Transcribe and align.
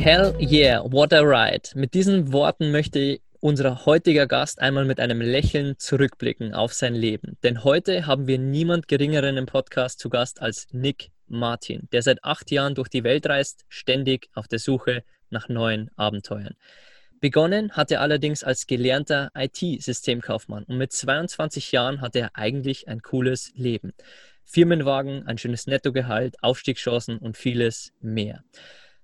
Hell 0.00 0.34
yeah, 0.40 0.80
what 0.80 1.12
a 1.12 1.20
ride. 1.20 1.68
Mit 1.74 1.92
diesen 1.92 2.32
Worten 2.32 2.70
möchte 2.72 3.20
unser 3.40 3.84
heutiger 3.84 4.26
Gast 4.26 4.58
einmal 4.58 4.86
mit 4.86 4.98
einem 4.98 5.20
Lächeln 5.20 5.74
zurückblicken 5.76 6.54
auf 6.54 6.72
sein 6.72 6.94
Leben. 6.94 7.36
Denn 7.42 7.64
heute 7.64 8.06
haben 8.06 8.26
wir 8.26 8.38
niemand 8.38 8.88
Geringeren 8.88 9.36
im 9.36 9.44
Podcast 9.44 9.98
zu 9.98 10.08
Gast 10.08 10.40
als 10.40 10.68
Nick 10.72 11.10
Martin, 11.28 11.86
der 11.92 12.00
seit 12.00 12.24
acht 12.24 12.50
Jahren 12.50 12.74
durch 12.74 12.88
die 12.88 13.04
Welt 13.04 13.26
reist, 13.26 13.66
ständig 13.68 14.30
auf 14.32 14.48
der 14.48 14.58
Suche 14.58 15.04
nach 15.28 15.50
neuen 15.50 15.90
Abenteuern. 15.96 16.56
Begonnen 17.20 17.72
hat 17.72 17.90
er 17.90 18.00
allerdings 18.00 18.42
als 18.42 18.66
gelernter 18.66 19.30
IT-Systemkaufmann 19.34 20.64
und 20.64 20.78
mit 20.78 20.94
22 20.94 21.72
Jahren 21.72 22.00
hatte 22.00 22.20
er 22.20 22.30
eigentlich 22.32 22.88
ein 22.88 23.02
cooles 23.02 23.52
Leben. 23.54 23.92
Firmenwagen, 24.46 25.26
ein 25.26 25.36
schönes 25.36 25.66
Nettogehalt, 25.66 26.42
Aufstiegschancen 26.42 27.18
und 27.18 27.36
vieles 27.36 27.92
mehr. 28.00 28.42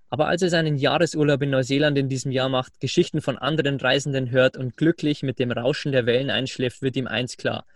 Aber 0.09 0.29
als 0.29 0.43
er 0.43 0.51
seinen 0.51 0.77
Jahresurlaub 0.77 1.43
in 1.43 1.51
Neuseeland 1.51 1.99
in 1.99 2.09
diesem 2.09 2.31
Jahr 2.31 2.49
macht, 2.49 2.79
Geschichten 2.81 3.21
von 3.21 3.37
anderen 3.39 3.81
Reisenden 3.81 4.31
hört 4.31 4.57
und 4.57 4.77
glücklich 4.77 5.23
mit 5.23 5.39
dem 5.39 5.51
Rauschen 5.51 5.93
der 5.93 6.07
Wellen 6.07 6.31
einschläft, 6.31 6.83
wird 6.83 6.97
ihm 6.97 7.09
eins 7.09 7.37
klar. 7.37 7.67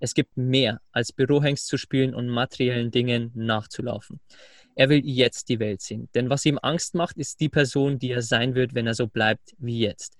Es 0.00 0.14
gibt 0.14 0.36
mehr 0.36 0.80
als 0.92 1.12
Bürohengst 1.12 1.66
zu 1.66 1.76
spielen 1.76 2.14
und 2.14 2.28
materiellen 2.28 2.90
Dingen 2.90 3.32
nachzulaufen. 3.34 4.20
Er 4.74 4.88
will 4.88 5.02
jetzt 5.04 5.48
die 5.48 5.58
Welt 5.58 5.80
sehen. 5.80 6.08
Denn 6.14 6.30
was 6.30 6.46
ihm 6.46 6.58
Angst 6.62 6.94
macht, 6.94 7.16
ist 7.16 7.40
die 7.40 7.48
Person, 7.48 7.98
die 7.98 8.12
er 8.12 8.22
sein 8.22 8.54
wird, 8.54 8.74
wenn 8.74 8.86
er 8.86 8.94
so 8.94 9.08
bleibt 9.08 9.54
wie 9.58 9.80
jetzt. 9.80 10.16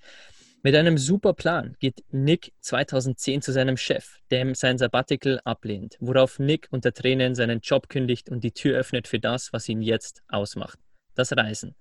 Mit 0.65 0.75
einem 0.75 0.99
super 0.99 1.33
Plan 1.33 1.77
geht 1.79 2.03
Nick 2.11 2.53
2010 2.61 3.43
zu 3.43 3.53
seinem 3.53 3.77
Chef, 3.77 4.19
der 4.31 4.43
ihm 4.43 4.57
sein 4.57 4.77
Sabbatical 4.77 5.41
ablehnt, 5.45 5.97
worauf 6.01 6.41
Nick 6.41 6.67
unter 6.73 6.93
Tränen 6.93 7.37
seinen 7.37 7.61
Job 7.61 7.89
kündigt 7.89 8.29
und 8.29 8.43
die 8.43 8.51
Tür 8.51 8.77
öffnet 8.77 9.07
für 9.07 9.21
das, 9.21 9.53
was 9.53 9.69
ihn 9.69 9.83
jetzt 9.83 10.23
ausmacht 10.27 10.81
das 11.19 11.37
Reisen. 11.37 11.75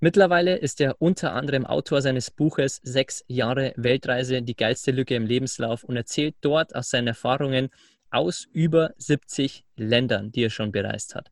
Mittlerweile 0.00 0.56
ist 0.56 0.80
er 0.80 1.00
unter 1.00 1.32
anderem 1.32 1.64
Autor 1.64 2.02
seines 2.02 2.30
Buches 2.30 2.80
Sechs 2.82 3.24
Jahre 3.28 3.72
Weltreise, 3.76 4.42
die 4.42 4.56
geilste 4.56 4.90
Lücke 4.90 5.14
im 5.14 5.26
Lebenslauf 5.26 5.84
und 5.84 5.96
erzählt 5.96 6.34
dort 6.40 6.74
aus 6.74 6.90
seinen 6.90 7.06
Erfahrungen 7.06 7.70
aus 8.10 8.48
über 8.52 8.94
70 8.98 9.64
Ländern, 9.76 10.32
die 10.32 10.44
er 10.44 10.50
schon 10.50 10.72
bereist 10.72 11.14
hat. 11.14 11.30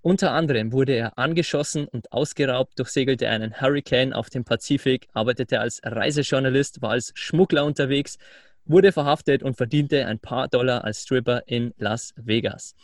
Unter 0.00 0.32
anderem 0.32 0.72
wurde 0.72 0.92
er 0.92 1.18
angeschossen 1.18 1.88
und 1.88 2.12
ausgeraubt, 2.12 2.78
durchsegelte 2.78 3.28
einen 3.28 3.60
Hurricane 3.60 4.12
auf 4.12 4.28
dem 4.30 4.44
Pazifik, 4.44 5.08
arbeitete 5.12 5.60
als 5.60 5.80
Reisejournalist, 5.82 6.82
war 6.82 6.90
als 6.90 7.10
Schmuggler 7.14 7.64
unterwegs, 7.64 8.18
wurde 8.66 8.92
verhaftet 8.92 9.42
und 9.42 9.56
verdiente 9.56 10.06
ein 10.06 10.18
paar 10.18 10.48
Dollar 10.48 10.84
als 10.84 11.02
Stripper 11.02 11.42
in 11.46 11.72
Las 11.78 12.12
Vegas. 12.16 12.74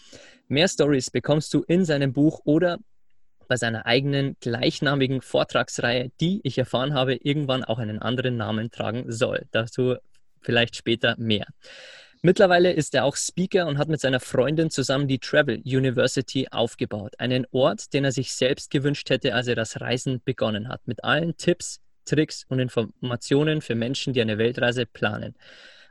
Mehr 0.49 0.67
Stories 0.67 1.11
bekommst 1.11 1.53
du 1.55 1.63
in 1.69 1.85
seinem 1.85 2.13
Buch 2.13 2.41
oder 2.45 2.79
bei 3.51 3.57
seiner 3.57 3.85
eigenen 3.85 4.37
gleichnamigen 4.41 5.23
Vortragsreihe, 5.23 6.13
die 6.21 6.41
ich 6.45 6.57
erfahren 6.57 6.95
habe, 6.95 7.17
irgendwann 7.17 7.65
auch 7.65 7.81
einen 7.81 7.99
anderen 7.99 8.37
Namen 8.37 8.71
tragen 8.71 9.11
soll. 9.11 9.47
Dazu 9.51 9.97
vielleicht 10.41 10.77
später 10.77 11.17
mehr. 11.19 11.47
Mittlerweile 12.23 12.73
ist 12.73 12.95
er 12.95 13.05
auch 13.05 13.17
Speaker 13.17 13.67
und 13.67 13.77
hat 13.77 13.89
mit 13.89 14.01
seiner 14.01 14.21
Freundin 14.21 14.71
zusammen 14.71 15.09
die 15.09 15.19
Travel 15.19 15.61
University 15.65 16.47
aufgebaut. 16.49 17.15
Einen 17.19 17.45
Ort, 17.51 17.93
den 17.93 18.05
er 18.05 18.13
sich 18.13 18.35
selbst 18.35 18.71
gewünscht 18.71 19.11
hätte, 19.11 19.35
als 19.35 19.49
er 19.49 19.57
das 19.57 19.81
Reisen 19.81 20.23
begonnen 20.25 20.69
hat. 20.69 20.87
Mit 20.87 21.03
allen 21.03 21.37
Tipps, 21.37 21.81
Tricks 22.05 22.45
und 22.49 22.61
Informationen 22.61 23.63
für 23.63 23.75
Menschen, 23.75 24.13
die 24.13 24.21
eine 24.21 24.39
Weltreise 24.39 24.87
planen. 24.87 25.35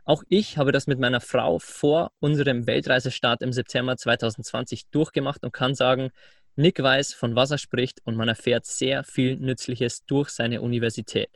Auch 0.06 0.24
ich 0.30 0.58
habe 0.58 0.72
das 0.72 0.88
mit 0.88 0.98
meiner 0.98 1.20
Frau 1.20 1.60
vor 1.60 2.12
unserem 2.20 2.68
Weltreisestart 2.68 3.42
im 3.42 3.52
September 3.52 3.98
2020 3.98 4.88
durchgemacht 4.92 5.44
und 5.44 5.52
kann 5.52 5.76
sagen, 5.76 6.10
Nick 6.60 6.84
weiß, 6.84 7.14
von 7.14 7.38
was 7.38 7.52
er 7.52 7.58
spricht 7.58 8.02
und 8.04 8.18
man 8.18 8.28
erfährt 8.28 8.66
sehr 8.66 9.06
viel 9.06 9.38
Nützliches 9.38 10.04
durch 10.04 10.28
seine 10.28 10.62
Universität. 10.62 11.30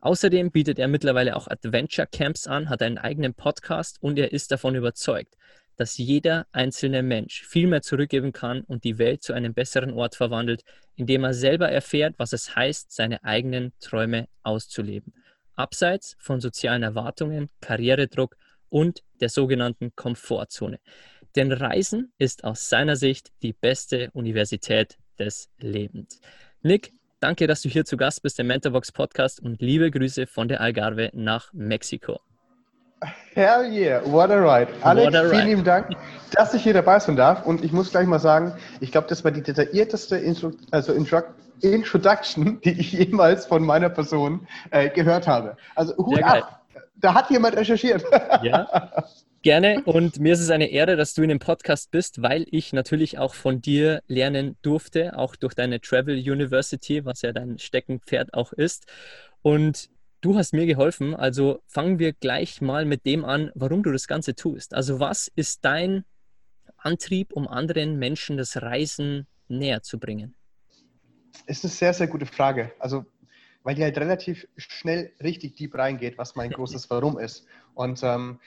Außerdem 0.00 0.50
bietet 0.50 0.80
er 0.80 0.88
mittlerweile 0.88 1.36
auch 1.36 1.46
Adventure 1.46 2.08
Camps 2.08 2.48
an, 2.48 2.68
hat 2.68 2.82
einen 2.82 2.98
eigenen 2.98 3.32
Podcast 3.32 4.02
und 4.02 4.18
er 4.18 4.32
ist 4.32 4.50
davon 4.50 4.74
überzeugt, 4.74 5.36
dass 5.76 5.98
jeder 5.98 6.48
einzelne 6.50 7.04
Mensch 7.04 7.46
viel 7.46 7.68
mehr 7.68 7.82
zurückgeben 7.82 8.32
kann 8.32 8.62
und 8.62 8.82
die 8.82 8.98
Welt 8.98 9.22
zu 9.22 9.34
einem 9.34 9.54
besseren 9.54 9.92
Ort 9.92 10.16
verwandelt, 10.16 10.64
indem 10.96 11.22
er 11.22 11.32
selber 11.32 11.70
erfährt, 11.70 12.16
was 12.18 12.32
es 12.32 12.56
heißt, 12.56 12.90
seine 12.90 13.22
eigenen 13.22 13.72
Träume 13.78 14.26
auszuleben. 14.42 15.14
Abseits 15.54 16.16
von 16.18 16.40
sozialen 16.40 16.82
Erwartungen, 16.82 17.50
Karrieredruck 17.60 18.36
und 18.68 19.04
der 19.20 19.28
sogenannten 19.28 19.94
Komfortzone. 19.94 20.80
Denn 21.36 21.52
Reisen 21.52 22.12
ist 22.16 22.44
aus 22.44 22.70
seiner 22.70 22.96
Sicht 22.96 23.30
die 23.42 23.52
beste 23.52 24.10
Universität 24.14 24.96
des 25.18 25.50
Lebens. 25.58 26.18
Nick, 26.62 26.94
danke, 27.20 27.46
dass 27.46 27.60
du 27.60 27.68
hier 27.68 27.84
zu 27.84 27.98
Gast 27.98 28.22
bist 28.22 28.40
im 28.40 28.46
Mentorbox 28.46 28.90
Podcast 28.90 29.40
und 29.40 29.60
liebe 29.60 29.90
Grüße 29.90 30.26
von 30.26 30.48
der 30.48 30.62
Algarve 30.62 31.10
nach 31.12 31.52
Mexiko. 31.52 32.20
Hell 33.34 33.70
yeah, 33.70 34.00
what 34.10 34.30
a 34.30 34.38
ride. 34.38 34.72
Alex, 34.80 35.14
a 35.14 35.20
ride. 35.20 35.30
vielen 35.30 35.46
lieben 35.46 35.64
Dank, 35.64 35.90
dass 36.32 36.54
ich 36.54 36.62
hier 36.62 36.72
dabei 36.72 36.98
sein 36.98 37.16
darf. 37.16 37.44
Und 37.44 37.62
ich 37.62 37.70
muss 37.70 37.90
gleich 37.90 38.06
mal 38.06 38.18
sagen, 38.18 38.54
ich 38.80 38.90
glaube, 38.90 39.06
das 39.08 39.22
war 39.22 39.30
die 39.30 39.42
detaillierteste 39.42 40.16
Intro 40.16 40.52
also 40.70 40.94
Intro 40.94 41.22
Introduction, 41.60 42.62
die 42.62 42.80
ich 42.80 42.92
jemals 42.92 43.44
von 43.44 43.62
meiner 43.62 43.90
Person 43.90 44.48
äh, 44.70 44.88
gehört 44.88 45.26
habe. 45.26 45.58
Also 45.74 45.94
Hut 45.98 46.22
ab, 46.22 46.62
da 46.96 47.12
hat 47.12 47.30
jemand 47.30 47.56
recherchiert. 47.56 48.04
Ja, 48.42 48.90
Gerne 49.46 49.80
und 49.84 50.18
mir 50.18 50.32
ist 50.32 50.40
es 50.40 50.50
eine 50.50 50.70
Ehre, 50.70 50.96
dass 50.96 51.14
du 51.14 51.22
in 51.22 51.28
dem 51.28 51.38
Podcast 51.38 51.92
bist, 51.92 52.20
weil 52.20 52.46
ich 52.50 52.72
natürlich 52.72 53.18
auch 53.18 53.32
von 53.32 53.60
dir 53.60 54.02
lernen 54.08 54.56
durfte, 54.62 55.16
auch 55.16 55.36
durch 55.36 55.54
deine 55.54 55.80
Travel 55.80 56.16
University, 56.16 57.04
was 57.04 57.22
ja 57.22 57.30
dein 57.30 57.56
Steckenpferd 57.56 58.34
auch 58.34 58.52
ist. 58.52 58.86
Und 59.42 59.88
du 60.20 60.36
hast 60.36 60.52
mir 60.52 60.66
geholfen, 60.66 61.14
also 61.14 61.60
fangen 61.68 62.00
wir 62.00 62.12
gleich 62.12 62.60
mal 62.60 62.86
mit 62.86 63.06
dem 63.06 63.24
an, 63.24 63.52
warum 63.54 63.84
du 63.84 63.92
das 63.92 64.08
Ganze 64.08 64.34
tust. 64.34 64.74
Also 64.74 64.98
was 64.98 65.30
ist 65.36 65.64
dein 65.64 66.04
Antrieb, 66.76 67.32
um 67.32 67.46
anderen 67.46 68.00
Menschen 68.00 68.38
das 68.38 68.60
Reisen 68.60 69.28
näher 69.46 69.80
zu 69.80 70.00
bringen? 70.00 70.34
Es 71.46 71.58
ist 71.58 71.66
eine 71.66 71.70
sehr, 71.70 71.94
sehr 71.94 72.08
gute 72.08 72.26
Frage. 72.26 72.72
Also 72.80 73.06
weil 73.66 73.74
die 73.74 73.82
halt 73.82 73.98
relativ 73.98 74.46
schnell 74.56 75.12
richtig 75.20 75.56
deep 75.56 75.74
reingeht, 75.74 76.16
was 76.18 76.36
mein 76.36 76.50
großes 76.50 76.88
Warum 76.90 77.18
ist. 77.18 77.46
Und 77.74 78.00
ähm, 78.02 78.38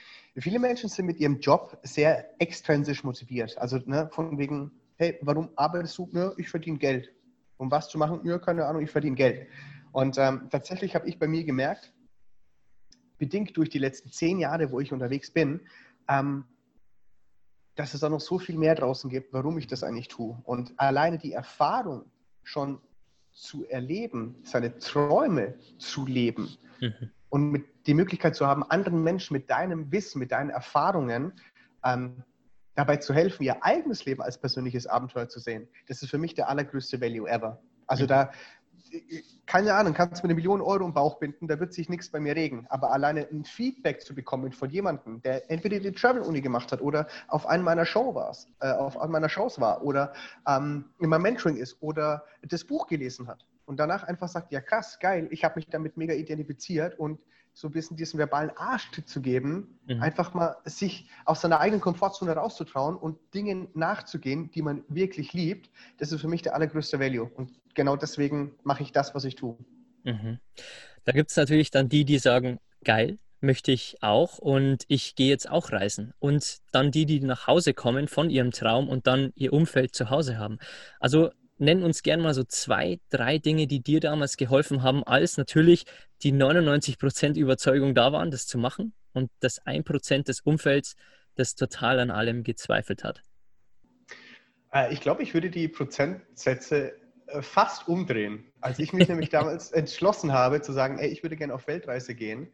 Viele 0.41 0.59
Menschen 0.59 0.89
sind 0.89 1.05
mit 1.05 1.19
ihrem 1.19 1.39
Job 1.39 1.77
sehr 1.83 2.39
extrinsisch 2.39 3.03
motiviert. 3.03 3.57
Also 3.57 3.77
ne, 3.85 4.09
von 4.11 4.37
wegen, 4.37 4.71
hey, 4.95 5.17
warum 5.21 5.49
arbeitest 5.55 5.97
du? 5.97 6.09
Ja, 6.13 6.31
ich 6.37 6.49
verdiene 6.49 6.77
Geld. 6.77 7.11
Um 7.57 7.69
was 7.71 7.89
zu 7.89 7.97
machen? 7.97 8.21
Ja, 8.23 8.37
keine 8.39 8.65
Ahnung, 8.65 8.81
ich 8.81 8.91
verdiene 8.91 9.15
Geld. 9.15 9.47
Und 9.91 10.17
ähm, 10.17 10.47
tatsächlich 10.49 10.95
habe 10.95 11.09
ich 11.09 11.19
bei 11.19 11.27
mir 11.27 11.43
gemerkt, 11.43 11.93
bedingt 13.17 13.57
durch 13.57 13.69
die 13.69 13.79
letzten 13.79 14.11
zehn 14.11 14.39
Jahre, 14.39 14.71
wo 14.71 14.79
ich 14.79 14.93
unterwegs 14.93 15.31
bin, 15.31 15.61
ähm, 16.07 16.45
dass 17.75 17.93
es 17.93 17.99
da 17.99 18.09
noch 18.09 18.21
so 18.21 18.39
viel 18.39 18.57
mehr 18.57 18.75
draußen 18.75 19.09
gibt, 19.09 19.33
warum 19.33 19.57
ich 19.57 19.67
das 19.67 19.83
eigentlich 19.83 20.07
tue. 20.07 20.37
Und 20.43 20.73
alleine 20.79 21.17
die 21.17 21.33
Erfahrung 21.33 22.05
schon 22.43 22.79
zu 23.39 23.65
erleben, 23.67 24.35
seine 24.43 24.77
Träume 24.77 25.55
zu 25.77 26.05
leben, 26.05 26.57
mhm 26.79 27.11
und 27.29 27.51
mit 27.51 27.87
die 27.87 27.93
Möglichkeit 27.93 28.35
zu 28.35 28.45
haben, 28.45 28.63
anderen 28.63 29.03
Menschen 29.03 29.33
mit 29.33 29.49
deinem 29.49 29.91
Wissen, 29.91 30.19
mit 30.19 30.31
deinen 30.31 30.49
Erfahrungen 30.49 31.33
ähm, 31.85 32.23
dabei 32.75 32.97
zu 32.97 33.13
helfen, 33.13 33.43
ihr 33.43 33.63
eigenes 33.63 34.05
Leben 34.05 34.21
als 34.21 34.37
persönliches 34.37 34.87
Abenteuer 34.87 35.29
zu 35.29 35.39
sehen. 35.39 35.67
Das 35.87 36.01
ist 36.01 36.09
für 36.09 36.17
mich 36.17 36.33
der 36.33 36.49
allergrößte 36.49 36.99
Value 37.01 37.29
ever. 37.29 37.61
Also 37.87 38.05
da, 38.05 38.31
keine 39.45 39.73
Ahnung, 39.73 39.93
kannst 39.93 40.21
du 40.21 40.27
mir 40.27 40.31
eine 40.31 40.35
Million 40.35 40.61
Euro 40.61 40.85
im 40.85 40.93
Bauch 40.93 41.19
binden, 41.19 41.47
da 41.47 41.59
wird 41.59 41.73
sich 41.73 41.89
nichts 41.89 42.09
bei 42.09 42.19
mir 42.19 42.35
regen. 42.35 42.65
Aber 42.69 42.91
alleine 42.91 43.27
ein 43.31 43.43
Feedback 43.43 44.01
zu 44.01 44.13
bekommen 44.13 44.51
von 44.51 44.69
jemandem, 44.69 45.21
der 45.21 45.49
entweder 45.49 45.79
die 45.79 45.91
Travel-Uni 45.91 46.41
gemacht 46.41 46.71
hat 46.71 46.81
oder 46.81 47.07
auf 47.27 47.47
einer 47.47 47.63
meiner 47.63 47.85
Show 47.85 48.15
war, 48.15 48.35
äh, 48.59 48.71
auf 48.71 48.97
einer 48.99 49.11
meiner 49.11 49.29
Shows 49.29 49.59
war 49.59 49.83
oder 49.83 50.13
ähm, 50.47 50.85
in 50.99 51.09
meinem 51.09 51.23
Mentoring 51.23 51.57
ist 51.57 51.77
oder 51.81 52.23
das 52.43 52.63
Buch 52.63 52.87
gelesen 52.87 53.27
hat 53.27 53.45
und 53.65 53.79
danach 53.79 54.03
einfach 54.03 54.27
sagt, 54.27 54.51
ja 54.51 54.61
krass, 54.61 54.97
geil, 54.99 55.27
ich 55.29 55.43
habe 55.43 55.55
mich 55.57 55.67
damit 55.69 55.95
mega 55.95 56.13
identifiziert 56.13 56.97
und 56.97 57.19
so 57.53 57.67
ein 57.67 57.71
bisschen 57.71 57.97
diesen 57.97 58.17
verbalen 58.17 58.51
Arschtritt 58.55 59.07
zu 59.07 59.21
geben, 59.21 59.79
mhm. 59.85 60.01
einfach 60.01 60.33
mal 60.33 60.57
sich 60.65 61.09
aus 61.25 61.41
seiner 61.41 61.59
eigenen 61.59 61.81
Komfortzone 61.81 62.31
rauszutrauen 62.31 62.95
und 62.95 63.17
Dingen 63.33 63.67
nachzugehen, 63.73 64.49
die 64.51 64.61
man 64.61 64.83
wirklich 64.87 65.33
liebt, 65.33 65.69
das 65.97 66.11
ist 66.11 66.21
für 66.21 66.27
mich 66.27 66.41
der 66.41 66.55
allergrößte 66.55 66.99
Value. 66.99 67.29
Und 67.35 67.51
genau 67.79 67.95
deswegen 67.95 68.51
mache 68.63 68.83
ich 68.83 68.91
das, 68.91 69.15
was 69.15 69.23
ich 69.23 69.35
tue. 69.35 69.55
Mhm. 70.03 70.39
Da 71.05 71.13
gibt 71.13 71.29
es 71.29 71.37
natürlich 71.37 71.71
dann 71.71 71.87
die, 71.87 72.03
die 72.03 72.19
sagen, 72.19 72.59
geil, 72.83 73.19
möchte 73.39 73.71
ich 73.71 73.95
auch 74.01 74.37
und 74.37 74.83
ich 74.89 75.15
gehe 75.15 75.29
jetzt 75.29 75.49
auch 75.49 75.71
reisen. 75.71 76.13
Und 76.19 76.57
dann 76.73 76.91
die, 76.91 77.05
die 77.05 77.21
nach 77.21 77.47
Hause 77.47 77.73
kommen 77.73 78.09
von 78.09 78.29
ihrem 78.29 78.51
Traum 78.51 78.89
und 78.89 79.07
dann 79.07 79.31
ihr 79.35 79.53
Umfeld 79.53 79.95
zu 79.95 80.09
Hause 80.09 80.37
haben. 80.37 80.59
Also 80.99 81.29
nenn 81.57 81.81
uns 81.81 82.03
gerne 82.03 82.21
mal 82.21 82.33
so 82.33 82.43
zwei, 82.43 82.99
drei 83.11 83.37
Dinge, 83.37 83.65
die 83.65 83.79
dir 83.79 84.01
damals 84.01 84.35
geholfen 84.35 84.83
haben, 84.83 85.05
als 85.05 85.37
natürlich 85.37 85.85
die 86.21 86.33
99% 86.33 87.37
Überzeugung 87.37 87.95
da 87.95 88.11
waren, 88.11 88.29
das 88.29 88.45
zu 88.45 88.57
machen 88.57 88.91
und 89.13 89.31
das 89.39 89.65
1% 89.65 90.23
des 90.23 90.41
Umfelds, 90.41 90.97
das 91.35 91.55
total 91.55 91.99
an 91.99 92.11
allem 92.11 92.43
gezweifelt 92.43 93.05
hat. 93.05 93.23
Äh, 94.73 94.91
ich 94.91 94.99
glaube, 94.99 95.23
ich 95.23 95.33
würde 95.33 95.49
die 95.49 95.69
Prozentsätze 95.69 96.99
fast 97.41 97.87
umdrehen. 97.87 98.43
Als 98.61 98.79
ich 98.79 98.93
mich 98.93 99.07
nämlich 99.07 99.29
damals 99.29 99.71
entschlossen 99.71 100.33
habe 100.33 100.61
zu 100.61 100.73
sagen, 100.73 100.97
ey, 100.99 101.07
ich 101.07 101.23
würde 101.23 101.35
gerne 101.35 101.53
auf 101.53 101.67
Weltreise 101.67 102.15
gehen, 102.15 102.51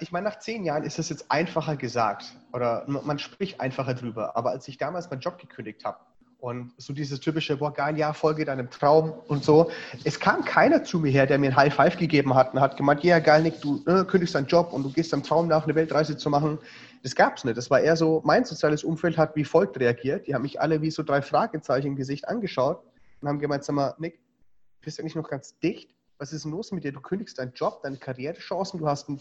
ich 0.00 0.12
meine, 0.12 0.28
nach 0.28 0.38
zehn 0.38 0.64
Jahren 0.64 0.82
ist 0.82 0.98
es 0.98 1.08
jetzt 1.08 1.30
einfacher 1.30 1.76
gesagt 1.76 2.34
oder 2.52 2.84
man 2.86 3.18
spricht 3.18 3.60
einfacher 3.60 3.94
drüber. 3.94 4.36
Aber 4.36 4.50
als 4.50 4.66
ich 4.68 4.78
damals 4.78 5.10
meinen 5.10 5.20
Job 5.20 5.38
gekündigt 5.38 5.84
habe 5.84 5.98
und 6.38 6.72
so 6.76 6.92
dieses 6.92 7.20
typische, 7.20 7.56
boah, 7.56 7.72
geil, 7.72 7.96
ja, 7.96 8.12
folge 8.12 8.44
deinem 8.44 8.70
Traum 8.70 9.12
und 9.28 9.44
so, 9.44 9.70
es 10.04 10.18
kam 10.18 10.44
keiner 10.44 10.84
zu 10.84 10.98
mir 10.98 11.10
her, 11.10 11.26
der 11.26 11.38
mir 11.38 11.50
ein 11.50 11.56
High 11.56 11.74
Five 11.74 11.96
gegeben 11.96 12.34
hat 12.34 12.52
und 12.54 12.60
hat 12.60 12.76
gemeint, 12.76 13.04
ja, 13.04 13.18
geil, 13.20 13.42
Nick, 13.42 13.60
du 13.60 13.82
äh, 13.86 14.04
kündigst 14.04 14.34
deinen 14.34 14.46
Job 14.46 14.72
und 14.72 14.82
du 14.82 14.92
gehst 14.92 15.12
deinem 15.12 15.22
Traum 15.22 15.48
nach, 15.48 15.64
eine 15.64 15.74
Weltreise 15.74 16.16
zu 16.16 16.30
machen. 16.30 16.58
Das 17.02 17.14
gab 17.14 17.36
es 17.36 17.44
nicht. 17.44 17.56
Das 17.56 17.70
war 17.70 17.80
eher 17.80 17.96
so, 17.96 18.22
mein 18.24 18.44
soziales 18.44 18.82
Umfeld 18.82 19.16
hat 19.16 19.36
wie 19.36 19.44
folgt 19.44 19.78
reagiert. 19.78 20.26
Die 20.26 20.34
haben 20.34 20.42
mich 20.42 20.60
alle 20.60 20.82
wie 20.82 20.90
so 20.90 21.02
drei 21.04 21.22
Fragezeichen 21.22 21.88
im 21.88 21.96
Gesicht 21.96 22.28
angeschaut 22.28 22.82
und 23.20 23.28
haben 23.28 23.38
gemeint, 23.38 23.64
sag 23.64 23.74
mal, 23.74 23.94
Nick, 23.98 24.20
bist 24.80 24.98
du 24.98 25.02
eigentlich 25.02 25.16
noch 25.16 25.28
ganz 25.28 25.58
dicht? 25.58 25.96
was 26.18 26.32
ist 26.32 26.44
denn 26.44 26.52
los 26.52 26.72
mit 26.72 26.84
dir? 26.84 26.92
Du 26.92 27.00
kündigst 27.00 27.38
deinen 27.38 27.52
Job, 27.52 27.82
deine 27.82 27.96
Karrierechancen, 27.96 28.80
du 28.80 28.86
hast 28.86 29.08
einen, 29.08 29.20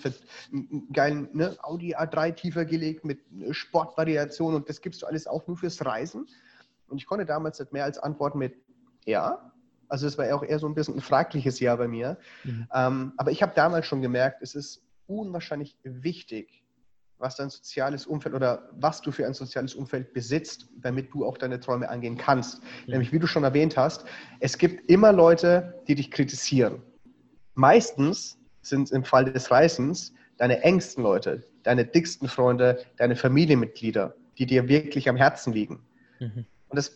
einen 0.52 0.94
geilen 0.94 1.30
ne, 1.34 1.56
Audi 1.62 1.96
A3 1.96 2.34
tiefer 2.34 2.66
gelegt 2.66 3.06
mit 3.06 3.20
äh, 3.40 3.54
Sportvariation 3.54 4.56
und 4.56 4.70
das 4.70 4.82
gibst 4.82 5.02
du 5.02 5.06
alles 5.06 5.28
auch 5.28 5.46
nur 5.48 5.58
fürs 5.58 5.84
Reisen. 5.86 6.28
Und 6.88 6.98
ich 6.98 7.06
konnte 7.06 7.26
damals 7.26 7.60
nicht 7.60 7.74
mehr 7.74 7.84
als 7.84 7.98
antworten 7.98 8.38
mit 8.40 8.56
Ja. 9.06 9.52
Also 9.88 10.08
es 10.08 10.18
war 10.18 10.34
auch 10.36 10.44
eher 10.44 10.58
so 10.58 10.68
ein 10.68 10.74
bisschen 10.74 10.96
ein 10.96 11.02
fragliches 11.02 11.60
Jahr 11.60 11.78
bei 11.78 11.88
mir. 11.88 12.18
Mhm. 12.44 12.68
Ähm, 12.74 13.14
aber 13.18 13.32
ich 13.32 13.44
habe 13.44 13.54
damals 13.56 13.86
schon 13.86 14.02
gemerkt, 14.02 14.42
es 14.42 14.56
ist 14.56 14.82
unwahrscheinlich 15.06 15.78
wichtig, 15.84 16.65
was 17.18 17.36
dein 17.36 17.50
soziales 17.50 18.06
Umfeld 18.06 18.36
oder 18.36 18.70
was 18.72 19.02
du 19.02 19.12
für 19.12 19.26
ein 19.26 19.34
soziales 19.34 19.74
Umfeld 19.74 20.14
besitzt, 20.14 20.68
damit 20.82 21.14
du 21.14 21.26
auch 21.26 21.38
deine 21.38 21.60
Träume 21.60 21.90
angehen 21.90 22.18
kannst. 22.18 22.62
Ja. 22.86 22.94
Nämlich, 22.94 23.12
wie 23.12 23.20
du 23.20 23.28
schon 23.28 23.44
erwähnt 23.44 23.78
hast, 23.78 24.06
es 24.40 24.58
gibt 24.58 24.90
immer 24.90 25.14
Leute, 25.14 25.82
die 25.88 25.96
dich 25.96 26.12
kritisieren. 26.12 26.82
Meistens 27.54 28.38
sind 28.62 28.92
im 28.92 29.04
Fall 29.04 29.32
des 29.32 29.50
Reisens 29.50 30.14
deine 30.38 30.62
engsten 30.64 31.04
Leute, 31.04 31.44
deine 31.64 31.86
dicksten 31.86 32.28
Freunde, 32.28 32.84
deine 32.98 33.16
Familienmitglieder, 33.16 34.16
die 34.38 34.46
dir 34.46 34.68
wirklich 34.68 35.08
am 35.08 35.16
Herzen 35.16 35.54
liegen. 35.54 35.86
Mhm. 36.20 36.46
Und 36.70 36.76
das, 36.76 36.92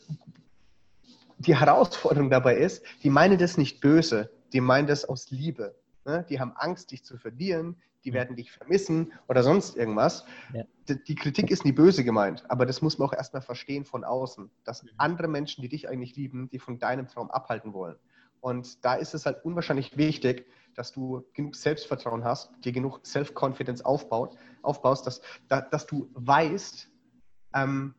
die 1.37 1.55
Herausforderung 1.55 2.29
dabei 2.29 2.57
ist, 2.57 2.83
die 3.03 3.09
meinen 3.09 3.37
das 3.37 3.57
nicht 3.57 3.79
böse, 3.79 4.29
die 4.51 4.59
meinen 4.59 4.87
das 4.87 5.05
aus 5.05 5.31
Liebe. 5.31 5.75
Ne? 6.05 6.25
Die 6.29 6.39
haben 6.39 6.53
Angst, 6.55 6.91
dich 6.91 7.03
zu 7.05 7.17
verlieren, 7.17 7.77
die 8.03 8.13
werden 8.13 8.35
dich 8.35 8.51
vermissen 8.51 9.13
oder 9.27 9.43
sonst 9.43 9.75
irgendwas. 9.75 10.25
Ja. 10.53 10.63
Die, 10.87 11.03
die, 11.03 11.15
Kritik 11.15 11.51
ist 11.51 11.65
nie 11.65 11.71
böse 11.71 12.03
gemeint, 12.03 12.43
aber 12.49 12.65
das 12.65 12.81
muss 12.81 12.97
man 12.97 13.09
auch 13.09 13.13
erstmal 13.13 13.41
verstehen 13.41 13.85
von 13.85 14.03
außen, 14.03 14.49
dass 14.63 14.83
mhm. 14.83 14.89
andere 14.97 15.27
Menschen, 15.27 15.61
die 15.61 15.69
dich 15.69 15.89
eigentlich 15.89 16.15
lieben, 16.15 16.49
die 16.49 16.59
von 16.59 16.79
deinem 16.79 17.07
Traum 17.07 17.29
abhalten 17.29 17.73
wollen. 17.73 17.97
Und 18.41 18.83
da 18.85 18.95
ist 18.95 19.13
es 19.13 19.25
halt 19.25 19.43
unwahrscheinlich 19.43 19.97
wichtig, 19.97 20.45
dass 20.75 20.93
du 20.93 21.25
genug 21.33 21.55
Selbstvertrauen 21.55 22.23
hast, 22.23 22.51
dir 22.63 22.71
genug 22.71 23.05
Self-Confidence 23.05 23.83
aufbaut, 23.83 24.37
aufbaust, 24.61 25.05
dass, 25.07 25.21
dass 25.49 25.85
du 25.87 26.09
weißt, 26.13 26.89
ähm, 27.55 27.95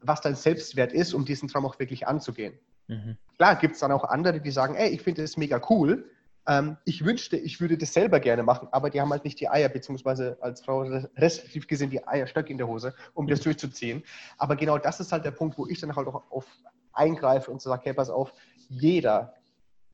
was 0.00 0.20
dein 0.20 0.36
Selbstwert 0.36 0.92
ist, 0.92 1.14
um 1.14 1.24
diesen 1.24 1.48
Traum 1.48 1.66
auch 1.66 1.78
wirklich 1.80 2.06
anzugehen. 2.06 2.56
Mhm. 2.86 3.16
Klar 3.36 3.56
gibt 3.56 3.74
es 3.74 3.80
dann 3.80 3.90
auch 3.90 4.04
andere, 4.04 4.40
die 4.40 4.50
sagen, 4.50 4.76
ey, 4.76 4.90
ich 4.90 5.02
finde 5.02 5.22
das 5.22 5.36
mega 5.36 5.60
cool, 5.68 6.08
ähm, 6.46 6.76
ich 6.84 7.04
wünschte, 7.04 7.36
ich 7.36 7.60
würde 7.60 7.76
das 7.76 7.92
selber 7.92 8.20
gerne 8.20 8.42
machen, 8.42 8.68
aber 8.70 8.90
die 8.90 9.00
haben 9.00 9.10
halt 9.10 9.24
nicht 9.24 9.40
die 9.40 9.48
Eier, 9.48 9.68
beziehungsweise 9.68 10.36
als 10.40 10.62
Frau 10.62 10.82
restriktiv 11.16 11.66
gesehen 11.66 11.90
die 11.90 12.06
Eierstöcke 12.06 12.50
in 12.50 12.58
der 12.58 12.68
Hose, 12.68 12.94
um 13.14 13.26
das 13.26 13.40
durchzuziehen. 13.40 14.04
Aber 14.38 14.56
genau 14.56 14.78
das 14.78 15.00
ist 15.00 15.12
halt 15.12 15.24
der 15.24 15.32
Punkt, 15.32 15.58
wo 15.58 15.66
ich 15.66 15.80
dann 15.80 15.94
halt 15.94 16.06
auch 16.06 16.30
auf 16.30 16.46
eingreife 16.92 17.50
und 17.50 17.60
so 17.60 17.70
sage, 17.70 17.82
hey, 17.84 17.94
pass 17.94 18.10
auf, 18.10 18.32
jeder, 18.68 19.34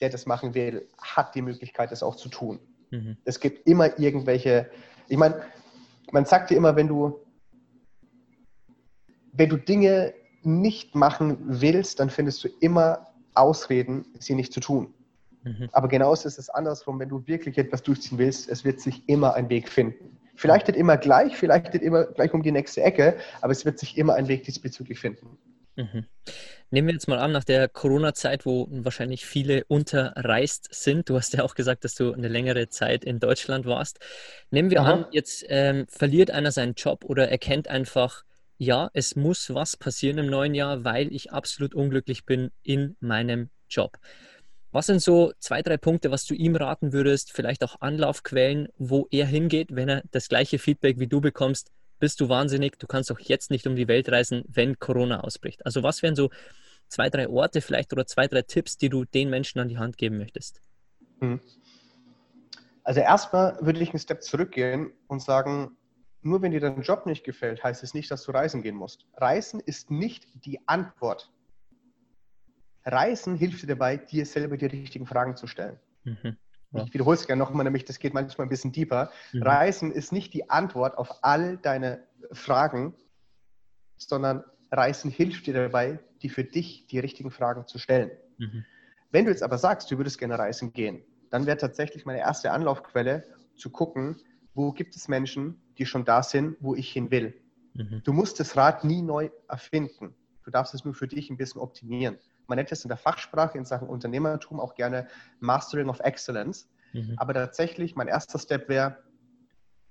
der 0.00 0.10
das 0.10 0.26
machen 0.26 0.54
will, 0.54 0.88
hat 1.00 1.34
die 1.34 1.42
Möglichkeit, 1.42 1.90
das 1.90 2.02
auch 2.02 2.16
zu 2.16 2.28
tun. 2.28 2.60
Mhm. 2.90 3.16
Es 3.24 3.40
gibt 3.40 3.66
immer 3.66 3.98
irgendwelche, 3.98 4.70
ich 5.08 5.16
meine, 5.16 5.42
man 6.12 6.24
sagt 6.24 6.50
dir 6.50 6.56
immer, 6.56 6.76
wenn 6.76 6.88
du, 6.88 7.24
wenn 9.32 9.48
du 9.48 9.56
Dinge 9.56 10.14
nicht 10.42 10.94
machen 10.94 11.38
willst, 11.40 12.00
dann 12.00 12.10
findest 12.10 12.44
du 12.44 12.48
immer 12.60 13.06
Ausreden, 13.34 14.04
sie 14.18 14.34
nicht 14.34 14.52
zu 14.52 14.60
tun. 14.60 14.92
Mhm. 15.44 15.68
Aber 15.72 15.88
genauso 15.88 16.28
ist 16.28 16.38
es 16.38 16.50
andersrum, 16.50 17.00
wenn 17.00 17.08
du 17.08 17.26
wirklich 17.26 17.58
etwas 17.58 17.82
durchziehen 17.82 18.18
willst, 18.18 18.48
es 18.48 18.64
wird 18.64 18.80
sich 18.80 19.08
immer 19.08 19.34
ein 19.34 19.48
Weg 19.48 19.68
finden. 19.68 20.18
Vielleicht 20.34 20.68
nicht 20.68 20.78
immer 20.78 20.96
gleich, 20.96 21.36
vielleicht 21.36 21.74
nicht 21.74 21.82
immer 21.82 22.04
gleich 22.04 22.32
um 22.32 22.42
die 22.42 22.52
nächste 22.52 22.82
Ecke, 22.82 23.16
aber 23.40 23.52
es 23.52 23.64
wird 23.64 23.78
sich 23.78 23.98
immer 23.98 24.14
ein 24.14 24.28
Weg 24.28 24.44
diesbezüglich 24.44 24.98
finden. 24.98 25.38
Mhm. 25.76 26.06
Nehmen 26.70 26.88
wir 26.88 26.94
jetzt 26.94 27.08
mal 27.08 27.18
an, 27.18 27.32
nach 27.32 27.44
der 27.44 27.68
Corona-Zeit, 27.68 28.46
wo 28.46 28.66
wahrscheinlich 28.70 29.26
viele 29.26 29.64
unterreist 29.64 30.68
sind. 30.72 31.08
Du 31.08 31.16
hast 31.16 31.34
ja 31.34 31.42
auch 31.42 31.54
gesagt, 31.54 31.84
dass 31.84 31.94
du 31.94 32.12
eine 32.12 32.28
längere 32.28 32.68
Zeit 32.68 33.04
in 33.04 33.20
Deutschland 33.20 33.66
warst. 33.66 33.98
Nehmen 34.50 34.70
wir 34.70 34.80
Aha. 34.80 34.92
an, 34.92 35.06
jetzt 35.10 35.44
ähm, 35.48 35.86
verliert 35.88 36.30
einer 36.30 36.50
seinen 36.50 36.74
Job 36.74 37.04
oder 37.04 37.28
erkennt 37.28 37.68
einfach, 37.68 38.24
ja, 38.56 38.90
es 38.94 39.16
muss 39.16 39.52
was 39.52 39.76
passieren 39.76 40.18
im 40.18 40.26
neuen 40.26 40.54
Jahr, 40.54 40.84
weil 40.84 41.12
ich 41.12 41.32
absolut 41.32 41.74
unglücklich 41.74 42.24
bin 42.24 42.50
in 42.62 42.96
meinem 43.00 43.50
Job. 43.68 43.98
Was 44.72 44.86
sind 44.86 45.02
so 45.02 45.32
zwei, 45.38 45.60
drei 45.60 45.76
Punkte, 45.76 46.10
was 46.10 46.24
du 46.24 46.34
ihm 46.34 46.56
raten 46.56 46.94
würdest, 46.94 47.30
vielleicht 47.30 47.62
auch 47.62 47.80
Anlaufquellen, 47.80 48.68
wo 48.78 49.06
er 49.10 49.26
hingeht, 49.26 49.74
wenn 49.76 49.88
er 49.88 50.02
das 50.10 50.28
gleiche 50.28 50.58
Feedback 50.58 50.98
wie 50.98 51.06
du 51.06 51.20
bekommst, 51.20 51.70
bist 51.98 52.20
du 52.20 52.28
wahnsinnig, 52.28 52.78
du 52.78 52.86
kannst 52.86 53.12
auch 53.12 53.20
jetzt 53.20 53.50
nicht 53.50 53.66
um 53.66 53.76
die 53.76 53.86
Welt 53.86 54.10
reisen, 54.10 54.44
wenn 54.48 54.78
Corona 54.78 55.20
ausbricht. 55.20 55.64
Also 55.66 55.82
was 55.82 56.02
wären 56.02 56.16
so 56.16 56.30
zwei, 56.88 57.10
drei 57.10 57.28
Orte 57.28 57.60
vielleicht 57.60 57.92
oder 57.92 58.06
zwei, 58.06 58.26
drei 58.26 58.42
Tipps, 58.42 58.78
die 58.78 58.88
du 58.88 59.04
den 59.04 59.30
Menschen 59.30 59.60
an 59.60 59.68
die 59.68 59.78
Hand 59.78 59.98
geben 59.98 60.18
möchtest? 60.18 60.60
Hm. 61.20 61.38
Also 62.82 63.00
erstmal 63.00 63.58
würde 63.60 63.80
ich 63.80 63.90
einen 63.90 64.00
Step 64.00 64.22
zurückgehen 64.22 64.90
und 65.06 65.22
sagen, 65.22 65.76
nur 66.22 66.40
wenn 66.40 66.50
dir 66.50 66.60
dein 66.60 66.80
Job 66.82 67.06
nicht 67.06 67.24
gefällt, 67.24 67.62
heißt 67.62 67.82
es 67.82 67.94
nicht, 67.94 68.10
dass 68.10 68.24
du 68.24 68.32
reisen 68.32 68.62
gehen 68.62 68.76
musst. 68.76 69.06
Reisen 69.16 69.60
ist 69.60 69.90
nicht 69.90 70.26
die 70.44 70.60
Antwort 70.66 71.30
Reisen 72.84 73.36
hilft 73.36 73.62
dir 73.62 73.68
dabei, 73.68 73.96
dir 73.96 74.26
selber 74.26 74.56
die 74.56 74.66
richtigen 74.66 75.06
Fragen 75.06 75.36
zu 75.36 75.46
stellen. 75.46 75.78
Mhm. 76.04 76.36
Ja. 76.72 76.84
Ich 76.84 76.94
wiederhole 76.94 77.16
es 77.16 77.26
gerne 77.26 77.40
nochmal, 77.40 77.64
nämlich 77.64 77.84
das 77.84 77.98
geht 77.98 78.14
manchmal 78.14 78.46
ein 78.46 78.50
bisschen 78.50 78.72
tiefer. 78.72 79.10
Mhm. 79.32 79.42
Reisen 79.42 79.92
ist 79.92 80.12
nicht 80.12 80.32
die 80.34 80.50
Antwort 80.50 80.96
auf 80.96 81.22
all 81.22 81.58
deine 81.58 82.06
Fragen, 82.32 82.94
sondern 83.98 84.42
Reisen 84.70 85.10
hilft 85.10 85.46
dir 85.46 85.54
dabei, 85.54 86.00
die 86.22 86.30
für 86.30 86.44
dich 86.44 86.86
die 86.86 86.98
richtigen 86.98 87.30
Fragen 87.30 87.66
zu 87.66 87.78
stellen. 87.78 88.10
Mhm. 88.38 88.64
Wenn 89.10 89.26
du 89.26 89.30
jetzt 89.30 89.42
aber 89.42 89.58
sagst, 89.58 89.90
du 89.90 89.98
würdest 89.98 90.18
gerne 90.18 90.38
reisen 90.38 90.72
gehen, 90.72 91.02
dann 91.30 91.46
wäre 91.46 91.58
tatsächlich 91.58 92.06
meine 92.06 92.20
erste 92.20 92.50
Anlaufquelle 92.52 93.24
zu 93.54 93.70
gucken, 93.70 94.16
wo 94.54 94.72
gibt 94.72 94.96
es 94.96 95.08
Menschen, 95.08 95.62
die 95.76 95.84
schon 95.84 96.04
da 96.04 96.22
sind, 96.22 96.56
wo 96.60 96.74
ich 96.74 96.90
hin 96.90 97.10
will. 97.10 97.38
Mhm. 97.74 98.00
Du 98.02 98.12
musst 98.14 98.40
das 98.40 98.56
Rad 98.56 98.84
nie 98.84 99.02
neu 99.02 99.30
erfinden. 99.48 100.14
Du 100.44 100.50
darfst 100.50 100.74
es 100.74 100.84
nur 100.84 100.94
für 100.94 101.06
dich 101.06 101.28
ein 101.30 101.36
bisschen 101.36 101.60
optimieren 101.60 102.18
man 102.46 102.56
nennt 102.56 102.72
es 102.72 102.84
in 102.84 102.88
der 102.88 102.96
Fachsprache 102.96 103.58
in 103.58 103.64
Sachen 103.64 103.88
Unternehmertum 103.88 104.60
auch 104.60 104.74
gerne 104.74 105.08
Mastering 105.40 105.88
of 105.88 106.00
Excellence. 106.00 106.68
Mhm. 106.92 107.14
Aber 107.16 107.34
tatsächlich, 107.34 107.96
mein 107.96 108.08
erster 108.08 108.38
Step 108.38 108.68
wäre, 108.68 108.98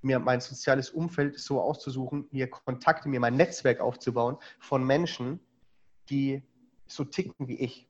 mir 0.01 0.19
mein 0.19 0.41
soziales 0.41 0.89
Umfeld 0.89 1.39
so 1.39 1.61
auszusuchen, 1.61 2.27
mir 2.31 2.49
Kontakte, 2.49 3.07
mir 3.07 3.19
mein 3.19 3.35
Netzwerk 3.35 3.79
aufzubauen 3.79 4.37
von 4.59 4.83
Menschen, 4.83 5.39
die 6.09 6.43
so 6.87 7.03
ticken 7.03 7.47
wie 7.47 7.59
ich, 7.59 7.87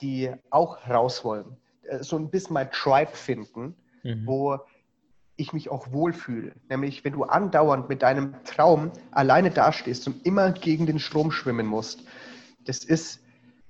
die 0.00 0.32
auch 0.50 0.88
raus 0.88 1.24
wollen. 1.24 1.56
Äh, 1.82 2.02
so 2.02 2.16
ein 2.16 2.30
bisschen 2.30 2.54
mein 2.54 2.70
Tribe 2.70 3.12
finden, 3.12 3.76
mhm. 4.02 4.26
wo 4.26 4.58
ich 5.36 5.52
mich 5.52 5.70
auch 5.70 5.90
wohlfühle. 5.90 6.54
Nämlich, 6.68 7.04
wenn 7.04 7.14
du 7.14 7.24
andauernd 7.24 7.88
mit 7.88 8.02
deinem 8.02 8.36
Traum 8.44 8.92
alleine 9.10 9.50
dastehst 9.50 10.06
und 10.06 10.24
immer 10.24 10.52
gegen 10.52 10.86
den 10.86 10.98
Strom 10.98 11.32
schwimmen 11.32 11.66
musst, 11.66 12.04
das 12.66 12.84
ist 12.84 13.23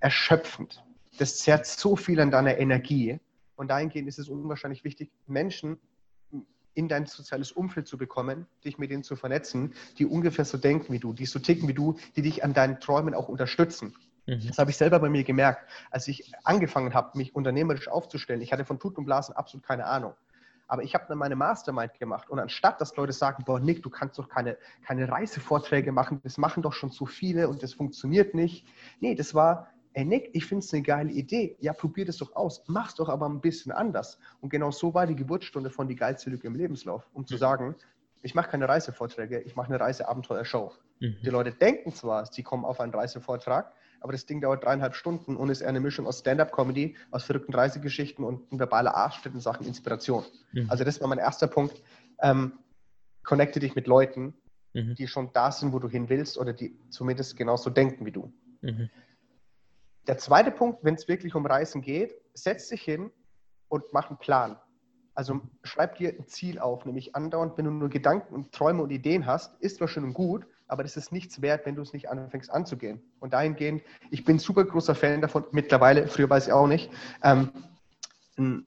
erschöpfend. 0.04 0.84
Das 1.18 1.38
zerrt 1.38 1.64
so 1.66 1.96
viel 1.96 2.20
an 2.20 2.30
deiner 2.30 2.58
Energie. 2.58 3.18
Und 3.56 3.68
dahingehend 3.68 4.06
ist 4.06 4.18
es 4.18 4.28
unwahrscheinlich 4.28 4.84
wichtig, 4.84 5.10
Menschen 5.26 5.78
in 6.74 6.88
dein 6.88 7.06
soziales 7.06 7.52
Umfeld 7.52 7.86
zu 7.86 7.96
bekommen, 7.96 8.46
dich 8.64 8.78
mit 8.78 8.90
denen 8.90 9.02
zu 9.02 9.16
vernetzen, 9.16 9.72
die 9.98 10.04
ungefähr 10.04 10.44
so 10.44 10.58
denken 10.58 10.92
wie 10.92 10.98
du, 10.98 11.14
die 11.14 11.24
so 11.24 11.38
ticken 11.38 11.68
wie 11.68 11.74
du, 11.74 11.96
die 12.16 12.22
dich 12.22 12.44
an 12.44 12.52
deinen 12.52 12.80
Träumen 12.80 13.14
auch 13.14 13.28
unterstützen. 13.28 13.94
Mhm. 14.26 14.48
Das 14.48 14.58
habe 14.58 14.70
ich 14.70 14.76
selber 14.76 14.98
bei 14.98 15.08
mir 15.08 15.24
gemerkt, 15.24 15.66
als 15.90 16.06
ich 16.08 16.32
angefangen 16.42 16.92
habe, 16.92 17.16
mich 17.16 17.34
unternehmerisch 17.34 17.88
aufzustellen. 17.88 18.42
Ich 18.42 18.52
hatte 18.52 18.64
von 18.64 18.78
Tut 18.78 18.98
und 18.98 19.06
Blasen 19.06 19.34
absolut 19.36 19.64
keine 19.64 19.86
Ahnung. 19.86 20.14
Aber 20.66 20.82
ich 20.82 20.94
habe 20.94 21.04
dann 21.08 21.18
meine 21.18 21.36
Mastermind 21.36 21.98
gemacht 21.98 22.30
und 22.30 22.38
anstatt, 22.38 22.80
dass 22.80 22.96
Leute 22.96 23.12
sagen, 23.12 23.44
boah, 23.44 23.60
Nick, 23.60 23.82
du 23.82 23.90
kannst 23.90 24.18
doch 24.18 24.28
keine, 24.28 24.56
keine 24.84 25.08
Reisevorträge 25.08 25.92
machen, 25.92 26.20
das 26.24 26.38
machen 26.38 26.62
doch 26.62 26.72
schon 26.72 26.90
zu 26.90 27.06
viele 27.06 27.48
und 27.48 27.62
das 27.62 27.74
funktioniert 27.74 28.34
nicht. 28.34 28.66
Nee, 29.00 29.14
das 29.14 29.34
war, 29.34 29.68
ey 29.94 30.04
Nick, 30.04 30.30
ich 30.32 30.46
finde 30.46 30.64
es 30.64 30.72
eine 30.72 30.82
geile 30.82 31.10
Idee. 31.10 31.56
Ja, 31.60 31.72
probier 31.72 32.04
das 32.04 32.18
doch 32.18 32.34
aus. 32.36 32.62
Mach's 32.66 32.94
doch 32.94 33.08
aber 33.08 33.28
ein 33.28 33.40
bisschen 33.40 33.72
anders. 33.72 34.18
Und 34.40 34.50
genau 34.50 34.70
so 34.70 34.92
war 34.92 35.06
die 35.06 35.16
Geburtsstunde 35.16 35.70
von 35.70 35.88
die 35.88 35.96
geilste 35.96 36.30
Lücke 36.30 36.46
im 36.46 36.54
Lebenslauf, 36.54 37.08
um 37.12 37.26
zu 37.26 37.34
mhm. 37.34 37.38
sagen, 37.38 37.76
ich 38.22 38.34
mache 38.34 38.50
keine 38.50 38.68
Reisevorträge, 38.68 39.40
ich 39.40 39.54
mache 39.54 39.68
eine 39.68 39.80
Reiseabenteuershow. 39.80 40.72
Mhm. 41.00 41.16
Die 41.24 41.30
Leute 41.30 41.52
denken 41.52 41.92
zwar, 41.92 42.26
sie 42.26 42.42
kommen 42.42 42.64
auf 42.64 42.80
einen 42.80 42.92
Reisevortrag, 42.92 43.72
aber 44.00 44.12
das 44.12 44.26
Ding 44.26 44.40
dauert 44.40 44.64
dreieinhalb 44.64 44.94
Stunden 44.94 45.36
und 45.36 45.48
ist 45.48 45.60
eher 45.60 45.68
eine 45.68 45.80
Mischung 45.80 46.06
aus 46.06 46.20
Stand-up-Comedy, 46.20 46.96
aus 47.10 47.24
verrückten 47.24 47.54
Reisegeschichten 47.54 48.24
und 48.24 48.42
verbaler 48.50 48.94
Arschtritt 48.94 49.34
in 49.34 49.40
Sachen 49.40 49.66
Inspiration. 49.66 50.24
Mhm. 50.52 50.70
Also 50.70 50.84
das 50.84 51.00
war 51.00 51.08
mein 51.08 51.18
erster 51.18 51.46
Punkt. 51.46 51.82
Ähm, 52.20 52.58
connecte 53.22 53.60
dich 53.60 53.74
mit 53.74 53.86
Leuten, 53.86 54.34
mhm. 54.72 54.94
die 54.94 55.06
schon 55.06 55.30
da 55.32 55.50
sind, 55.52 55.72
wo 55.72 55.78
du 55.78 55.88
hin 55.88 56.08
willst 56.08 56.38
oder 56.38 56.52
die 56.52 56.76
zumindest 56.90 57.36
genauso 57.36 57.70
denken 57.70 58.04
wie 58.06 58.12
du. 58.12 58.32
Mhm. 58.60 58.90
Der 60.06 60.18
zweite 60.18 60.50
Punkt, 60.50 60.84
wenn 60.84 60.94
es 60.94 61.08
wirklich 61.08 61.34
um 61.34 61.46
Reisen 61.46 61.80
geht, 61.80 62.14
setz 62.34 62.68
dich 62.68 62.82
hin 62.82 63.10
und 63.68 63.84
mach 63.92 64.10
einen 64.10 64.18
Plan. 64.18 64.58
Also 65.14 65.40
schreib 65.62 65.96
dir 65.96 66.10
ein 66.10 66.26
Ziel 66.26 66.58
auf, 66.58 66.84
nämlich 66.84 67.14
andauernd, 67.14 67.56
wenn 67.56 67.66
du 67.66 67.70
nur 67.70 67.88
Gedanken 67.88 68.34
und 68.34 68.52
Träume 68.52 68.82
und 68.82 68.90
Ideen 68.90 69.26
hast, 69.26 69.60
ist 69.60 69.76
zwar 69.76 69.88
schön 69.88 70.04
und 70.04 70.12
gut, 70.12 70.44
aber 70.66 70.82
das 70.82 70.96
ist 70.96 71.12
nichts 71.12 71.40
wert, 71.40 71.66
wenn 71.66 71.76
du 71.76 71.82
es 71.82 71.92
nicht 71.92 72.10
anfängst 72.10 72.50
anzugehen. 72.50 73.00
Und 73.20 73.32
dahingehend, 73.32 73.82
ich 74.10 74.24
bin 74.24 74.38
super 74.38 74.64
großer 74.64 74.94
Fan 74.94 75.20
davon, 75.20 75.44
mittlerweile, 75.52 76.08
früher 76.08 76.28
weiß 76.28 76.48
ich 76.48 76.52
auch 76.52 76.66
nicht, 76.66 76.90
ähm, 77.22 77.50
ein, 78.36 78.66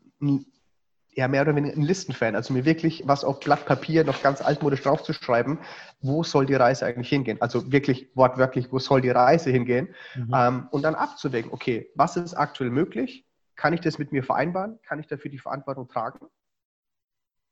ja, 1.18 1.28
mehr 1.28 1.42
oder 1.42 1.56
weniger 1.56 1.76
ein 1.76 1.82
Listenfan, 1.82 2.36
also 2.36 2.54
mir 2.54 2.64
wirklich 2.64 3.02
was 3.08 3.24
auf 3.24 3.40
Blatt 3.40 3.66
Papier 3.66 4.04
noch 4.04 4.22
ganz 4.22 4.40
altmodisch 4.40 4.84
draufzuschreiben, 4.84 5.58
wo 6.00 6.24
soll 6.24 6.46
die 6.46 6.54
Reise 6.54 6.86
eigentlich 6.86 7.10
hingehen? 7.10 7.42
Also 7.42 7.72
wirklich 7.72 8.12
wortwörtlich, 8.14 8.72
wo 8.72 8.78
soll 8.78 9.02
die 9.02 9.10
Reise 9.10 9.50
hingehen? 9.50 9.96
Mhm. 10.16 10.32
Ähm, 10.36 10.68
und 10.70 10.84
dann 10.84 10.94
abzuwägen, 10.94 11.52
okay, 11.52 11.90
was 11.96 12.18
ist 12.18 12.36
aktuell 12.36 12.70
möglich? 12.70 13.26
Kann 13.56 13.74
ich 13.74 13.82
das 13.82 13.98
mit 13.98 14.12
mir 14.12 14.24
vereinbaren? 14.24 14.78
Kann 14.84 15.00
ich 15.00 15.08
dafür 15.08 15.32
die 15.32 15.40
Verantwortung 15.40 15.88
tragen? 15.88 16.28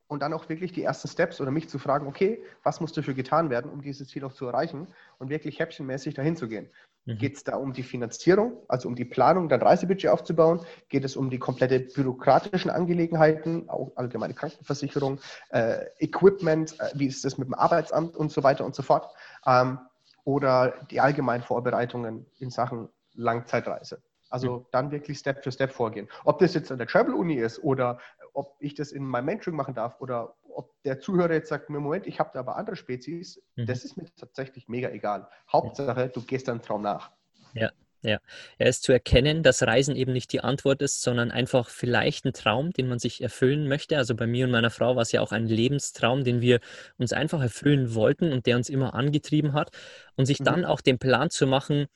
Und 0.08 0.22
dann 0.22 0.34
auch 0.34 0.50
wirklich 0.50 0.72
die 0.72 0.84
ersten 0.84 1.08
Steps 1.08 1.42
oder 1.42 1.52
mich 1.52 1.70
zu 1.70 1.80
fragen, 1.80 2.08
okay, 2.08 2.44
was 2.64 2.80
muss 2.80 2.94
dafür 2.94 3.14
getan 3.14 3.50
werden, 3.50 3.72
um 3.72 3.82
dieses 3.82 4.08
Ziel 4.10 4.24
auch 4.24 4.34
zu 4.34 4.46
erreichen 4.46 4.88
und 5.18 5.30
wirklich 5.30 5.60
häppchenmäßig 5.60 6.14
dahin 6.14 6.36
zu 6.36 6.48
gehen. 6.48 6.70
Mhm. 7.06 7.18
Geht 7.18 7.38
es 7.38 7.44
da 7.44 7.56
um 7.56 7.74
die 7.74 7.84
Finanzierung, 7.84 8.58
also 8.68 8.88
um 8.88 8.96
die 8.96 9.06
Planung, 9.06 9.50
dein 9.50 9.62
Reisebudget 9.62 10.10
aufzubauen? 10.10 10.62
Geht 10.90 11.06
es 11.06 11.16
um 11.16 11.30
die 11.30 11.40
komplette 11.40 11.80
bürokratischen 11.80 12.72
Angelegenheiten, 12.72 13.70
auch 13.70 13.92
allgemeine 13.96 14.34
Krankenversicherung, 14.34 15.20
äh, 15.50 15.86
Equipment, 16.00 16.80
äh, 16.80 16.92
wie 16.96 17.08
ist 17.08 17.24
das 17.26 17.38
mit 17.38 17.48
dem 17.48 17.54
Arbeitsamt 17.54 18.16
und 18.16 18.32
so 18.32 18.44
weiter 18.44 18.66
und 18.66 18.76
so 18.76 18.84
fort? 18.84 19.12
Ähm, 19.46 19.80
oder 20.24 20.74
die 20.90 21.00
allgemeinen 21.00 21.44
Vorbereitungen 21.44 22.26
in 22.40 22.50
Sachen 22.50 22.90
Langzeitreise. 23.14 24.02
Also 24.36 24.60
mhm. 24.60 24.66
dann 24.72 24.92
wirklich 24.92 25.18
Step 25.18 25.46
für 25.46 25.52
Step 25.54 25.72
vorgehen. 25.72 26.10
Ob 26.26 26.40
das 26.40 26.54
jetzt 26.54 26.70
an 26.70 26.78
der 26.78 26.88
Travel 26.88 27.14
Uni 27.14 27.36
ist 27.36 27.64
oder 27.64 28.00
ob 28.34 28.58
ich 28.60 28.76
das 28.76 28.92
in 28.92 29.06
meinem 29.06 29.28
Mentoring 29.28 29.56
machen 29.56 29.74
darf 29.74 30.02
oder 30.02 30.36
ob 30.50 30.74
der 30.84 31.00
Zuhörer 31.00 31.32
jetzt 31.32 31.48
sagt, 31.48 31.70
Moment, 31.70 32.06
ich 32.06 32.20
habe 32.20 32.32
da 32.34 32.42
aber 32.42 32.58
andere 32.58 32.76
Spezies, 32.76 33.42
mhm. 33.56 33.66
das 33.66 33.86
ist 33.86 33.96
mir 33.96 34.04
tatsächlich 34.18 34.68
mega 34.68 34.90
egal. 34.90 35.30
Hauptsache, 35.50 36.10
du 36.10 36.22
gehst 36.22 36.50
deinem 36.50 36.62
Traum 36.62 36.82
nach. 36.82 37.12
Ja, 37.54 37.72
ja. 38.02 38.20
Er 38.58 38.68
ist 38.68 38.84
zu 38.84 38.92
erkennen, 38.92 39.42
dass 39.42 39.64
Reisen 39.64 39.96
eben 39.96 40.12
nicht 40.12 40.34
die 40.34 40.42
Antwort 40.42 40.82
ist, 40.82 41.02
sondern 41.02 41.32
einfach 41.32 41.70
vielleicht 41.70 42.26
ein 42.26 42.34
Traum, 42.34 42.72
den 42.72 42.90
man 42.90 43.00
sich 43.00 43.24
erfüllen 43.24 43.70
möchte. 43.70 43.96
Also 43.96 44.16
bei 44.16 44.28
mir 44.28 44.48
und 44.48 44.52
meiner 44.52 44.70
Frau 44.70 44.98
war 44.98 45.04
es 45.04 45.14
ja 45.14 45.22
auch 45.22 45.32
ein 45.32 45.48
Lebenstraum, 45.48 46.26
den 46.26 46.42
wir 46.42 46.60
uns 46.98 47.14
einfach 47.14 47.42
erfüllen 47.42 47.96
wollten 47.96 48.34
und 48.34 48.48
der 48.48 48.58
uns 48.58 48.68
immer 48.68 48.96
angetrieben 48.96 49.54
hat. 49.54 49.70
Und 50.18 50.26
sich 50.26 50.42
mhm. 50.42 50.44
dann 50.44 50.66
auch 50.66 50.82
den 50.82 51.00
Plan 51.00 51.30
zu 51.30 51.48
machen, 51.48 51.88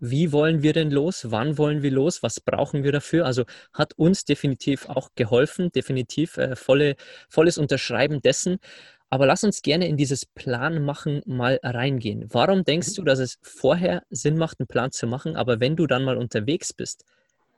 wie 0.00 0.32
wollen 0.32 0.62
wir 0.62 0.72
denn 0.72 0.90
los? 0.90 1.30
Wann 1.30 1.58
wollen 1.58 1.82
wir 1.82 1.90
los? 1.90 2.22
Was 2.22 2.40
brauchen 2.40 2.82
wir 2.84 2.92
dafür? 2.92 3.26
Also 3.26 3.44
hat 3.72 3.94
uns 3.94 4.24
definitiv 4.24 4.88
auch 4.88 5.10
geholfen, 5.14 5.70
definitiv 5.72 6.36
äh, 6.38 6.56
volle, 6.56 6.96
volles 7.28 7.58
Unterschreiben 7.58 8.20
dessen. 8.22 8.58
Aber 9.10 9.26
lass 9.26 9.44
uns 9.44 9.62
gerne 9.62 9.88
in 9.88 9.96
dieses 9.96 10.24
Plan 10.24 10.84
machen 10.84 11.22
mal 11.26 11.58
reingehen. 11.62 12.26
Warum 12.30 12.64
denkst 12.64 12.94
du, 12.94 13.02
dass 13.02 13.18
es 13.18 13.38
vorher 13.42 14.02
Sinn 14.08 14.38
macht, 14.38 14.60
einen 14.60 14.68
Plan 14.68 14.92
zu 14.92 15.06
machen, 15.06 15.36
aber 15.36 15.58
wenn 15.60 15.76
du 15.76 15.86
dann 15.86 16.04
mal 16.04 16.16
unterwegs 16.16 16.72
bist, 16.72 17.04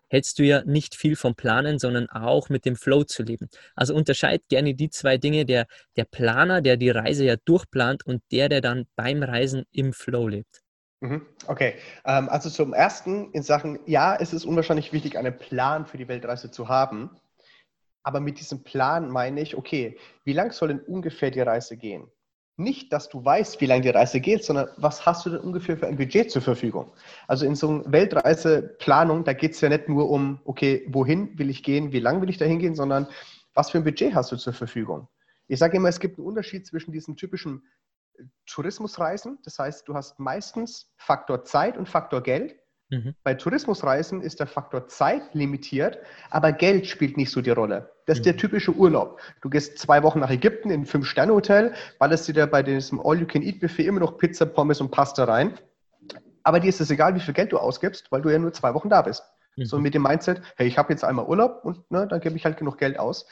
hältst 0.08 0.38
du 0.38 0.44
ja 0.44 0.62
nicht 0.64 0.94
viel 0.94 1.14
vom 1.14 1.34
Planen, 1.34 1.78
sondern 1.78 2.08
auch 2.08 2.48
mit 2.48 2.64
dem 2.64 2.76
Flow 2.76 3.04
zu 3.04 3.22
leben. 3.22 3.48
Also 3.74 3.94
unterscheid 3.94 4.42
gerne 4.48 4.74
die 4.74 4.90
zwei 4.90 5.18
Dinge, 5.18 5.44
der, 5.46 5.66
der 5.96 6.04
Planer, 6.04 6.60
der 6.62 6.76
die 6.76 6.90
Reise 6.90 7.24
ja 7.24 7.36
durchplant 7.36 8.04
und 8.06 8.22
der, 8.30 8.48
der 8.48 8.60
dann 8.60 8.86
beim 8.96 9.22
Reisen 9.22 9.64
im 9.72 9.92
Flow 9.92 10.28
lebt. 10.28 10.61
Mhm. 11.02 11.26
Okay, 11.48 11.74
ähm, 12.04 12.28
also 12.28 12.48
zum 12.48 12.72
Ersten 12.72 13.32
in 13.32 13.42
Sachen, 13.42 13.80
ja, 13.86 14.14
es 14.14 14.32
ist 14.32 14.44
unwahrscheinlich 14.44 14.92
wichtig, 14.92 15.18
einen 15.18 15.36
Plan 15.36 15.84
für 15.84 15.98
die 15.98 16.06
Weltreise 16.06 16.52
zu 16.52 16.68
haben. 16.68 17.10
Aber 18.04 18.20
mit 18.20 18.38
diesem 18.38 18.62
Plan 18.62 19.10
meine 19.10 19.40
ich, 19.40 19.56
okay, 19.56 19.98
wie 20.24 20.32
lang 20.32 20.52
soll 20.52 20.68
denn 20.68 20.80
ungefähr 20.80 21.32
die 21.32 21.40
Reise 21.40 21.76
gehen? 21.76 22.06
Nicht, 22.56 22.92
dass 22.92 23.08
du 23.08 23.24
weißt, 23.24 23.60
wie 23.60 23.66
lange 23.66 23.82
die 23.82 23.88
Reise 23.88 24.20
geht, 24.20 24.44
sondern 24.44 24.68
was 24.76 25.04
hast 25.04 25.26
du 25.26 25.30
denn 25.30 25.40
ungefähr 25.40 25.76
für 25.76 25.88
ein 25.88 25.96
Budget 25.96 26.30
zur 26.30 26.42
Verfügung? 26.42 26.92
Also 27.26 27.46
in 27.46 27.56
so 27.56 27.68
einer 27.68 27.90
Weltreiseplanung, 27.90 29.24
da 29.24 29.32
geht 29.32 29.52
es 29.52 29.60
ja 29.60 29.70
nicht 29.70 29.88
nur 29.88 30.08
um, 30.08 30.40
okay, 30.44 30.86
wohin 30.88 31.36
will 31.36 31.50
ich 31.50 31.64
gehen, 31.64 31.92
wie 31.92 31.98
lange 31.98 32.20
will 32.22 32.30
ich 32.30 32.38
da 32.38 32.44
hingehen, 32.44 32.76
sondern 32.76 33.08
was 33.54 33.70
für 33.70 33.78
ein 33.78 33.84
Budget 33.84 34.14
hast 34.14 34.30
du 34.30 34.36
zur 34.36 34.52
Verfügung? 34.52 35.08
Ich 35.48 35.58
sage 35.58 35.78
immer, 35.78 35.88
es 35.88 35.98
gibt 35.98 36.18
einen 36.18 36.28
Unterschied 36.28 36.64
zwischen 36.64 36.92
diesem 36.92 37.16
typischen 37.16 37.64
Tourismusreisen. 38.46 39.38
Das 39.44 39.58
heißt, 39.58 39.88
du 39.88 39.94
hast 39.94 40.18
meistens 40.18 40.92
Faktor 40.96 41.44
Zeit 41.44 41.76
und 41.76 41.88
Faktor 41.88 42.22
Geld. 42.22 42.56
Mhm. 42.90 43.14
Bei 43.24 43.34
Tourismusreisen 43.34 44.20
ist 44.20 44.40
der 44.40 44.46
Faktor 44.46 44.86
Zeit 44.86 45.34
limitiert, 45.34 45.98
aber 46.30 46.52
Geld 46.52 46.86
spielt 46.86 47.16
nicht 47.16 47.30
so 47.30 47.40
die 47.40 47.50
Rolle. 47.50 47.90
Das 48.06 48.18
ist 48.18 48.22
mhm. 48.22 48.30
der 48.30 48.36
typische 48.36 48.72
Urlaub. 48.72 49.20
Du 49.40 49.48
gehst 49.48 49.78
zwei 49.78 50.02
Wochen 50.02 50.20
nach 50.20 50.30
Ägypten 50.30 50.70
in 50.70 50.82
ein 50.82 50.86
Fünf-Sterne-Hotel, 50.86 51.72
ballerst 51.98 52.28
dir 52.28 52.46
bei 52.46 52.62
diesem 52.62 53.00
All-You-Can-Eat-Buffet 53.00 53.86
immer 53.86 54.00
noch 54.00 54.18
Pizza, 54.18 54.44
Pommes 54.44 54.80
und 54.80 54.90
Pasta 54.90 55.24
rein. 55.24 55.58
Aber 56.42 56.60
dir 56.60 56.68
ist 56.68 56.80
es 56.80 56.90
egal, 56.90 57.14
wie 57.14 57.20
viel 57.20 57.34
Geld 57.34 57.52
du 57.52 57.58
ausgibst, 57.58 58.10
weil 58.10 58.20
du 58.20 58.28
ja 58.28 58.38
nur 58.38 58.52
zwei 58.52 58.74
Wochen 58.74 58.90
da 58.90 59.02
bist. 59.02 59.22
Mhm. 59.56 59.64
So 59.64 59.78
mit 59.78 59.94
dem 59.94 60.02
Mindset, 60.02 60.42
hey, 60.56 60.66
ich 60.66 60.76
habe 60.76 60.92
jetzt 60.92 61.04
einmal 61.04 61.26
Urlaub 61.26 61.64
und 61.64 61.90
ne, 61.90 62.06
dann 62.06 62.20
gebe 62.20 62.36
ich 62.36 62.44
halt 62.44 62.56
genug 62.56 62.78
Geld 62.78 62.98
aus. 62.98 63.26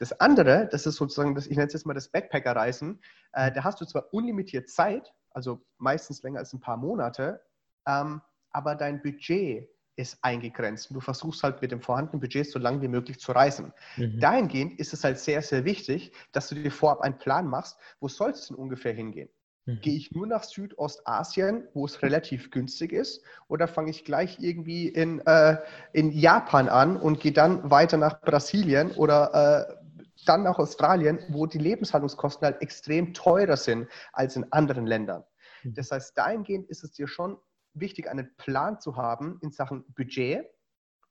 Das 0.00 0.18
andere, 0.18 0.66
das 0.72 0.86
ist 0.86 0.96
sozusagen, 0.96 1.34
das, 1.34 1.46
ich 1.46 1.56
nenne 1.56 1.66
es 1.66 1.74
jetzt 1.74 1.84
mal 1.84 1.92
das 1.92 2.08
Backpacker-Reisen, 2.08 3.00
äh, 3.32 3.52
da 3.52 3.64
hast 3.64 3.82
du 3.82 3.84
zwar 3.84 4.12
unlimitiert 4.14 4.70
Zeit, 4.70 5.12
also 5.30 5.62
meistens 5.76 6.22
länger 6.22 6.38
als 6.38 6.54
ein 6.54 6.60
paar 6.60 6.78
Monate, 6.78 7.42
ähm, 7.86 8.22
aber 8.50 8.74
dein 8.74 9.02
Budget 9.02 9.68
ist 9.96 10.18
eingegrenzt. 10.22 10.90
Du 10.90 11.00
versuchst 11.00 11.42
halt 11.42 11.60
mit 11.60 11.70
dem 11.70 11.82
vorhandenen 11.82 12.20
Budget 12.20 12.50
so 12.50 12.58
lange 12.58 12.80
wie 12.80 12.88
möglich 12.88 13.20
zu 13.20 13.32
reisen. 13.32 13.74
Mhm. 13.98 14.18
Dahingehend 14.18 14.80
ist 14.80 14.94
es 14.94 15.04
halt 15.04 15.18
sehr, 15.18 15.42
sehr 15.42 15.66
wichtig, 15.66 16.12
dass 16.32 16.48
du 16.48 16.54
dir 16.54 16.72
vorab 16.72 17.02
einen 17.02 17.18
Plan 17.18 17.46
machst, 17.46 17.78
wo 18.00 18.08
soll 18.08 18.30
es 18.30 18.48
denn 18.48 18.56
ungefähr 18.56 18.94
hingehen? 18.94 19.28
Mhm. 19.66 19.80
Gehe 19.82 19.96
ich 19.96 20.12
nur 20.12 20.26
nach 20.26 20.44
Südostasien, 20.44 21.68
wo 21.74 21.84
es 21.84 22.00
relativ 22.00 22.50
günstig 22.50 22.92
ist, 22.92 23.22
oder 23.48 23.68
fange 23.68 23.90
ich 23.90 24.06
gleich 24.06 24.38
irgendwie 24.40 24.88
in, 24.88 25.20
äh, 25.26 25.58
in 25.92 26.10
Japan 26.10 26.70
an 26.70 26.96
und 26.96 27.20
gehe 27.20 27.32
dann 27.32 27.70
weiter 27.70 27.98
nach 27.98 28.22
Brasilien 28.22 28.92
oder 28.92 29.68
äh, 29.68 29.79
dann 30.26 30.42
nach 30.42 30.58
Australien, 30.58 31.20
wo 31.28 31.46
die 31.46 31.58
Lebenshaltungskosten 31.58 32.44
halt 32.44 32.62
extrem 32.62 33.14
teurer 33.14 33.56
sind 33.56 33.88
als 34.12 34.36
in 34.36 34.52
anderen 34.52 34.86
Ländern. 34.86 35.24
Mhm. 35.62 35.74
Das 35.74 35.90
heißt, 35.90 36.16
dahingehend 36.16 36.68
ist 36.68 36.84
es 36.84 36.92
dir 36.92 37.08
schon 37.08 37.38
wichtig, 37.74 38.08
einen 38.08 38.34
Plan 38.36 38.80
zu 38.80 38.96
haben 38.96 39.38
in 39.42 39.50
Sachen 39.50 39.84
Budget 39.94 40.46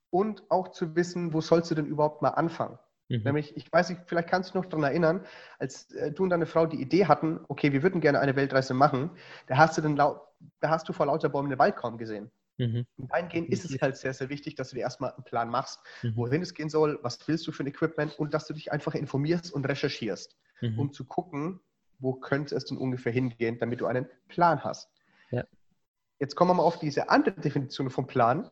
und 0.09 0.43
auch 0.49 0.69
zu 0.69 0.95
wissen, 0.95 1.33
wo 1.33 1.41
sollst 1.41 1.71
du 1.71 1.75
denn 1.75 1.85
überhaupt 1.85 2.21
mal 2.21 2.29
anfangen. 2.29 2.77
Mhm. 3.09 3.21
Nämlich, 3.23 3.55
ich 3.57 3.71
weiß 3.71 3.89
nicht, 3.89 4.01
vielleicht 4.05 4.29
kannst 4.29 4.49
du 4.49 4.53
dich 4.53 4.63
noch 4.63 4.69
daran 4.69 4.83
erinnern, 4.83 5.25
als 5.57 5.91
äh, 5.91 6.11
du 6.11 6.23
und 6.23 6.29
deine 6.29 6.45
Frau 6.45 6.65
die 6.65 6.81
Idee 6.81 7.05
hatten, 7.05 7.39
okay, 7.47 7.73
wir 7.73 7.83
würden 7.83 8.01
gerne 8.01 8.19
eine 8.19 8.35
Weltreise 8.35 8.73
machen, 8.73 9.11
da 9.47 9.57
hast 9.57 9.77
du, 9.77 9.81
dann 9.81 9.95
da 9.95 10.21
hast 10.63 10.87
du 10.87 10.93
vor 10.93 11.07
lauter 11.07 11.29
Bäumen 11.29 11.49
den 11.49 11.59
Wald 11.59 11.75
kaum 11.75 11.97
gesehen. 11.97 12.31
Mhm. 12.59 12.85
Und 12.97 13.11
dahingehend 13.11 13.49
ist 13.49 13.65
es 13.65 13.81
halt 13.81 13.97
sehr, 13.97 14.13
sehr 14.13 14.29
wichtig, 14.29 14.55
dass 14.55 14.69
du 14.69 14.75
dir 14.75 14.81
erstmal 14.81 15.13
einen 15.13 15.23
Plan 15.23 15.49
machst, 15.49 15.79
mhm. 16.03 16.15
wohin 16.15 16.41
es 16.41 16.53
gehen 16.53 16.69
soll, 16.69 16.99
was 17.01 17.25
willst 17.27 17.47
du 17.47 17.51
für 17.51 17.63
ein 17.63 17.67
Equipment 17.67 18.19
und 18.19 18.33
dass 18.33 18.45
du 18.45 18.53
dich 18.53 18.71
einfach 18.71 18.93
informierst 18.93 19.51
und 19.51 19.65
recherchierst, 19.65 20.37
mhm. 20.61 20.77
um 20.77 20.91
zu 20.91 21.05
gucken, 21.05 21.61
wo 21.99 22.13
könnte 22.13 22.55
es 22.55 22.65
denn 22.65 22.77
ungefähr 22.77 23.11
hingehen, 23.11 23.57
damit 23.59 23.81
du 23.81 23.85
einen 23.85 24.07
Plan 24.27 24.63
hast. 24.63 24.91
Ja. 25.31 25.45
Jetzt 26.19 26.35
kommen 26.35 26.51
wir 26.51 26.55
mal 26.55 26.63
auf 26.63 26.79
diese 26.79 27.09
andere 27.09 27.39
Definition 27.39 27.89
vom 27.89 28.07
Plan. 28.07 28.49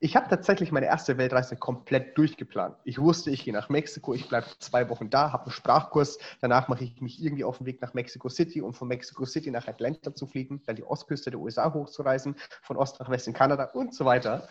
Ich 0.00 0.14
habe 0.14 0.28
tatsächlich 0.28 0.70
meine 0.70 0.86
erste 0.86 1.18
Weltreise 1.18 1.56
komplett 1.56 2.16
durchgeplant. 2.16 2.76
Ich 2.84 3.00
wusste, 3.00 3.30
ich 3.30 3.44
gehe 3.44 3.52
nach 3.52 3.68
Mexiko, 3.68 4.14
ich 4.14 4.28
bleibe 4.28 4.46
zwei 4.60 4.88
Wochen 4.90 5.10
da, 5.10 5.32
habe 5.32 5.44
einen 5.44 5.52
Sprachkurs, 5.52 6.18
danach 6.40 6.68
mache 6.68 6.84
ich 6.84 7.00
mich 7.00 7.20
irgendwie 7.20 7.42
auf 7.42 7.58
den 7.58 7.66
Weg 7.66 7.82
nach 7.82 7.94
Mexico 7.94 8.28
City, 8.28 8.62
um 8.62 8.74
von 8.74 8.86
Mexico 8.86 9.24
City 9.24 9.50
nach 9.50 9.66
Atlanta 9.66 10.14
zu 10.14 10.28
fliegen, 10.28 10.62
dann 10.66 10.76
die 10.76 10.84
Ostküste 10.84 11.32
der 11.32 11.40
USA 11.40 11.74
hochzureisen, 11.74 12.36
von 12.62 12.76
Ost 12.76 13.00
nach 13.00 13.10
West 13.10 13.26
in 13.26 13.32
Kanada 13.32 13.64
und 13.64 13.92
so 13.92 14.04
weiter. 14.04 14.48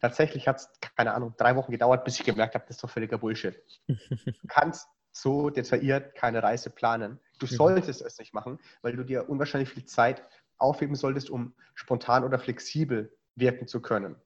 Tatsächlich 0.00 0.46
hat 0.46 0.58
es, 0.58 0.70
keine 0.96 1.14
Ahnung, 1.14 1.34
drei 1.36 1.56
Wochen 1.56 1.72
gedauert, 1.72 2.04
bis 2.04 2.20
ich 2.20 2.24
gemerkt 2.24 2.54
habe, 2.54 2.64
das 2.68 2.76
ist 2.76 2.84
doch 2.84 2.90
völliger 2.90 3.18
Bullshit. 3.18 3.60
Du 3.88 3.96
kannst 4.48 4.88
so 5.10 5.50
detailliert 5.50 6.14
keine 6.14 6.42
Reise 6.42 6.70
planen. 6.70 7.18
Du 7.40 7.46
mhm. 7.46 7.50
solltest 7.50 8.00
es 8.00 8.18
nicht 8.18 8.32
machen, 8.32 8.60
weil 8.82 8.94
du 8.94 9.02
dir 9.02 9.28
unwahrscheinlich 9.28 9.70
viel 9.70 9.86
Zeit 9.86 10.22
aufheben 10.56 10.94
solltest, 10.94 11.30
um 11.30 11.54
spontan 11.74 12.22
oder 12.22 12.38
flexibel 12.38 13.12
wirken 13.34 13.66
zu 13.66 13.80
können. 13.80 14.16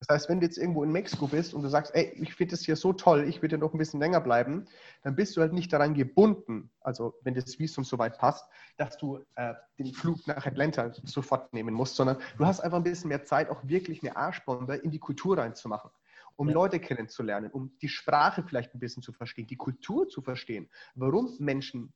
Das 0.00 0.08
heißt, 0.10 0.28
wenn 0.28 0.40
du 0.40 0.46
jetzt 0.46 0.58
irgendwo 0.58 0.84
in 0.84 0.92
Mexiko 0.92 1.26
bist 1.26 1.54
und 1.54 1.62
du 1.62 1.68
sagst, 1.68 1.94
ey, 1.94 2.12
ich 2.20 2.34
finde 2.34 2.52
das 2.52 2.60
hier 2.62 2.76
so 2.76 2.92
toll, 2.92 3.26
ich 3.28 3.40
würde 3.40 3.56
noch 3.56 3.72
ein 3.72 3.78
bisschen 3.78 4.00
länger 4.00 4.20
bleiben, 4.20 4.66
dann 5.02 5.16
bist 5.16 5.36
du 5.36 5.40
halt 5.40 5.54
nicht 5.54 5.72
daran 5.72 5.94
gebunden, 5.94 6.70
also 6.80 7.14
wenn 7.22 7.34
das 7.34 7.58
Visum 7.58 7.82
soweit 7.82 8.18
passt, 8.18 8.46
dass 8.76 8.98
du 8.98 9.24
äh, 9.36 9.54
den 9.78 9.92
Flug 9.94 10.26
nach 10.26 10.44
Atlanta 10.44 10.92
sofort 11.04 11.52
nehmen 11.54 11.74
musst, 11.74 11.96
sondern 11.96 12.18
du 12.36 12.44
hast 12.44 12.60
einfach 12.60 12.76
ein 12.76 12.84
bisschen 12.84 13.08
mehr 13.08 13.24
Zeit, 13.24 13.48
auch 13.48 13.66
wirklich 13.66 14.02
eine 14.02 14.16
Arschbombe 14.16 14.76
in 14.76 14.90
die 14.90 14.98
Kultur 14.98 15.38
reinzumachen, 15.38 15.90
um 16.36 16.48
ja. 16.48 16.54
Leute 16.54 16.78
kennenzulernen, 16.78 17.50
um 17.50 17.72
die 17.80 17.88
Sprache 17.88 18.44
vielleicht 18.46 18.74
ein 18.74 18.80
bisschen 18.80 19.02
zu 19.02 19.12
verstehen, 19.12 19.46
die 19.46 19.56
Kultur 19.56 20.08
zu 20.08 20.20
verstehen, 20.20 20.68
warum 20.94 21.34
Menschen 21.38 21.94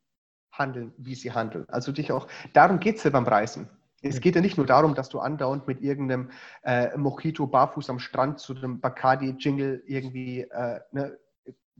handeln, 0.52 0.92
wie 0.96 1.14
sie 1.14 1.32
handeln. 1.32 1.68
Also 1.68 1.92
dich 1.92 2.12
auch, 2.12 2.26
darum 2.54 2.80
geht 2.80 2.96
es 2.96 3.04
ja 3.04 3.10
beim 3.10 3.26
Reisen. 3.26 3.68
Es 4.02 4.20
geht 4.20 4.34
ja 4.34 4.40
nicht 4.40 4.56
nur 4.56 4.66
darum, 4.66 4.94
dass 4.94 5.08
du 5.08 5.18
andauernd 5.18 5.66
mit 5.66 5.82
irgendeinem 5.82 6.30
äh, 6.62 6.96
Mojito 6.96 7.46
barfuß 7.46 7.90
am 7.90 7.98
Strand 7.98 8.40
zu 8.40 8.54
einem 8.54 8.80
Bacardi-Jingle 8.80 9.82
irgendwie 9.86 10.40
äh, 10.40 10.80
ne, 10.92 11.18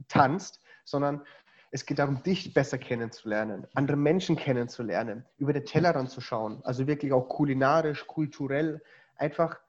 tanzt, 0.07 0.61
sondern 0.83 1.23
es 1.71 1.85
geht 1.85 1.99
darum, 1.99 2.21
dich 2.21 2.53
besser 2.53 2.77
kennenzulernen, 2.77 3.65
andere 3.73 3.97
Menschen 3.97 4.35
kennenzulernen, 4.35 5.25
über 5.37 5.53
den 5.53 5.65
Tellerrand 5.65 6.09
zu 6.09 6.19
schauen, 6.19 6.59
also 6.63 6.85
wirklich 6.85 7.13
auch 7.13 7.29
kulinarisch, 7.29 8.05
kulturell, 8.07 8.83
einfach 9.15 9.59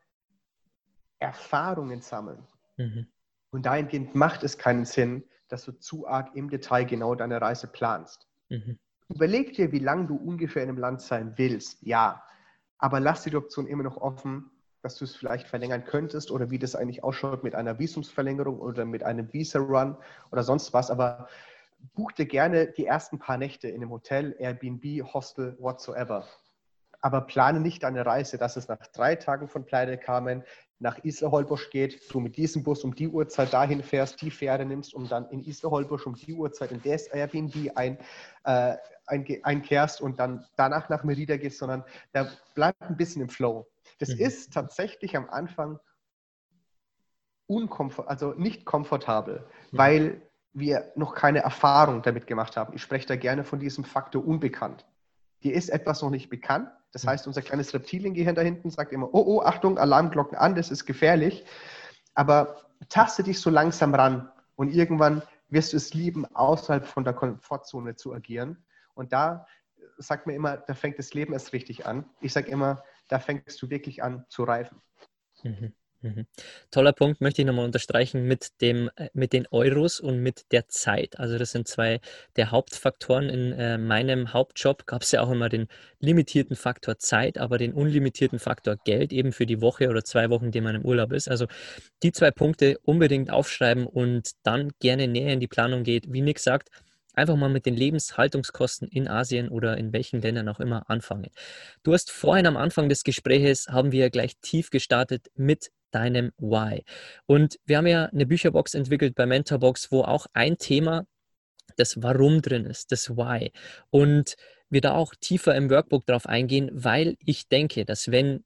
Erfahrungen 1.21 2.03
sammeln. 2.03 2.45
Mhm. 2.77 3.07
Und 3.51 3.67
dahingehend 3.67 4.15
macht 4.15 4.43
es 4.43 4.59
keinen 4.59 4.85
Sinn, 4.85 5.25
dass 5.49 5.65
du 5.65 5.73
zu 5.73 6.09
arg 6.09 6.35
im 6.35 6.51
Detail 6.51 6.85
genau 6.85 7.15
deine 7.15 7.41
Reise 7.41 7.69
planst. 7.69 8.27
Mhm. 8.49 8.79
Überleg 9.09 9.53
dir, 9.55 9.71
wie 9.71 9.79
lange 9.79 10.07
du 10.07 10.17
ungefähr 10.17 10.63
in 10.63 10.71
einem 10.71 10.79
Land 10.79 11.03
sein 11.03 11.35
willst. 11.37 11.83
Ja, 11.83 12.25
aber 12.83 12.99
lass 12.99 13.23
die 13.23 13.37
Option 13.37 13.69
immer 13.69 13.85
noch 13.85 13.97
offen, 13.97 14.51
dass 14.83 14.97
du 14.97 15.05
es 15.05 15.15
vielleicht 15.15 15.47
verlängern 15.47 15.85
könntest 15.85 16.33
oder 16.33 16.51
wie 16.51 16.59
das 16.59 16.75
eigentlich 16.75 17.05
ausschaut 17.05 17.45
mit 17.45 17.55
einer 17.55 17.79
Visumsverlängerung 17.79 18.59
oder 18.59 18.85
mit 18.85 19.05
einem 19.05 19.33
Visa-Run 19.33 19.97
oder 20.33 20.43
sonst 20.43 20.73
was. 20.73 20.91
Aber 20.91 21.29
buch 21.95 22.11
dir 22.11 22.27
gerne 22.27 22.67
die 22.67 22.87
ersten 22.87 23.21
paar 23.21 23.39
Nächte 23.39 23.69
in 23.69 23.77
einem 23.77 23.91
Hotel, 23.91 24.35
Airbnb, 24.37 25.15
Hostel, 25.15 25.57
whatsoever. 25.61 26.27
Aber 27.01 27.21
plane 27.21 27.61
nicht 27.61 27.85
deine 27.85 28.05
Reise, 28.05 28.37
dass 28.37 28.57
es 28.57 28.67
nach 28.67 28.85
drei 28.89 29.15
Tagen 29.15 29.47
von 29.47 29.65
Pleite 29.65 29.97
Carmen 29.97 30.43
nach 30.83 31.03
Isla 31.05 31.31
Holbosch 31.31 31.71
geht, 31.71 32.13
du 32.13 32.19
mit 32.19 32.37
diesem 32.37 32.65
Bus 32.65 32.83
um 32.83 32.95
die 32.95 33.09
Uhrzeit 33.09 33.53
dahin 33.53 33.83
fährst, 33.83 34.21
die 34.21 34.31
Fähre 34.31 34.65
nimmst, 34.65 34.95
um 34.95 35.09
dann 35.09 35.29
in 35.31 35.45
Isla 35.45 35.71
Holbosch 35.71 36.07
um 36.07 36.15
die 36.15 36.35
Uhrzeit 36.35 36.73
in 36.73 36.83
das 36.83 37.07
Airbnb 37.07 37.71
ein, 37.77 37.99
äh, 38.45 38.77
ein, 39.07 39.27
einkehrst 39.45 40.01
und 40.01 40.19
dann 40.19 40.45
danach 40.57 40.89
nach 40.89 41.05
Merida 41.05 41.37
gehst, 41.37 41.59
sondern 41.59 41.85
da 42.13 42.29
bleibt 42.55 42.83
ein 42.83 42.97
bisschen 42.97 43.23
im 43.23 43.29
Flow. 43.29 43.69
Das 43.99 44.11
mhm. 44.11 44.21
ist 44.21 44.53
tatsächlich 44.53 45.17
am 45.17 45.31
Anfang 45.31 45.79
unkomfort, 47.47 48.09
also 48.09 48.33
nicht 48.33 48.65
komfortabel, 48.65 49.47
mhm. 49.71 49.79
weil 49.79 50.23
wir 50.53 50.93
noch 50.97 51.15
keine 51.15 51.39
Erfahrung 51.39 52.03
damit 52.03 52.27
gemacht 52.27 52.57
haben. 52.57 52.75
Ich 52.75 52.83
spreche 52.83 53.07
da 53.07 53.17
gerne 53.17 53.45
von 53.45 53.61
diesem 53.61 53.85
Faktor 53.85 54.27
unbekannt. 54.27 54.85
Dir 55.45 55.55
ist 55.55 55.71
etwas 55.71 56.03
noch 56.03 56.11
nicht 56.11 56.29
bekannt. 56.29 56.69
Das 56.93 57.05
mhm. 57.05 57.09
heißt, 57.09 57.27
unser 57.27 57.43
kleines 57.43 57.75
Reptiliengehirn 57.75 58.35
da 58.35 58.43
hinten 58.43 58.71
sagt 58.71 58.93
immer, 58.93 59.13
oh, 59.13 59.25
oh, 59.27 59.43
Achtung, 59.43 59.79
Alarmglocken 59.79 60.37
an, 60.37 60.55
das 60.55 60.71
ist 60.71 60.87
gefährlich. 60.87 61.45
Aber 62.15 62.57
taste 62.89 63.23
dich 63.23 63.41
so 63.41 63.51
langsam 63.51 63.95
ran 63.95 64.31
und 64.57 64.73
irgendwann 64.73 65.23
wirst 65.49 65.73
du 65.73 65.77
es 65.77 65.95
lieben, 65.95 66.27
außerhalb 66.35 66.87
von 66.87 67.05
der 67.05 67.13
Komfortzone 67.13 67.97
zu 67.97 68.13
agieren. 68.13 68.65
Und 68.95 69.13
da 69.13 69.47
sagt 69.99 70.27
mir 70.27 70.35
immer, 70.35 70.57
da 70.57 70.75
fängt 70.75 70.99
das 70.99 71.15
Leben 71.15 71.33
erst 71.33 71.53
richtig 71.53 71.87
an. 71.87 72.09
Ich 72.21 72.33
sage 72.33 72.51
immer, 72.51 72.83
da 73.09 73.19
fängst 73.19 73.61
du 73.61 73.71
wirklich 73.71 74.03
an 74.03 74.25
zu 74.29 74.45
reifen. 74.45 74.81
Mhm. 75.43 75.75
Mhm. 76.03 76.27
Toller 76.73 76.93
Punkt, 76.93 77.21
möchte 77.21 77.43
ich 77.43 77.47
nochmal 77.47 77.65
unterstreichen 77.65 78.25
mit, 78.25 78.61
dem, 78.61 78.91
äh, 78.97 79.09
mit 79.15 79.33
den 79.33 79.47
Euros 79.53 80.01
und 80.01 80.19
mit 80.19 80.51
der 80.51 80.69
Zeit. 80.69 81.19
Also 81.21 81.39
das 81.39 81.53
sind 81.53 81.69
zwei 81.69 82.01
der 82.37 82.51
Hauptfaktoren. 82.51 83.29
In 83.29 83.53
äh, 83.53 83.79
meinem 83.79 84.33
Hauptjob 84.33 84.87
gab 84.87 85.03
es 85.03 85.13
ja 85.13 85.23
auch 85.23 85.31
immer 85.31 85.49
den 85.49 85.69
limitierten 86.01 86.57
Faktor 86.57 86.99
Zeit, 86.99 87.39
aber 87.39 87.57
den 87.57 87.73
unlimitierten 87.73 88.41
Faktor 88.41 88.77
Geld 88.85 89.13
eben 89.13 89.33
für 89.33 89.47
die 89.47 89.61
Woche 89.61 89.89
oder 89.89 90.03
zwei 90.03 90.29
Wochen, 90.29 90.51
die 90.51 90.61
man 90.61 90.75
im 90.75 90.85
Urlaub 90.85 91.13
ist. 91.13 91.29
Also 91.29 91.47
die 92.03 92.11
zwei 92.11 92.33
Punkte 92.33 92.79
unbedingt 92.83 93.31
aufschreiben 93.31 93.87
und 93.87 94.33
dann 94.43 94.73
gerne 94.81 95.07
näher 95.07 95.33
in 95.33 95.41
die 95.41 95.49
Planung 95.49 95.85
geht. 95.85 96.13
Wie 96.13 96.21
Nick 96.21 96.41
sagt, 96.41 96.69
einfach 97.15 97.37
mal 97.37 97.49
mit 97.49 97.67
den 97.67 97.77
Lebenshaltungskosten 97.77 98.89
in 98.89 99.09
Asien 99.09 99.49
oder 99.49 99.77
in 99.77 99.93
welchen 99.93 100.21
Ländern 100.21 100.49
auch 100.49 100.61
immer 100.61 100.89
anfangen. 100.91 101.31
Du 101.83 101.93
hast 101.93 102.11
vorhin 102.11 102.47
am 102.47 102.57
Anfang 102.57 102.89
des 102.89 103.05
Gespräches, 103.05 103.69
haben 103.69 103.93
wir 103.93 104.11
gleich 104.11 104.37
tief 104.41 104.71
gestartet 104.71 105.31
mit 105.35 105.71
deinem 105.95 106.33
Why. 106.39 106.85
Und 107.27 107.59
wir 107.65 107.79
haben 107.79 107.87
ja 107.87 108.07
eine 108.07 108.27
Bücherbox 108.27 108.75
entwickelt 108.75 109.15
bei 109.15 109.27
Mentorbox, 109.27 109.93
wo 109.93 110.03
auch 110.03 110.27
ein 110.33 110.59
Thema 110.59 111.07
das 111.77 112.03
Warum 112.03 112.43
drin 112.43 112.67
ist, 112.67 112.93
das 112.93 113.11
Why. 113.11 113.53
Und 113.91 114.37
wir 114.69 114.81
da 114.81 114.95
auch 114.95 115.15
tiefer 115.15 115.55
im 115.55 115.71
Workbook 115.71 116.07
drauf 116.07 116.27
eingehen, 116.27 116.71
weil 116.73 117.17
ich 117.25 117.49
denke, 117.49 117.85
dass 117.85 118.11
wenn 118.11 118.45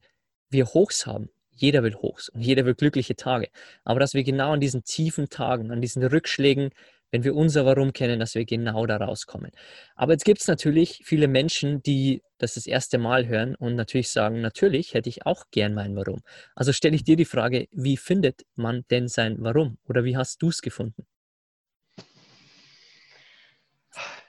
wir 0.51 0.67
Hochs 0.67 1.07
haben, 1.07 1.31
jeder 1.53 1.83
will 1.83 1.95
Hochs 1.95 2.29
und 2.29 2.43
jeder 2.43 2.67
will 2.67 2.75
glückliche 2.75 3.17
Tage, 3.17 3.49
aber 3.85 4.01
dass 4.01 4.15
wir 4.15 4.25
genau 4.25 4.53
an 4.53 4.61
diesen 4.61 4.85
tiefen 4.85 5.29
Tagen, 5.29 5.71
an 5.71 5.81
diesen 5.81 6.03
Rückschlägen 6.03 6.71
wenn 7.11 7.25
wir 7.25 7.35
unser 7.35 7.65
Warum 7.67 7.93
kennen, 7.93 8.21
dass 8.21 8.35
wir 8.35 8.45
genau 8.45 8.87
da 8.87 8.97
rauskommen. 8.97 9.51
Aber 9.95 10.13
jetzt 10.13 10.25
gibt 10.25 10.41
es 10.41 10.49
natürlich 10.49 11.03
viele 11.05 11.29
Menschen, 11.29 11.83
die 11.83 12.23
das 12.39 12.55
das 12.55 12.67
erste 12.67 12.99
Mal 12.99 13.27
hören 13.27 13.55
und 13.55 13.75
natürlich 13.77 14.11
sagen, 14.11 14.41
natürlich 14.41 14.95
hätte 14.95 15.09
ich 15.09 15.25
auch 15.25 15.45
gern 15.51 15.75
mein 15.75 15.97
Warum. 15.97 16.21
Also 16.55 16.73
stelle 16.73 16.97
ich 16.97 17.05
dir 17.05 17.17
die 17.17 17.25
Frage, 17.25 17.67
wie 17.73 17.97
findet 17.97 18.43
man 18.55 18.85
denn 18.91 19.09
sein 19.09 19.37
Warum 19.39 19.79
oder 19.89 20.05
wie 20.05 20.17
hast 20.17 20.43
du 20.43 20.49
es 20.49 20.61
gefunden? 20.61 21.07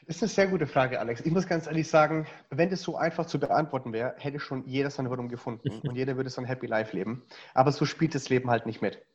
Das 0.07 0.15
ist 0.15 0.23
eine 0.23 0.29
sehr 0.29 0.47
gute 0.47 0.67
Frage, 0.67 1.01
Alex. 1.01 1.19
Ich 1.25 1.33
muss 1.33 1.47
ganz 1.47 1.67
ehrlich 1.67 1.89
sagen, 1.89 2.25
wenn 2.49 2.69
das 2.69 2.81
so 2.81 2.95
einfach 2.95 3.25
zu 3.25 3.41
beantworten 3.41 3.91
wäre, 3.91 4.15
hätte 4.17 4.39
schon 4.39 4.65
jeder 4.65 4.89
sein 4.89 5.09
Warum 5.09 5.27
gefunden 5.27 5.69
und 5.83 5.95
jeder 5.97 6.15
würde 6.15 6.29
so 6.29 6.39
ein 6.39 6.45
Happy 6.45 6.65
Life 6.65 6.95
leben. 6.95 7.25
Aber 7.53 7.73
so 7.73 7.83
spielt 7.83 8.15
das 8.15 8.29
Leben 8.29 8.49
halt 8.49 8.65
nicht 8.65 8.81
mit. 8.81 9.05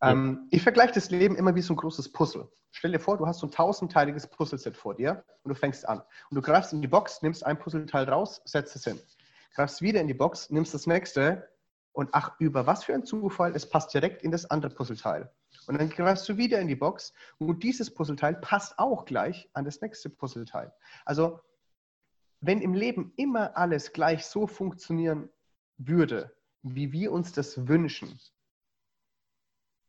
Ähm, 0.00 0.48
ich 0.50 0.62
vergleiche 0.62 0.94
das 0.94 1.10
Leben 1.10 1.36
immer 1.36 1.54
wie 1.54 1.62
so 1.62 1.74
ein 1.74 1.76
großes 1.76 2.12
Puzzle. 2.12 2.48
Stell 2.70 2.92
dir 2.92 3.00
vor, 3.00 3.16
du 3.16 3.26
hast 3.26 3.40
so 3.40 3.46
ein 3.46 3.50
tausendteiliges 3.50 4.26
Puzzleset 4.28 4.76
vor 4.76 4.94
dir 4.94 5.24
und 5.42 5.50
du 5.50 5.54
fängst 5.54 5.88
an. 5.88 5.98
Und 6.30 6.34
du 6.34 6.42
greifst 6.42 6.72
in 6.72 6.82
die 6.82 6.88
Box, 6.88 7.22
nimmst 7.22 7.44
ein 7.44 7.58
Puzzleteil 7.58 8.08
raus, 8.08 8.40
setzt 8.44 8.76
es 8.76 8.84
hin. 8.84 9.00
Greifst 9.54 9.82
wieder 9.82 10.00
in 10.00 10.06
die 10.06 10.14
Box, 10.14 10.50
nimmst 10.50 10.74
das 10.74 10.86
nächste 10.86 11.48
und 11.92 12.10
ach, 12.12 12.38
über 12.38 12.66
was 12.66 12.84
für 12.84 12.94
ein 12.94 13.04
Zufall, 13.04 13.56
es 13.56 13.68
passt 13.68 13.92
direkt 13.92 14.22
in 14.22 14.30
das 14.30 14.48
andere 14.50 14.72
Puzzleteil. 14.72 15.32
Und 15.66 15.80
dann 15.80 15.90
greifst 15.90 16.28
du 16.28 16.36
wieder 16.36 16.60
in 16.60 16.68
die 16.68 16.76
Box 16.76 17.12
und 17.38 17.62
dieses 17.62 17.92
Puzzleteil 17.92 18.34
passt 18.36 18.78
auch 18.78 19.04
gleich 19.04 19.50
an 19.54 19.64
das 19.64 19.80
nächste 19.80 20.08
Puzzleteil. 20.08 20.72
Also, 21.04 21.40
wenn 22.40 22.60
im 22.60 22.74
Leben 22.74 23.12
immer 23.16 23.56
alles 23.56 23.92
gleich 23.92 24.26
so 24.26 24.46
funktionieren 24.46 25.28
würde, 25.76 26.36
wie 26.62 26.92
wir 26.92 27.10
uns 27.10 27.32
das 27.32 27.66
wünschen, 27.66 28.20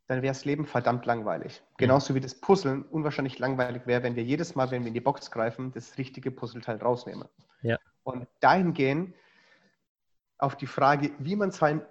dann 0.10 0.24
wäre 0.24 0.34
das 0.34 0.44
Leben 0.44 0.66
verdammt 0.66 1.06
langweilig. 1.06 1.62
Genauso 1.78 2.16
wie 2.16 2.20
das 2.20 2.34
Puzzeln 2.34 2.82
unwahrscheinlich 2.82 3.38
langweilig 3.38 3.86
wäre, 3.86 4.02
wenn 4.02 4.16
wir 4.16 4.24
jedes 4.24 4.56
Mal, 4.56 4.72
wenn 4.72 4.82
wir 4.82 4.88
in 4.88 4.96
die 4.96 5.02
Box 5.02 5.30
greifen, 5.30 5.72
das 5.72 6.00
richtige 6.00 6.32
Puzzleteil 6.32 6.78
rausnehmen. 6.78 7.30
Ja. 7.62 7.78
Und 8.02 8.28
dahingehend 8.40 9.14
auf 10.40 10.56
die 10.56 10.66
Frage, 10.66 11.12
wie 11.20 11.36
man 11.36 11.52
sein 11.52 11.84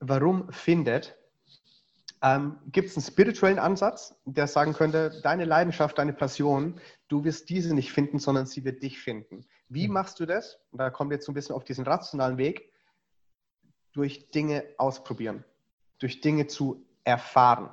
Warum 0.00 0.50
findet, 0.52 1.16
ähm, 2.22 2.56
gibt 2.72 2.88
es 2.88 2.96
einen 2.96 3.04
spirituellen 3.04 3.58
Ansatz, 3.58 4.14
der 4.24 4.46
sagen 4.46 4.72
könnte, 4.72 5.20
deine 5.22 5.44
Leidenschaft, 5.44 5.98
deine 5.98 6.14
Passion, 6.14 6.80
du 7.08 7.24
wirst 7.24 7.50
diese 7.50 7.74
nicht 7.74 7.92
finden, 7.92 8.18
sondern 8.18 8.46
sie 8.46 8.64
wird 8.64 8.82
dich 8.82 8.98
finden. 8.98 9.44
Wie 9.68 9.86
mhm. 9.86 9.92
machst 9.92 10.18
du 10.18 10.24
das? 10.24 10.58
Und 10.70 10.78
da 10.78 10.88
kommen 10.88 11.10
wir 11.10 11.16
jetzt 11.16 11.26
so 11.26 11.32
ein 11.32 11.34
bisschen 11.34 11.54
auf 11.54 11.64
diesen 11.64 11.84
rationalen 11.84 12.38
Weg, 12.38 12.72
durch 13.92 14.30
Dinge 14.30 14.64
ausprobieren, 14.78 15.44
durch 15.98 16.22
Dinge 16.22 16.46
zu 16.46 16.85
erfahren. 17.06 17.70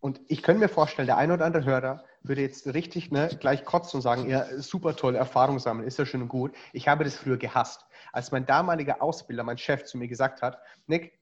Und 0.00 0.20
ich 0.26 0.42
könnte 0.42 0.60
mir 0.60 0.68
vorstellen, 0.68 1.06
der 1.06 1.16
eine 1.16 1.34
oder 1.34 1.44
andere 1.44 1.64
Hörer 1.64 2.04
würde 2.22 2.42
jetzt 2.42 2.66
richtig 2.66 3.12
ne, 3.12 3.30
gleich 3.40 3.64
kotzen 3.64 3.98
und 3.98 4.02
sagen, 4.02 4.28
ja, 4.28 4.44
super 4.58 4.96
toll, 4.96 5.14
Erfahrung 5.14 5.60
sammeln, 5.60 5.86
ist 5.86 5.98
ja 5.98 6.04
schön 6.04 6.22
und 6.22 6.28
gut. 6.28 6.52
Ich 6.72 6.88
habe 6.88 7.04
das 7.04 7.14
früher 7.14 7.36
gehasst. 7.36 7.86
Als 8.12 8.32
mein 8.32 8.44
damaliger 8.44 9.00
Ausbilder, 9.00 9.44
mein 9.44 9.58
Chef 9.58 9.84
zu 9.84 9.96
mir 9.96 10.08
gesagt 10.08 10.42
hat, 10.42 10.58
Nick, 10.88 11.20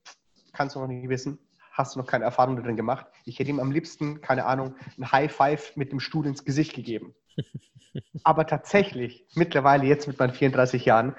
kannst 0.53 0.75
du 0.75 0.81
noch 0.81 0.89
nicht 0.89 1.09
wissen, 1.11 1.39
hast 1.73 1.95
du 1.95 2.01
noch 2.01 2.07
keine 2.07 2.25
Erfahrung 2.25 2.57
darin 2.57 2.77
gemacht. 2.77 3.07
Ich 3.27 3.39
hätte 3.39 3.51
ihm 3.51 3.61
am 3.61 3.71
liebsten, 3.71 4.23
keine 4.23 4.47
Ahnung, 4.47 4.75
ein 4.99 5.13
High 5.13 5.31
Five 5.31 5.77
mit 5.77 5.93
dem 5.93 6.01
Stuhl 6.01 6.27
ins 6.27 6.47
Gesicht 6.47 6.75
gegeben. 6.75 7.15
Aber 8.25 8.47
tatsächlich, 8.47 9.27
mittlerweile 9.35 9.85
jetzt 9.85 10.09
mit 10.09 10.19
meinen 10.19 10.33
34 10.33 10.87
Jahren, 10.87 11.15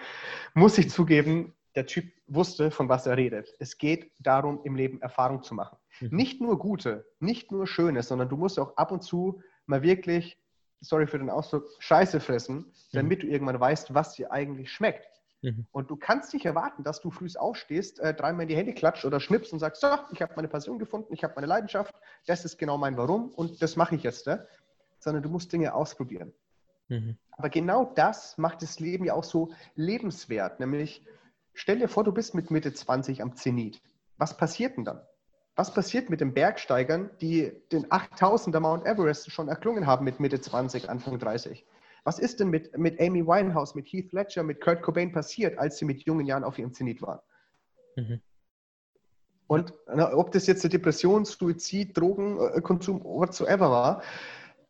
muss 0.56 0.80
ich 0.80 0.90
zugeben, 0.90 1.54
der 1.76 1.86
Typ 1.86 2.12
wusste, 2.28 2.72
von 2.72 2.90
was 2.90 3.06
er 3.08 3.18
redet. 3.18 3.54
Es 3.60 3.78
geht 3.78 4.12
darum, 4.20 4.62
im 4.64 4.76
Leben 4.76 5.02
Erfahrung 5.02 5.44
zu 5.44 5.54
machen. 5.56 5.78
Mhm. 6.00 6.10
Nicht 6.12 6.42
nur 6.42 6.60
gute, 6.60 7.06
nicht 7.20 7.52
nur 7.52 7.68
schöne, 7.68 8.04
sondern 8.04 8.30
du 8.30 8.38
musst 8.38 8.60
auch 8.60 8.76
ab 8.78 8.92
und 8.92 9.04
zu 9.04 9.42
mal 9.66 9.82
wirklich, 9.82 10.38
sorry 10.82 11.08
für 11.08 11.20
den 11.20 11.30
Ausdruck, 11.30 11.70
Scheiße 11.80 12.20
fressen, 12.20 12.72
damit 12.92 13.20
mhm. 13.20 13.28
du 13.28 13.34
irgendwann 13.34 13.60
weißt, 13.60 13.94
was 13.94 14.14
dir 14.14 14.32
eigentlich 14.32 14.72
schmeckt. 14.72 15.08
Mhm. 15.42 15.66
Und 15.72 15.90
du 15.90 15.96
kannst 15.96 16.34
nicht 16.34 16.46
erwarten, 16.46 16.84
dass 16.84 17.02
du 17.02 17.10
früh 17.10 17.28
aufstehst, 17.38 18.00
äh, 18.00 18.14
dreimal 18.14 18.44
in 18.44 18.50
die 18.50 18.56
Hände 18.56 18.74
klatscht 18.74 19.06
oder 19.06 19.20
schnippst 19.20 19.54
und 19.54 19.60
sagst, 19.60 19.82
so, 19.82 19.88
ich 20.12 20.22
habe 20.22 20.34
meine 20.36 20.48
Passion 20.48 20.78
gefunden, 20.78 21.14
ich 21.14 21.24
habe 21.24 21.34
meine 21.36 21.48
Leidenschaft, 21.48 21.96
das 22.28 22.46
ist 22.46 22.58
genau 22.58 22.78
mein 22.78 22.98
Warum 22.98 23.30
und 23.30 23.62
das 23.62 23.76
mache 23.76 23.96
ich 23.96 24.04
jetzt. 24.04 24.28
Ne? 24.28 24.46
Sondern 25.00 25.24
du 25.24 25.30
musst 25.30 25.52
Dinge 25.52 25.74
ausprobieren. 25.74 26.32
Mhm. 26.90 27.18
Aber 27.32 27.50
genau 27.50 27.86
das 27.96 28.38
macht 28.38 28.62
das 28.62 28.80
Leben 28.80 29.06
ja 29.06 29.14
auch 29.14 29.24
so 29.24 29.52
lebenswert. 29.76 30.60
Nämlich, 30.60 31.04
stell 31.54 31.80
dir 31.80 31.88
vor, 31.88 32.04
du 32.04 32.12
bist 32.12 32.36
mit 32.36 32.52
Mitte 32.52 32.74
20 32.74 33.22
am 33.22 33.36
Zenit. 33.36 33.82
Was 34.18 34.38
passiert 34.38 34.78
denn 34.78 34.86
dann? 34.86 35.02
Was 35.56 35.74
passiert 35.74 36.10
mit 36.10 36.22
den 36.22 36.34
Bergsteigern, 36.34 37.10
die 37.20 37.52
den 37.72 37.88
8000er 37.88 38.60
Mount 38.60 38.86
Everest 38.86 39.32
schon 39.32 39.48
erklungen 39.48 39.86
haben 39.86 40.06
mit 40.06 40.20
Mitte 40.20 40.40
20, 40.40 40.90
Anfang 40.90 41.20
30? 41.20 41.66
Was 42.04 42.20
ist 42.20 42.40
denn 42.40 42.50
mit, 42.50 42.78
mit 42.78 43.00
Amy 43.00 43.26
Winehouse, 43.26 43.76
mit 43.76 43.86
Heath 43.88 44.12
Ledger, 44.12 44.44
mit 44.44 44.62
Kurt 44.62 44.82
Cobain 44.82 45.12
passiert, 45.12 45.58
als 45.60 45.78
sie 45.78 45.86
mit 45.86 46.04
jungen 46.04 46.26
Jahren 46.26 46.44
auf 46.44 46.58
ihrem 46.58 46.74
Zenit 46.74 47.02
waren? 47.02 47.20
Mhm. 47.96 48.22
Und 49.48 49.74
na, 49.94 50.14
ob 50.14 50.32
das 50.32 50.48
jetzt 50.48 50.64
eine 50.64 50.70
Depression, 50.70 51.26
Suizid, 51.26 51.98
Drogenkonsum, 51.98 53.04
whatsoever 53.04 53.70
war, 53.70 54.02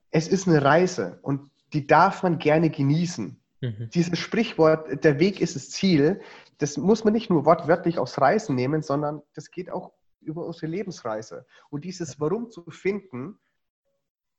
es 0.10 0.28
ist 0.28 0.48
eine 0.48 0.64
Reise 0.64 1.20
und 1.22 1.52
die 1.72 1.86
darf 1.86 2.24
man 2.24 2.40
gerne 2.40 2.70
genießen. 2.70 3.40
Mhm. 3.62 3.90
Dieses 3.94 4.18
Sprichwort, 4.18 5.04
der 5.04 5.20
Weg 5.20 5.40
ist 5.40 5.56
das 5.56 5.70
Ziel, 5.70 6.20
das 6.62 6.78
muss 6.78 7.04
man 7.04 7.14
nicht 7.14 7.32
nur 7.32 7.46
wortwörtlich 7.46 7.98
aufs 7.98 8.22
Reisen 8.22 8.56
nehmen, 8.56 8.84
sondern 8.84 9.24
das 9.34 9.50
geht 9.50 9.72
auch 9.72 9.94
über 10.20 10.46
unsere 10.46 10.68
Lebensreise. 10.68 11.48
Und 11.72 11.84
dieses 11.86 12.20
Warum 12.20 12.52
zu 12.52 12.64
finden, 12.70 13.40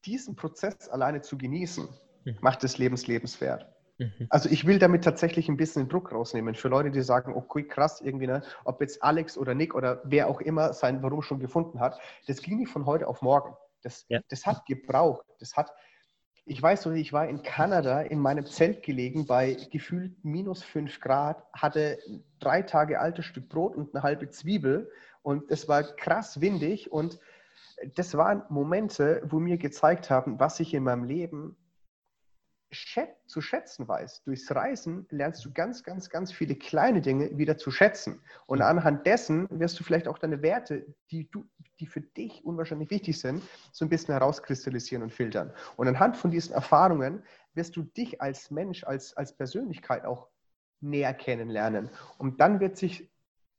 diesen 0.05 0.37
Prozess 0.37 0.89
alleine 0.89 1.23
zu 1.23 1.37
genießen, 1.37 1.89
mhm. 2.25 2.37
macht 2.41 2.63
des 2.63 2.79
Lebens 2.79 3.09
lebenswert. 3.09 3.67
Mhm. 3.99 4.27
Also 4.31 4.49
ich 4.49 4.67
will 4.67 4.79
damit 4.79 5.03
tatsächlich 5.03 5.49
ein 5.49 5.57
bisschen 5.57 5.89
Druck 5.89 6.13
rausnehmen 6.13 6.55
für 6.55 6.69
Leute, 6.69 6.93
die 6.93 7.03
sagen, 7.03 7.35
okay, 7.35 7.65
krass, 7.65 8.01
irgendwie, 8.01 8.29
ne, 8.29 8.43
ob 8.65 8.81
jetzt 8.81 9.03
Alex 9.03 9.37
oder 9.37 9.55
Nick 9.55 9.75
oder 9.75 10.01
wer 10.05 10.29
auch 10.29 10.41
immer 10.41 10.73
sein 10.75 11.03
Warum 11.03 11.23
schon 11.23 11.41
gefunden 11.41 11.81
hat, 11.81 11.99
das 12.29 12.41
ging 12.41 12.59
nicht 12.59 12.71
von 12.71 12.87
heute 12.87 13.09
auf 13.09 13.21
morgen. 13.21 13.57
Das, 13.83 14.05
ja. 14.09 14.21
das 14.29 14.47
hat 14.47 14.65
gebraucht. 14.67 15.27
Das 15.41 15.57
hat, 15.57 15.73
ich 16.45 16.61
weiß 16.61 16.87
noch, 16.87 16.93
ich 16.93 17.13
war 17.13 17.29
in 17.29 17.43
Kanada 17.43 18.01
in 18.01 18.19
meinem 18.19 18.47
Zelt 18.47 18.83
gelegen 18.83 19.27
bei 19.27 19.57
gefühlt 19.71 20.13
minus 20.25 20.63
fünf 20.63 21.01
Grad, 21.01 21.45
hatte 21.53 21.99
drei 22.41 22.63
Tage 22.63 23.01
altes 23.01 23.27
Stück 23.27 23.49
Brot 23.49 23.77
und 23.77 23.95
eine 23.95 24.03
halbe 24.03 24.29
Zwiebel 24.29 24.91
und 25.23 25.51
es 25.51 25.69
war 25.69 25.83
krass 25.83 26.41
windig 26.41 26.91
und 26.91 27.19
das 27.95 28.17
waren 28.17 28.43
Momente, 28.49 29.23
wo 29.25 29.39
mir 29.39 29.57
gezeigt 29.57 30.11
haben, 30.11 30.39
was 30.39 30.61
ich 30.61 30.75
in 30.75 30.85
meinem 30.85 31.05
Leben 31.05 31.57
zu 33.27 33.41
schätzen 33.41 33.87
weiß. 33.87 34.23
Durchs 34.25 34.51
Reisen 34.55 35.07
lernst 35.11 35.45
du 35.45 35.53
ganz, 35.53 35.83
ganz, 35.83 36.09
ganz 36.11 36.33
viele 36.33 36.55
kleine 36.55 37.01
Dinge 37.01 37.37
wieder 37.37 37.57
zu 37.57 37.71
schätzen. 37.71 38.21
Und 38.47 38.59
mhm. 38.59 38.65
anhand 38.65 39.07
dessen 39.07 39.47
wirst 39.51 39.79
du 39.79 39.85
vielleicht 39.85 40.09
auch 40.09 40.19
deine 40.19 40.43
Werte, 40.43 40.87
die, 41.11 41.31
du, 41.31 41.45
die 41.81 41.87
für 41.87 42.01
dich 42.01 42.45
unwahrscheinlich 42.45 42.91
wichtig 42.91 43.21
sind, 43.21 43.43
so 43.73 43.85
ein 43.85 43.89
bisschen 43.89 44.13
herauskristallisieren 44.13 45.03
und 45.03 45.13
filtern. 45.13 45.53
Und 45.77 45.89
anhand 45.89 46.17
von 46.17 46.31
diesen 46.31 46.55
Erfahrungen 46.55 47.23
wirst 47.55 47.77
du 47.77 47.83
dich 47.83 48.21
als 48.21 48.51
Mensch, 48.51 48.85
als, 48.85 49.17
als 49.17 49.37
Persönlichkeit 49.37 50.05
auch 50.05 50.29
näher 50.81 51.15
kennenlernen. 51.15 51.91
Und 52.19 52.41
dann 52.41 52.61
wird 52.61 52.77
sich 52.77 53.11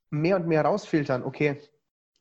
mehr 0.09 0.35
und 0.35 0.47
mehr 0.47 0.63
herausfiltern, 0.63 1.23
okay, 1.23 1.61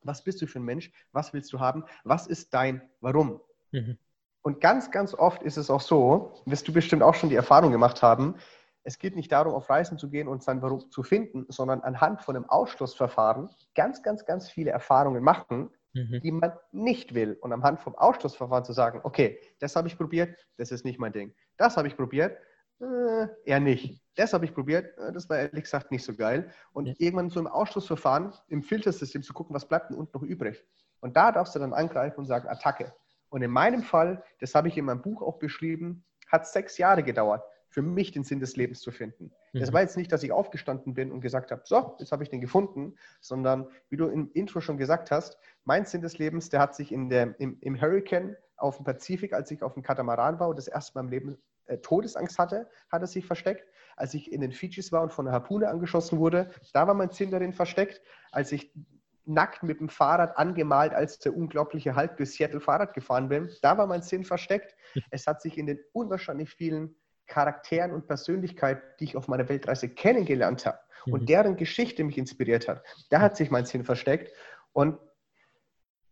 was 0.02 0.24
bist 0.24 0.42
du 0.42 0.46
für 0.46 0.58
ein 0.58 0.64
Mensch? 0.64 0.90
Was 1.12 1.32
willst 1.32 1.52
du 1.52 1.60
haben? 1.60 1.84
Was 2.04 2.26
ist 2.26 2.52
dein 2.54 2.82
Warum? 3.00 3.40
Mhm. 3.70 3.98
Und 4.42 4.60
ganz, 4.60 4.90
ganz 4.90 5.14
oft 5.14 5.42
ist 5.42 5.56
es 5.56 5.70
auch 5.70 5.80
so, 5.80 6.34
wirst 6.46 6.66
du 6.66 6.72
bestimmt 6.72 7.02
auch 7.02 7.14
schon 7.14 7.30
die 7.30 7.36
Erfahrung 7.36 7.70
gemacht 7.70 8.02
haben, 8.02 8.36
es 8.84 8.98
geht 8.98 9.14
nicht 9.14 9.30
darum, 9.30 9.54
auf 9.54 9.70
Reisen 9.70 9.98
zu 9.98 10.10
gehen 10.10 10.28
und 10.28 10.42
sein 10.42 10.60
Warum 10.60 10.90
zu 10.90 11.02
finden, 11.02 11.46
sondern 11.48 11.82
anhand 11.82 12.22
von 12.22 12.36
einem 12.36 12.46
Ausschlussverfahren 12.46 13.48
ganz, 13.74 14.02
ganz, 14.02 14.24
ganz 14.26 14.50
viele 14.50 14.70
Erfahrungen 14.70 15.22
machen, 15.22 15.70
mhm. 15.92 16.20
die 16.22 16.32
man 16.32 16.52
nicht 16.72 17.14
will. 17.14 17.38
Und 17.40 17.52
anhand 17.52 17.80
vom 17.80 17.94
Ausschlussverfahren 17.94 18.64
zu 18.64 18.72
sagen, 18.72 19.00
okay, 19.04 19.38
das 19.60 19.76
habe 19.76 19.88
ich 19.88 19.96
probiert, 19.96 20.36
das 20.56 20.72
ist 20.72 20.84
nicht 20.84 20.98
mein 20.98 21.12
Ding. 21.12 21.34
Das 21.56 21.76
habe 21.76 21.86
ich 21.86 21.96
probiert, 21.96 22.36
äh, 22.80 23.28
eher 23.44 23.60
nicht. 23.60 24.02
Das 24.16 24.32
habe 24.32 24.44
ich 24.44 24.54
probiert, 24.54 24.98
äh, 24.98 25.12
das 25.12 25.28
war 25.30 25.38
ehrlich 25.38 25.64
gesagt 25.64 25.92
nicht 25.92 26.04
so 26.04 26.14
geil. 26.14 26.50
Und 26.72 26.86
ja. 26.86 26.94
irgendwann 26.98 27.30
so 27.30 27.38
im 27.38 27.46
Ausschlussverfahren, 27.46 28.32
im 28.48 28.62
Filtersystem 28.62 29.22
zu 29.22 29.32
gucken, 29.32 29.54
was 29.54 29.68
bleibt 29.68 29.90
denn 29.90 29.96
unten 29.96 30.18
noch 30.18 30.24
übrig. 30.24 30.64
Und 31.00 31.16
da 31.16 31.30
darfst 31.30 31.54
du 31.54 31.60
dann 31.60 31.72
angreifen 31.72 32.20
und 32.20 32.26
sagen, 32.26 32.48
Attacke. 32.48 32.92
Und 33.32 33.40
in 33.40 33.50
meinem 33.50 33.82
Fall, 33.82 34.22
das 34.40 34.54
habe 34.54 34.68
ich 34.68 34.76
in 34.76 34.84
meinem 34.84 35.00
Buch 35.00 35.22
auch 35.22 35.38
beschrieben, 35.38 36.04
hat 36.28 36.46
sechs 36.46 36.76
Jahre 36.76 37.02
gedauert, 37.02 37.42
für 37.70 37.80
mich 37.80 38.12
den 38.12 38.24
Sinn 38.24 38.40
des 38.40 38.56
Lebens 38.56 38.80
zu 38.80 38.90
finden. 38.90 39.32
Mhm. 39.54 39.60
Das 39.60 39.72
war 39.72 39.80
jetzt 39.80 39.96
nicht, 39.96 40.12
dass 40.12 40.22
ich 40.22 40.32
aufgestanden 40.32 40.92
bin 40.92 41.10
und 41.10 41.22
gesagt 41.22 41.50
habe, 41.50 41.62
so, 41.64 41.96
jetzt 41.98 42.12
habe 42.12 42.22
ich 42.22 42.28
den 42.28 42.42
gefunden, 42.42 42.94
sondern 43.22 43.66
wie 43.88 43.96
du 43.96 44.08
im 44.08 44.30
Intro 44.34 44.60
schon 44.60 44.76
gesagt 44.76 45.10
hast, 45.10 45.38
mein 45.64 45.86
Sinn 45.86 46.02
des 46.02 46.18
Lebens, 46.18 46.50
der 46.50 46.60
hat 46.60 46.74
sich 46.74 46.92
in 46.92 47.08
der, 47.08 47.34
im, 47.40 47.56
im 47.60 47.80
Hurricane 47.80 48.36
auf 48.58 48.76
dem 48.76 48.84
Pazifik, 48.84 49.32
als 49.32 49.50
ich 49.50 49.62
auf 49.62 49.72
dem 49.72 49.82
Katamaran 49.82 50.38
war 50.38 50.48
und 50.48 50.58
das 50.58 50.68
erste 50.68 50.98
Mal 50.98 51.04
im 51.04 51.08
Leben 51.08 51.38
äh, 51.64 51.78
Todesangst 51.78 52.38
hatte, 52.38 52.68
hat 52.90 53.00
er 53.00 53.06
sich 53.06 53.24
versteckt. 53.24 53.66
Als 53.96 54.12
ich 54.12 54.30
in 54.30 54.42
den 54.42 54.52
Fidschis 54.52 54.92
war 54.92 55.00
und 55.00 55.10
von 55.10 55.26
einer 55.26 55.34
Harpune 55.34 55.68
angeschossen 55.68 56.18
wurde, 56.18 56.50
da 56.74 56.86
war 56.86 56.92
mein 56.92 57.10
Sinn 57.10 57.30
darin 57.30 57.54
versteckt. 57.54 58.02
Als 58.30 58.52
ich 58.52 58.74
nackt 59.24 59.62
mit 59.62 59.80
dem 59.80 59.88
Fahrrad 59.88 60.36
angemalt, 60.36 60.92
als 60.92 61.18
der 61.18 61.36
unglaubliche 61.36 61.94
Hulk 61.94 62.16
durch 62.16 62.32
Seattle 62.32 62.60
Fahrrad 62.60 62.94
gefahren 62.94 63.28
bin. 63.28 63.50
Da 63.62 63.78
war 63.78 63.86
mein 63.86 64.02
Sinn 64.02 64.24
versteckt. 64.24 64.74
Es 65.10 65.26
hat 65.26 65.40
sich 65.40 65.56
in 65.56 65.66
den 65.66 65.78
unwahrscheinlich 65.92 66.50
vielen 66.50 66.94
Charakteren 67.26 67.92
und 67.92 68.06
Persönlichkeiten, 68.06 68.82
die 69.00 69.04
ich 69.04 69.16
auf 69.16 69.28
meiner 69.28 69.48
Weltreise 69.48 69.88
kennengelernt 69.88 70.66
habe 70.66 70.78
mhm. 71.06 71.12
und 71.14 71.28
deren 71.28 71.56
Geschichte 71.56 72.04
mich 72.04 72.18
inspiriert 72.18 72.68
hat, 72.68 72.82
da 73.10 73.20
hat 73.20 73.36
sich 73.36 73.50
mein 73.50 73.64
Sinn 73.64 73.84
versteckt. 73.84 74.32
Und 74.72 74.98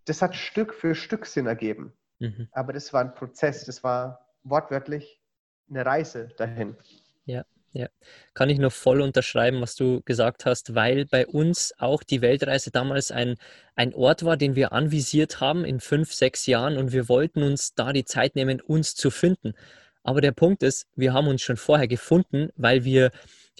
das 0.06 0.22
hat 0.22 0.34
Stück 0.34 0.74
für 0.74 0.94
Stück 0.94 1.26
Sinn 1.26 1.46
ergeben. 1.46 1.92
Mhm. 2.18 2.48
Aber 2.52 2.72
das 2.72 2.92
war 2.92 3.02
ein 3.02 3.14
Prozess, 3.14 3.64
das 3.64 3.84
war 3.84 4.26
wortwörtlich 4.42 5.20
eine 5.68 5.84
Reise 5.84 6.28
dahin. 6.36 6.76
Ja. 7.24 7.44
Ja, 7.72 7.86
kann 8.34 8.50
ich 8.50 8.58
nur 8.58 8.72
voll 8.72 9.00
unterschreiben, 9.00 9.60
was 9.60 9.76
du 9.76 10.02
gesagt 10.04 10.44
hast, 10.44 10.74
weil 10.74 11.06
bei 11.06 11.24
uns 11.24 11.72
auch 11.78 12.02
die 12.02 12.20
Weltreise 12.20 12.72
damals 12.72 13.12
ein, 13.12 13.36
ein 13.76 13.94
Ort 13.94 14.24
war, 14.24 14.36
den 14.36 14.56
wir 14.56 14.72
anvisiert 14.72 15.40
haben 15.40 15.64
in 15.64 15.78
fünf, 15.78 16.12
sechs 16.12 16.46
Jahren 16.46 16.76
und 16.78 16.90
wir 16.90 17.08
wollten 17.08 17.44
uns 17.44 17.74
da 17.74 17.92
die 17.92 18.04
Zeit 18.04 18.34
nehmen, 18.34 18.60
uns 18.60 18.96
zu 18.96 19.12
finden. 19.12 19.54
Aber 20.02 20.20
der 20.20 20.32
Punkt 20.32 20.64
ist, 20.64 20.88
wir 20.96 21.12
haben 21.12 21.28
uns 21.28 21.42
schon 21.42 21.56
vorher 21.56 21.86
gefunden, 21.86 22.48
weil 22.56 22.84
wir 22.84 23.12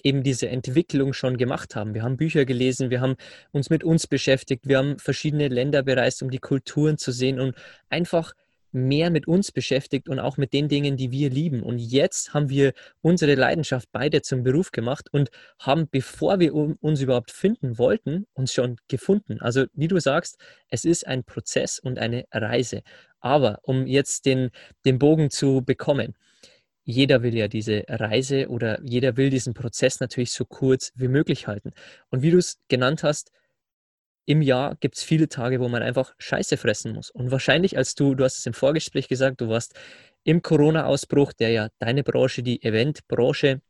eben 0.03 0.23
diese 0.23 0.49
Entwicklung 0.49 1.13
schon 1.13 1.37
gemacht 1.37 1.75
haben. 1.75 1.93
Wir 1.93 2.03
haben 2.03 2.17
Bücher 2.17 2.43
gelesen, 2.45 2.89
wir 2.89 2.99
haben 2.99 3.15
uns 3.51 3.69
mit 3.69 3.83
uns 3.83 4.07
beschäftigt, 4.07 4.67
wir 4.67 4.77
haben 4.77 4.99
verschiedene 4.99 5.47
Länder 5.47 5.83
bereist, 5.83 6.21
um 6.21 6.31
die 6.31 6.39
Kulturen 6.39 6.97
zu 6.97 7.11
sehen 7.11 7.39
und 7.39 7.55
einfach 7.89 8.33
mehr 8.71 9.09
mit 9.09 9.27
uns 9.27 9.51
beschäftigt 9.51 10.09
und 10.09 10.19
auch 10.19 10.37
mit 10.37 10.53
den 10.53 10.67
Dingen, 10.67 10.97
die 10.97 11.11
wir 11.11 11.29
lieben. 11.29 11.61
Und 11.63 11.79
jetzt 11.79 12.33
haben 12.33 12.49
wir 12.49 12.73
unsere 13.01 13.35
Leidenschaft 13.35 13.89
beide 13.91 14.21
zum 14.21 14.43
Beruf 14.43 14.71
gemacht 14.71 15.07
und 15.11 15.29
haben, 15.59 15.87
bevor 15.89 16.39
wir 16.39 16.53
uns 16.53 17.01
überhaupt 17.01 17.31
finden 17.31 17.77
wollten, 17.77 18.27
uns 18.33 18.53
schon 18.53 18.77
gefunden. 18.87 19.39
Also 19.41 19.65
wie 19.73 19.87
du 19.87 19.99
sagst, 19.99 20.37
es 20.69 20.85
ist 20.85 21.07
ein 21.07 21.23
Prozess 21.23 21.79
und 21.79 21.99
eine 21.99 22.25
Reise. 22.31 22.81
Aber 23.19 23.59
um 23.63 23.85
jetzt 23.87 24.25
den, 24.25 24.49
den 24.85 24.99
Bogen 24.99 25.29
zu 25.29 25.61
bekommen, 25.63 26.15
jeder 26.83 27.21
will 27.21 27.35
ja 27.35 27.47
diese 27.47 27.83
Reise 27.87 28.49
oder 28.49 28.81
jeder 28.83 29.15
will 29.17 29.29
diesen 29.29 29.53
Prozess 29.53 29.99
natürlich 29.99 30.31
so 30.31 30.45
kurz 30.45 30.91
wie 30.95 31.07
möglich 31.07 31.47
halten. 31.47 31.71
Und 32.09 32.21
wie 32.23 32.31
du 32.31 32.37
es 32.37 32.59
genannt 32.67 33.03
hast, 33.03 33.31
im 34.25 34.41
Jahr 34.41 34.75
gibt 34.75 34.97
es 34.97 35.03
viele 35.03 35.29
Tage, 35.29 35.59
wo 35.59 35.67
man 35.67 35.83
einfach 35.83 36.13
Scheiße 36.17 36.57
fressen 36.57 36.93
muss. 36.93 37.09
Und 37.09 37.31
wahrscheinlich, 37.31 37.77
als 37.77 37.95
du, 37.95 38.15
du 38.15 38.23
hast 38.23 38.37
es 38.37 38.45
im 38.45 38.53
Vorgespräch 38.53 39.07
gesagt, 39.07 39.41
du 39.41 39.49
warst 39.49 39.75
im 40.23 40.41
Corona-Ausbruch, 40.41 41.33
der 41.33 41.49
ja 41.49 41.69
deine 41.79 42.03
Branche, 42.03 42.43
die 42.43 42.63
Eventbranche 42.63 43.61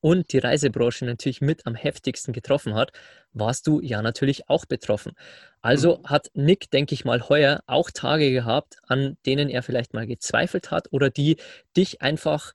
und 0.00 0.32
die 0.32 0.38
Reisebranche 0.38 1.04
natürlich 1.04 1.40
mit 1.40 1.66
am 1.66 1.74
heftigsten 1.74 2.32
getroffen 2.32 2.74
hat, 2.74 2.92
warst 3.32 3.66
du 3.66 3.80
ja 3.80 4.00
natürlich 4.00 4.48
auch 4.48 4.64
betroffen. 4.64 5.12
Also 5.60 5.98
mhm. 5.98 6.06
hat 6.08 6.30
Nick, 6.34 6.70
denke 6.70 6.94
ich 6.94 7.04
mal, 7.04 7.28
heuer 7.28 7.62
auch 7.66 7.90
Tage 7.90 8.32
gehabt, 8.32 8.78
an 8.86 9.18
denen 9.26 9.50
er 9.50 9.62
vielleicht 9.62 9.92
mal 9.92 10.06
gezweifelt 10.06 10.70
hat 10.70 10.88
oder 10.90 11.10
die 11.10 11.36
dich 11.76 12.00
einfach 12.00 12.52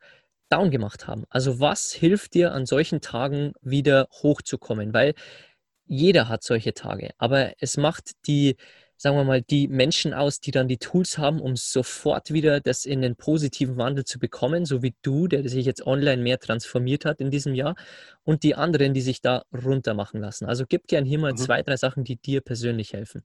down 0.50 0.72
gemacht 0.72 1.08
haben. 1.08 1.26
Also 1.30 1.60
was 1.60 1.92
hilft 1.92 2.34
dir 2.34 2.52
an 2.54 2.66
solchen 2.66 3.02
Tagen 3.02 3.54
wieder 3.62 4.08
hochzukommen? 4.12 4.94
Weil 4.94 5.14
jeder 5.86 6.30
hat 6.30 6.44
solche 6.44 6.74
Tage, 6.74 7.12
aber 7.18 7.54
es 7.60 7.78
macht 7.78 8.12
die, 8.28 8.56
sagen 8.98 9.18
wir 9.18 9.24
mal, 9.24 9.42
die 9.42 9.68
Menschen 9.68 10.14
aus, 10.14 10.40
die 10.40 10.52
dann 10.52 10.68
die 10.68 10.78
Tools 10.78 11.18
haben, 11.18 11.40
um 11.42 11.56
sofort 11.56 12.32
wieder 12.32 12.60
das 12.62 12.86
in 12.86 13.02
den 13.02 13.16
positiven 13.16 13.78
Wandel 13.78 14.06
zu 14.06 14.20
bekommen, 14.20 14.66
so 14.66 14.82
wie 14.82 14.96
du, 15.02 15.28
der 15.28 15.48
sich 15.48 15.66
jetzt 15.66 15.86
online 15.86 16.22
mehr 16.22 16.40
transformiert 16.40 17.06
hat 17.06 17.22
in 17.22 17.32
diesem 17.32 17.54
Jahr, 17.56 17.76
und 18.24 18.44
die 18.44 18.56
anderen, 18.56 18.94
die 18.94 19.02
sich 19.02 19.22
da 19.22 19.44
runter 19.54 19.94
machen 19.94 20.22
lassen. 20.22 20.46
Also 20.46 20.66
gib 20.68 20.88
gerne 20.88 21.08
hier 21.08 21.20
mal 21.20 21.34
mhm. 21.34 21.38
zwei, 21.38 21.62
drei 21.62 21.78
Sachen, 21.78 22.04
die 22.04 22.18
dir 22.18 22.42
persönlich 22.42 22.94
helfen. 22.94 23.24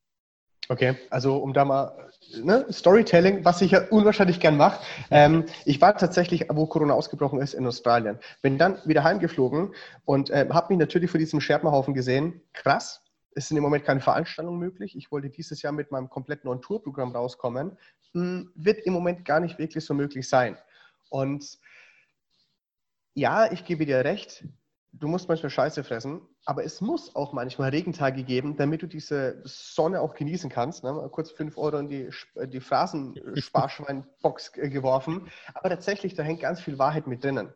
Okay, 0.70 0.96
also 1.11 1.38
um 1.38 1.52
da 1.52 1.64
mal 1.64 2.12
ne, 2.44 2.64
Storytelling, 2.70 3.44
was 3.44 3.61
ich 3.61 3.72
ja 3.72 3.88
unwahrscheinlich 3.88 4.38
gern 4.38 4.56
mache. 4.56 4.80
Ähm, 5.11 5.46
ich 5.64 5.80
war 5.80 5.96
tatsächlich, 5.96 6.46
wo 6.48 6.64
Corona 6.66 6.94
ausgebrochen 6.94 7.40
ist, 7.40 7.54
in 7.54 7.66
Australien. 7.66 8.20
Bin 8.40 8.56
dann 8.56 8.78
wieder 8.85 9.02
heimgeflogen 9.02 9.74
und 10.04 10.30
äh, 10.30 10.46
habe 10.48 10.72
mich 10.72 10.78
natürlich 10.78 11.11
vor 11.11 11.18
diesem 11.18 11.40
Scherbenhaufen 11.40 11.92
gesehen. 11.92 12.40
Krass, 12.52 13.02
es 13.35 13.48
sind 13.48 13.56
im 13.56 13.64
Moment 13.64 13.85
keine 13.85 13.98
Veranstaltungen 13.98 14.61
möglich. 14.61 14.96
Ich 14.96 15.11
wollte 15.11 15.28
dieses 15.28 15.61
Jahr 15.61 15.72
mit 15.72 15.90
meinem 15.90 16.09
kompletten 16.09 16.48
On-Tour-Programm 16.48 17.16
rauskommen. 17.16 17.76
Hm, 18.12 18.52
wird 18.54 18.78
im 18.87 18.92
Moment 18.92 19.24
gar 19.24 19.40
nicht 19.40 19.59
wirklich 19.59 19.85
so 19.85 19.92
möglich 19.92 20.28
sein. 20.28 20.56
Und 21.09 21.59
ja, 23.14 23.50
ich 23.50 23.64
gebe 23.64 23.87
dir 23.87 24.04
recht, 24.04 24.44
du 24.92 25.09
musst 25.09 25.29
manchmal 25.29 25.50
Scheiße 25.50 25.85
fressen, 25.85 26.20
aber 26.44 26.64
es 26.64 26.81
muss 26.81 27.14
auch 27.14 27.33
manchmal 27.33 27.70
Regentage 27.70 28.22
geben, 28.24 28.57
damit 28.57 28.83
du 28.83 28.87
diese 28.87 29.40
Sonne 29.44 30.00
auch 30.00 30.14
genießen 30.14 30.50
kannst. 30.50 30.85
Ne? 30.85 31.09
Kurz 31.12 31.31
5 31.31 31.57
Euro 31.57 31.79
in 31.79 31.88
die, 31.88 32.11
die 32.46 32.61
Phrasensparschweinbox 32.61 34.53
geworfen. 34.53 35.29
Aber 35.55 35.68
tatsächlich, 35.68 36.14
da 36.14 36.22
hängt 36.22 36.40
ganz 36.40 36.61
viel 36.61 36.79
Wahrheit 36.79 37.07
mit 37.07 37.22
drinnen. 37.24 37.53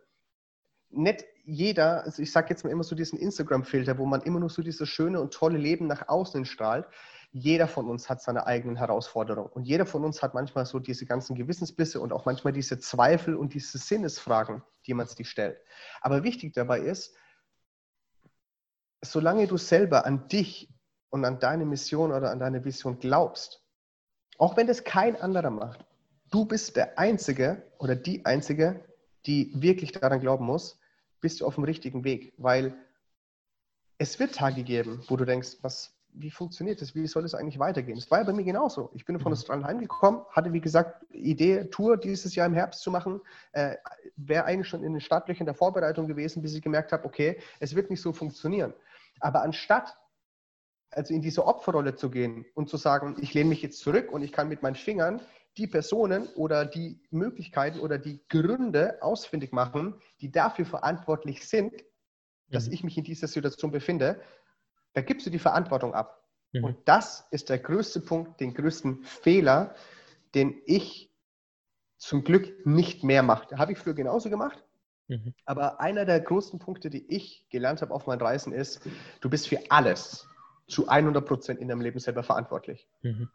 Nicht 0.91 1.25
jeder, 1.45 2.05
also 2.05 2.23
ich 2.23 2.31
sage 2.31 2.51
jetzt 2.51 2.65
mal 2.65 2.71
immer 2.71 2.85
so 2.85 2.95
diesen 2.95 3.19
Instagram-Filter, 3.19 3.99
wo 3.99 4.07
man 4.07 4.23
immer 4.23 4.39
nur 4.41 4.51
so 4.51 4.63
dieses 4.63 4.89
schöne 4.89 5.21
und 5.21 5.35
tolle 5.35 5.59
Leben 5.59 5.87
nach 5.87 6.09
außen 6.09 6.45
strahlt. 6.45 6.87
Jeder 7.33 7.67
von 7.67 7.91
uns 7.91 8.09
hat 8.09 8.23
seine 8.23 8.47
eigenen 8.47 8.77
Herausforderungen. 8.77 9.51
Und 9.51 9.65
jeder 9.65 9.87
von 9.87 10.05
uns 10.05 10.23
hat 10.23 10.35
manchmal 10.35 10.67
so 10.67 10.79
diese 10.79 11.05
ganzen 11.05 11.35
Gewissensbisse 11.35 12.01
und 12.01 12.13
auch 12.13 12.27
manchmal 12.27 12.53
diese 12.53 12.79
Zweifel 12.79 13.35
und 13.35 13.55
diese 13.55 13.77
Sinnesfragen, 13.77 14.63
die 14.87 14.95
man 14.95 15.09
sich 15.09 15.29
stellt. 15.29 15.59
Aber 16.01 16.23
wichtig 16.23 16.53
dabei 16.53 16.79
ist, 16.79 17.17
solange 19.05 19.47
du 19.47 19.57
selber 19.57 20.07
an 20.07 20.29
dich 20.29 20.69
und 21.11 21.25
an 21.25 21.39
deine 21.39 21.65
Mission 21.65 22.13
oder 22.13 22.31
an 22.31 22.39
deine 22.39 22.65
Vision 22.65 22.99
glaubst, 22.99 23.63
auch 24.39 24.57
wenn 24.57 24.67
das 24.67 24.85
kein 24.85 25.21
anderer 25.21 25.51
macht, 25.51 25.85
du 26.31 26.45
bist 26.45 26.77
der 26.77 26.99
Einzige 26.99 27.63
oder 27.79 27.95
die 27.95 28.25
Einzige, 28.25 28.85
die 29.27 29.53
wirklich 29.55 29.93
daran 29.93 30.21
glauben 30.21 30.45
muss, 30.45 30.79
bist 31.21 31.41
du 31.41 31.47
auf 31.47 31.55
dem 31.55 31.65
richtigen 31.65 32.05
Weg, 32.05 32.35
weil 32.37 32.75
es 33.99 34.19
wird 34.19 34.35
Tage 34.35 34.65
geben, 34.65 35.03
wo 35.09 35.17
du 35.17 35.25
denkst, 35.25 35.59
was, 35.63 35.95
wie 36.13 36.31
funktioniert 36.31 36.81
das? 36.81 36.95
Wie 36.95 37.07
soll 37.07 37.25
es 37.25 37.35
eigentlich 37.35 37.59
weitergehen? 37.59 37.97
Es 37.97 38.11
war 38.11 38.19
ja 38.19 38.25
bei 38.25 38.33
mir 38.33 38.45
genauso. 38.45 38.91
Ich 38.95 39.05
bin 39.05 39.19
von 39.19 39.31
mhm. 39.31 39.35
Australien 39.35 39.67
heimgekommen, 39.67 40.23
hatte 40.31 40.53
wie 40.53 40.61
gesagt 40.61 41.05
Idee, 41.13 41.65
Tour 41.65 41.97
dieses 41.97 42.35
Jahr 42.35 42.47
im 42.47 42.55
Herbst 42.55 42.83
zu 42.83 42.91
machen. 42.91 43.21
Äh, 43.53 43.77
Wäre 44.17 44.45
eigentlich 44.45 44.69
schon 44.69 44.83
in 44.83 44.93
den 44.93 45.01
Startlöchern 45.01 45.47
der 45.47 45.55
Vorbereitung 45.55 46.07
gewesen, 46.07 46.43
bis 46.43 46.55
ich 46.55 46.63
gemerkt 46.63 46.93
habe, 46.93 47.05
okay, 47.05 47.39
es 47.61 47.75
wird 47.75 47.91
nicht 47.91 48.03
so 48.03 48.13
funktionieren. 48.13 48.75
Aber 49.21 49.43
anstatt 49.43 49.97
also 50.91 51.13
in 51.13 51.23
diese 51.23 51.47
Opferrolle 51.47 51.97
zu 51.97 52.11
gehen 52.11 52.47
und 52.55 52.69
zu 52.69 52.77
sagen, 52.77 53.17
ich 53.21 53.35
lehne 53.35 53.51
mich 53.51 53.63
jetzt 53.63 53.81
zurück 53.81 54.13
und 54.13 54.23
ich 54.23 54.33
kann 54.33 54.49
mit 54.49 54.63
meinen 54.63 54.77
Fingern 54.77 55.21
die 55.57 55.67
Personen 55.67 56.27
oder 56.35 56.65
die 56.65 57.01
Möglichkeiten 57.11 57.81
oder 57.81 57.99
die 57.99 58.21
Gründe 58.29 58.99
ausfindig 59.03 59.53
machen, 59.53 60.01
die 60.21 60.31
dafür 60.31 60.67
verantwortlich 60.67 61.47
sind, 61.49 61.85
dass 62.49 62.67
mhm. 62.67 62.73
ich 62.73 62.85
mich 62.85 62.99
in 62.99 63.05
dieser 63.05 63.29
Situation 63.29 63.71
befinde, 63.71 64.21
da 64.95 65.01
gibst 65.01 65.27
du 65.27 65.31
die 65.31 65.39
Verantwortung 65.39 65.95
ab. 65.95 66.25
Mhm. 66.53 66.65
Und 66.65 66.77
das 66.87 67.27
ist 67.31 67.49
der 67.49 67.59
größte 67.59 68.01
Punkt, 68.01 68.41
den 68.41 68.55
größten 68.55 69.05
Fehler, 69.05 69.75
den 70.35 70.61
ich 70.67 71.13
zum 71.99 72.25
Glück 72.25 72.67
nicht 72.67 73.05
mehr 73.05 73.23
mache. 73.23 73.57
Habe 73.57 73.73
ich 73.73 73.79
früher 73.79 73.95
genauso 73.95 74.31
gemacht. 74.31 74.64
Mhm. 75.09 75.35
Aber 75.45 75.81
einer 75.81 76.05
der 76.05 76.21
größten 76.21 76.59
Punkte, 76.59 76.91
die 76.91 77.05
ich 77.09 77.47
gelernt 77.51 77.83
habe 77.83 77.93
auf 77.93 78.07
meinen 78.07 78.21
Reisen, 78.21 78.53
ist, 78.53 78.81
du 79.21 79.29
bist 79.29 79.49
für 79.49 79.59
alles 79.71 80.27
zu 80.67 80.89
100 80.89 81.25
Prozent 81.25 81.61
in 81.61 81.69
deinem 81.69 81.83
Leben 81.83 81.99
selber 81.99 82.23
verantwortlich. 82.23 82.89
Mhm. 83.03 83.29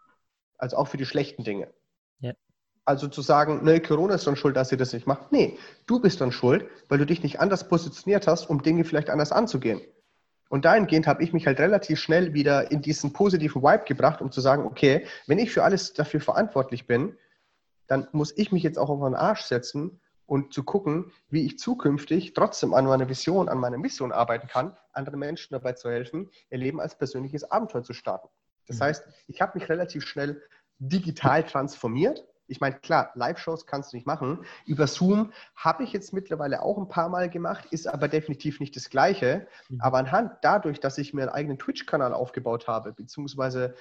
Also 0.58 0.77
auch 0.77 0.88
für 0.88 0.97
die 0.97 1.05
schlechten 1.05 1.43
Dinge. 1.43 1.71
Ja. 2.19 2.34
Also 2.86 3.08
zu 3.08 3.21
sagen, 3.21 3.63
ne, 3.63 3.79
Corona 3.79 4.15
ist 4.15 4.25
dann 4.25 4.36
schuld, 4.36 4.55
dass 4.55 4.71
ihr 4.71 4.77
das 4.77 4.93
nicht 4.93 5.05
macht. 5.05 5.32
Nee, 5.32 5.58
du 5.86 5.99
bist 5.99 6.21
dann 6.21 6.32
schuld, 6.32 6.67
weil 6.88 6.97
du 6.97 7.05
dich 7.05 7.21
nicht 7.21 7.39
anders 7.39 7.67
positioniert 7.67 8.27
hast, 8.27 8.49
um 8.49 8.63
Dinge 8.63 8.84
vielleicht 8.84 9.10
anders 9.10 9.32
anzugehen. 9.32 9.82
Und 10.49 10.65
dahingehend 10.65 11.05
habe 11.05 11.23
ich 11.23 11.32
mich 11.32 11.45
halt 11.45 11.60
relativ 11.60 11.99
schnell 11.99 12.34
wieder 12.34 12.71
in 12.71 12.82
diesen 12.82 13.13
positiven 13.13 13.62
Vibe 13.62 13.84
gebracht, 13.86 14.21
um 14.21 14.32
zu 14.32 14.41
sagen, 14.41 14.65
okay, 14.65 15.05
wenn 15.27 15.38
ich 15.38 15.51
für 15.51 15.63
alles 15.63 15.93
dafür 15.93 16.19
verantwortlich 16.19 16.88
bin, 16.88 17.15
dann 17.86 18.08
muss 18.12 18.36
ich 18.36 18.51
mich 18.51 18.63
jetzt 18.63 18.79
auch 18.79 18.89
auf 18.89 18.99
den 18.99 19.13
Arsch 19.13 19.41
setzen 19.41 20.01
und 20.29 20.53
zu 20.53 20.63
gucken, 20.63 21.11
wie 21.29 21.45
ich 21.45 21.57
zukünftig 21.57 22.33
trotzdem 22.33 22.73
an 22.75 22.85
meiner 22.85 23.09
Vision, 23.09 23.49
an 23.49 23.57
meiner 23.57 23.79
Mission 23.79 24.11
arbeiten 24.11 24.47
kann, 24.47 24.77
anderen 24.93 25.19
Menschen 25.19 25.53
dabei 25.53 25.73
zu 25.73 25.89
helfen, 25.89 26.29
ihr 26.51 26.59
Leben 26.59 26.79
als 26.79 26.95
persönliches 26.95 27.49
Abenteuer 27.49 27.83
zu 27.83 27.93
starten. 27.93 28.29
Das 28.67 28.77
mhm. 28.77 28.83
heißt, 28.83 29.07
ich 29.27 29.41
habe 29.41 29.57
mich 29.57 29.67
relativ 29.69 30.05
schnell 30.05 30.41
digital 30.77 31.43
transformiert. 31.43 32.23
Ich 32.45 32.61
meine, 32.61 32.75
klar, 32.79 33.11
Live-Shows 33.15 33.65
kannst 33.65 33.91
du 33.91 33.97
nicht 33.97 34.05
machen. 34.05 34.45
Über 34.65 34.85
Zoom 34.85 35.33
habe 35.55 35.83
ich 35.83 35.93
jetzt 35.93 36.13
mittlerweile 36.13 36.61
auch 36.61 36.77
ein 36.77 36.87
paar 36.87 37.09
Mal 37.09 37.29
gemacht, 37.29 37.65
ist 37.71 37.87
aber 37.87 38.07
definitiv 38.07 38.59
nicht 38.59 38.75
das 38.75 38.91
Gleiche. 38.91 39.47
Mhm. 39.69 39.81
Aber 39.81 39.97
anhand 39.97 40.33
dadurch, 40.43 40.79
dass 40.79 40.99
ich 40.99 41.13
mir 41.13 41.23
einen 41.23 41.31
eigenen 41.31 41.57
Twitch-Kanal 41.57 42.13
aufgebaut 42.13 42.67
habe, 42.67 42.93
beziehungsweise 42.93 43.73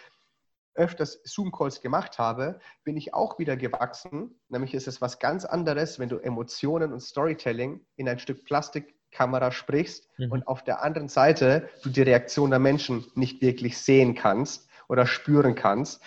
öfters 0.79 1.21
Zoom-Calls 1.25 1.81
gemacht 1.81 2.19
habe, 2.19 2.61
bin 2.85 2.97
ich 2.97 3.13
auch 3.13 3.39
wieder 3.39 3.57
gewachsen. 3.57 4.41
Nämlich 4.49 4.73
ist 4.75 4.89
es 4.89 5.01
was 5.01 5.19
ganz 5.19 5.45
anderes, 5.45 5.99
wenn 5.99 6.09
du 6.09 6.19
Emotionen 6.19 6.93
und 6.93 7.01
Storytelling 7.01 7.85
in 7.97 8.09
ein 8.09 8.19
Stück 8.19 8.45
Plastikkamera 8.45 9.51
sprichst 9.51 10.09
mhm. 10.17 10.33
und 10.33 10.47
auf 10.47 10.65
der 10.65 10.83
anderen 10.83 11.09
Seite 11.09 11.69
du 11.83 11.91
die 11.91 12.03
Reaktion 12.03 12.51
der 12.51 12.59
Menschen 12.59 13.05
nicht 13.15 13.43
wirklich 13.43 13.77
sehen 13.79 14.15
kannst 14.15 14.69
oder 14.89 15.07
spüren 15.07 15.55
kannst. 15.55 16.03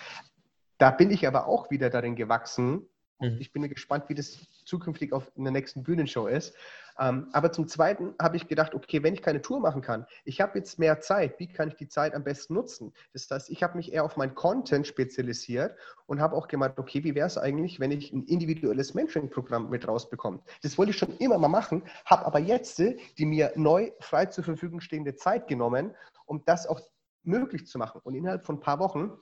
Da 0.78 0.90
bin 0.90 1.10
ich 1.10 1.28
aber 1.28 1.46
auch 1.46 1.70
wieder 1.70 1.90
darin 1.90 2.16
gewachsen. 2.16 2.88
Mhm. 3.20 3.36
Ich 3.38 3.52
bin 3.52 3.68
gespannt, 3.68 4.08
wie 4.08 4.14
das 4.14 4.38
zukünftig 4.64 5.12
auf 5.12 5.30
in 5.36 5.44
der 5.44 5.52
nächsten 5.52 5.82
Bühnenshow 5.82 6.26
ist. 6.26 6.54
Ähm, 6.98 7.28
aber 7.32 7.52
zum 7.52 7.68
Zweiten 7.68 8.14
habe 8.20 8.36
ich 8.36 8.48
gedacht, 8.48 8.74
okay, 8.74 9.02
wenn 9.02 9.14
ich 9.14 9.22
keine 9.22 9.42
Tour 9.42 9.60
machen 9.60 9.82
kann, 9.82 10.06
ich 10.24 10.40
habe 10.40 10.58
jetzt 10.58 10.78
mehr 10.78 11.00
Zeit, 11.00 11.38
wie 11.38 11.48
kann 11.48 11.68
ich 11.68 11.76
die 11.76 11.88
Zeit 11.88 12.14
am 12.14 12.24
besten 12.24 12.54
nutzen? 12.54 12.92
Das 13.12 13.30
heißt, 13.30 13.50
ich 13.50 13.62
habe 13.62 13.76
mich 13.76 13.92
eher 13.92 14.04
auf 14.04 14.16
mein 14.16 14.34
Content 14.34 14.86
spezialisiert 14.86 15.76
und 16.06 16.20
habe 16.20 16.36
auch 16.36 16.48
gemeint, 16.48 16.78
okay, 16.78 17.04
wie 17.04 17.14
wäre 17.14 17.26
es 17.26 17.38
eigentlich, 17.38 17.80
wenn 17.80 17.90
ich 17.90 18.12
ein 18.12 18.24
individuelles 18.24 18.94
Mentoring-Programm 18.94 19.70
mit 19.70 19.86
rausbekomme? 19.88 20.40
Das 20.62 20.78
wollte 20.78 20.90
ich 20.90 20.98
schon 20.98 21.16
immer 21.18 21.38
mal 21.38 21.48
machen, 21.48 21.82
habe 22.04 22.26
aber 22.26 22.38
jetzt 22.38 22.72
die 23.18 23.26
mir 23.26 23.52
neu 23.56 23.90
frei 24.00 24.26
zur 24.26 24.44
Verfügung 24.44 24.80
stehende 24.80 25.14
Zeit 25.14 25.48
genommen, 25.48 25.94
um 26.26 26.42
das 26.44 26.66
auch 26.66 26.80
möglich 27.22 27.66
zu 27.66 27.78
machen. 27.78 28.00
Und 28.04 28.14
innerhalb 28.14 28.46
von 28.46 28.56
ein 28.56 28.60
paar 28.60 28.78
Wochen 28.78 29.12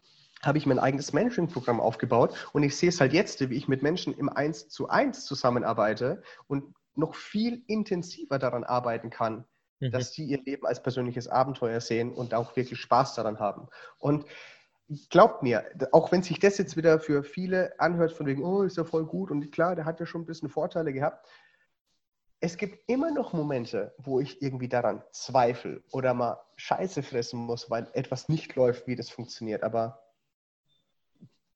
habe 0.42 0.58
ich 0.58 0.66
mein 0.66 0.78
eigenes 0.78 1.12
Mentoring-Programm 1.12 1.80
aufgebaut 1.80 2.34
und 2.52 2.62
ich 2.62 2.76
sehe 2.76 2.88
es 2.88 3.00
halt 3.00 3.12
jetzt, 3.12 3.48
wie 3.48 3.54
ich 3.54 3.68
mit 3.68 3.82
Menschen 3.82 4.16
im 4.16 4.28
1 4.28 4.68
zu 4.68 4.88
1 4.88 5.24
zusammenarbeite 5.24 6.22
und 6.46 6.74
noch 7.00 7.16
viel 7.16 7.64
intensiver 7.66 8.38
daran 8.38 8.62
arbeiten 8.62 9.10
kann, 9.10 9.44
mhm. 9.80 9.90
dass 9.90 10.12
sie 10.12 10.24
ihr 10.24 10.40
Leben 10.42 10.66
als 10.66 10.82
persönliches 10.82 11.26
Abenteuer 11.26 11.80
sehen 11.80 12.12
und 12.12 12.34
auch 12.34 12.54
wirklich 12.54 12.78
Spaß 12.78 13.14
daran 13.14 13.40
haben. 13.40 13.68
Und 13.98 14.24
glaubt 15.08 15.42
mir, 15.42 15.64
auch 15.92 16.12
wenn 16.12 16.22
sich 16.22 16.38
das 16.38 16.58
jetzt 16.58 16.76
wieder 16.76 17.00
für 17.00 17.22
viele 17.22 17.78
anhört, 17.78 18.12
von 18.12 18.26
wegen, 18.26 18.44
oh, 18.44 18.62
ist 18.62 18.76
ja 18.76 18.84
voll 18.84 19.06
gut 19.06 19.30
und 19.30 19.50
klar, 19.52 19.76
der 19.76 19.84
hat 19.84 20.00
ja 20.00 20.06
schon 20.06 20.22
ein 20.22 20.26
bisschen 20.26 20.48
Vorteile 20.48 20.92
gehabt. 20.92 21.26
Es 22.40 22.56
gibt 22.56 22.88
immer 22.88 23.10
noch 23.10 23.32
Momente, 23.32 23.94
wo 23.98 24.18
ich 24.18 24.40
irgendwie 24.40 24.68
daran 24.68 25.02
zweifle 25.12 25.82
oder 25.92 26.14
mal 26.14 26.40
Scheiße 26.56 27.02
fressen 27.02 27.38
muss, 27.38 27.70
weil 27.70 27.88
etwas 27.92 28.28
nicht 28.28 28.56
läuft, 28.56 28.86
wie 28.86 28.96
das 28.96 29.10
funktioniert. 29.10 29.62
Aber 29.62 30.02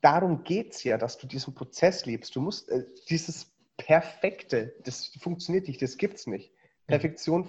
darum 0.03 0.45
geht 0.45 0.75
es 0.75 0.85
ja, 0.85 0.99
dass 0.99 1.17
du 1.17 1.27
diesen 1.27 1.55
Prozess 1.55 2.05
lebst. 2.05 2.37
Du 2.37 2.43
musst 2.43 2.69
äh, 2.69 2.85
dieses 3.09 3.54
Perfekte, 3.77 4.75
das 4.85 5.07
funktioniert 5.21 5.69
nicht, 5.69 5.83
das 5.83 5.97
gibt 5.97 6.15
es 6.15 6.27
nicht. 6.27 6.53
Perfektion 6.87 7.49